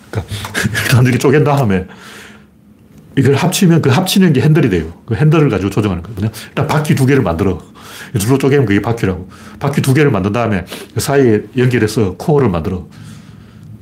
그러니까 0.09 0.33
일단 0.85 1.03
이렇게 1.03 1.17
쪼갠 1.17 1.43
다음에 1.43 1.85
이걸 3.17 3.35
합치면 3.35 3.81
그 3.81 3.89
합치는 3.89 4.33
게 4.33 4.41
핸들이 4.41 4.69
돼요. 4.69 4.93
그 5.05 5.15
핸들을 5.15 5.49
가지고 5.49 5.69
조정하는 5.69 6.03
거거든요. 6.03 6.29
일단 6.49 6.67
바퀴 6.67 6.95
두 6.95 7.05
개를 7.05 7.21
만들어. 7.23 7.59
둘로 8.17 8.37
쪼개면 8.37 8.65
그게 8.65 8.81
바퀴라고. 8.81 9.29
바퀴 9.59 9.81
두 9.81 9.93
개를 9.93 10.11
만든 10.11 10.31
다음에 10.31 10.65
그 10.93 10.99
사이에 10.99 11.43
연결해서 11.57 12.15
코어를 12.15 12.49
만들어. 12.49 12.87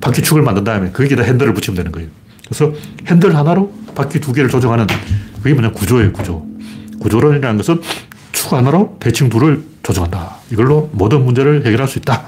바퀴축을 0.01 0.41
만든 0.41 0.63
다음에 0.63 0.91
거기다 0.91 1.23
핸들을 1.23 1.53
붙이면 1.53 1.75
되는 1.75 1.91
거예요. 1.91 2.09
그래서 2.47 2.73
핸들 3.07 3.35
하나로 3.35 3.73
바퀴 3.93 4.19
두 4.19 4.33
개를 4.33 4.49
조정하는 4.49 4.87
그게 5.37 5.53
뭐냐 5.53 5.71
구조예요, 5.71 6.13
구조. 6.13 6.45
구조론이라는 6.99 7.57
것은 7.57 7.81
축 8.31 8.53
하나로 8.53 8.97
대칭 8.99 9.29
둘을 9.29 9.63
조정한다. 9.83 10.37
이걸로 10.51 10.89
모든 10.93 11.23
문제를 11.25 11.65
해결할 11.65 11.87
수 11.87 11.99
있다. 11.99 12.27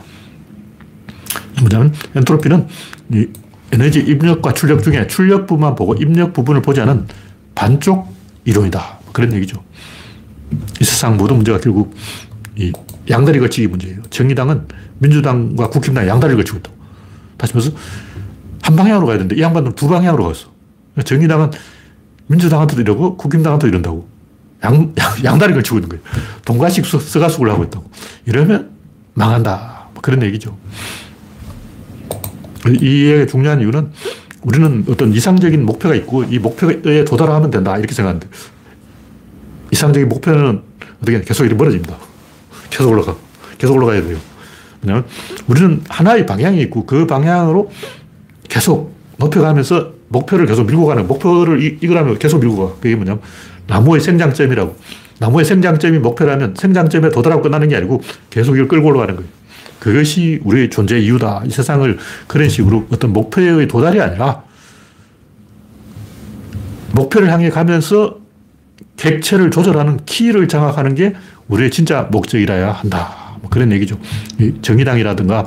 뭐냐면 1.62 1.94
엔트로피는 2.16 2.68
이 3.14 3.28
에너지 3.72 4.00
입력과 4.00 4.54
출력 4.54 4.84
중에 4.84 5.08
출력 5.08 5.48
부분만 5.48 5.76
보고 5.76 5.94
입력 5.96 6.34
부분을 6.34 6.62
보지 6.62 6.82
않은 6.82 7.08
반쪽 7.56 8.14
이론이다. 8.46 9.00
그런 9.14 9.34
얘기죠. 9.34 9.64
이 10.82 10.84
세상 10.84 11.18
모든 11.18 11.36
문제가 11.36 11.60
결국 11.60 11.94
이 12.56 12.72
양다리 13.10 13.40
걸치기 13.40 13.68
문제예요. 13.68 14.02
정의당은 14.10 14.68
민주당과 15.00 15.70
국힘당 15.70 16.08
양다리를 16.08 16.38
걸치고 16.38 16.60
있다. 16.60 16.72
다시 17.38 17.54
말해서 17.54 17.76
한 18.62 18.76
방향으로 18.76 19.08
가야 19.08 19.18
되는데 19.18 19.36
이 19.36 19.42
양반은 19.42 19.74
두 19.74 19.88
방향으로 19.88 20.26
갔어. 20.26 20.48
정의당은 21.04 21.52
민주당한테도 22.28 22.82
이러고 22.82 23.18
국힘당한테도 23.18 23.68
이런다고. 23.68 24.08
양, 24.64 24.94
양, 25.24 25.38
다리 25.38 25.54
걸치고 25.54 25.78
있는 25.78 25.90
거예요. 25.90 26.04
동가식 26.46 26.86
서가숙을 26.86 27.50
하고 27.50 27.64
있다고. 27.64 27.90
이러면 28.26 28.72
망한다. 29.14 29.88
뭐 29.94 30.02
그런 30.02 30.22
얘기죠. 30.24 30.58
이에 32.82 33.26
중요한 33.26 33.62
이유는 33.62 33.92
우리는 34.42 34.86
어떤 34.90 35.14
이상적인 35.14 35.66
목표가 35.66 35.96
있고 35.96 36.24
이 36.24 36.40
목표에 36.40 37.06
도달하면 37.06 37.52
된다. 37.52 37.78
이렇게 37.78 37.94
생각하는데 37.94 38.28
이상적인 39.72 40.10
목표는 40.10 40.62
어떻게 41.02 41.22
계속 41.22 41.46
이렇게 41.46 41.58
멀어집니다. 41.58 41.96
계속 42.70 42.92
올라가. 42.92 43.16
계속 43.58 43.76
올라가야 43.76 44.04
돼요. 44.04 44.18
왜냐면 44.82 45.06
우리는 45.48 45.82
하나의 45.90 46.26
방향이 46.26 46.62
있고 46.64 46.86
그 46.86 47.08
방향으로 47.08 47.72
계속 48.50 48.94
높여가면서 49.18 49.94
목표를 50.10 50.46
계속 50.46 50.66
밀고 50.66 50.86
가는 50.86 51.08
목표를 51.08 51.64
이, 51.64 51.78
이거라면 51.82 52.20
계속 52.20 52.40
밀고 52.40 52.58
가. 52.58 52.76
그게 52.76 52.96
뭐냐면 52.96 53.22
나무의 53.68 54.02
생장점이라고. 54.02 54.76
나무의 55.20 55.46
생장점이 55.46 56.00
목표라면 56.00 56.56
생장점에 56.58 57.10
도달하고 57.10 57.44
끝나는 57.44 57.70
게 57.70 57.76
아니고 57.76 58.02
계속 58.30 58.56
이걸 58.56 58.68
끌고 58.68 58.88
올라가는 58.88 59.16
거예요. 59.16 59.30
그것이 59.80 60.40
우리의 60.44 60.70
존재 60.70 60.98
이유다. 61.00 61.44
이 61.46 61.52
세상을 61.52 61.98
그런 62.28 62.50
식으로 62.50 62.88
어떤 62.90 63.14
목표의 63.14 63.68
도달이 63.68 64.02
아니라 64.02 64.44
목표를 66.92 67.32
향해 67.32 67.50
가면서 67.50 68.18
객체를 68.98 69.52
조절하는 69.52 70.00
키를 70.06 70.48
장악하는 70.48 70.96
게 70.96 71.16
우리의 71.48 71.72
진짜 71.72 72.08
목적이라야 72.12 72.72
한다. 72.72 73.38
뭐 73.42 73.50
그런 73.50 73.72
얘기죠. 73.72 73.98
정의당이라든가 74.62 75.46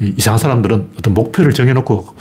이상한 0.00 0.38
사람들은 0.38 0.90
어떤 0.98 1.14
목표를 1.14 1.52
정해놓고 1.52 2.16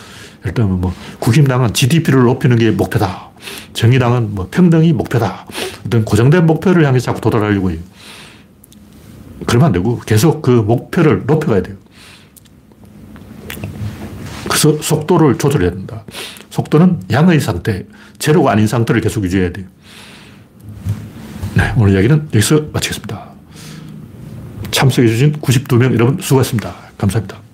일단 0.46 0.72
뭐 0.80 0.94
국힘당은 1.20 1.74
GDP를 1.74 2.24
높이는 2.24 2.58
게 2.58 2.72
목표다. 2.72 3.30
정의당은 3.74 4.34
뭐 4.34 4.48
평등이 4.50 4.94
목표다. 4.94 5.46
어떤 5.86 6.06
고정된 6.06 6.46
목표를 6.46 6.86
향해 6.86 7.00
자꾸 7.00 7.22
도달하려고 7.22 7.72
해요. 7.72 7.80
그러면 9.46 9.68
안 9.68 9.72
되고 9.72 10.00
계속 10.00 10.42
그 10.42 10.50
목표를 10.50 11.24
높여가야 11.26 11.62
돼요. 11.62 11.76
그래서 14.48 14.82
속도를 14.82 15.38
조절해야 15.38 15.72
된다. 15.72 16.04
속도는 16.50 17.02
양의 17.12 17.40
상태, 17.40 17.86
제로가 18.18 18.52
아닌 18.52 18.66
상태를 18.66 19.02
계속 19.02 19.24
유지해야 19.24 19.52
돼요. 19.52 19.68
네, 21.56 21.74
오늘 21.78 21.94
이야기는 21.94 22.30
여기서 22.34 22.66
마치겠습니다. 22.74 23.30
참석해주신 24.72 25.34
92명 25.34 25.94
여러분 25.94 26.18
수고하셨습니다. 26.20 26.74
감사합니다. 26.98 27.47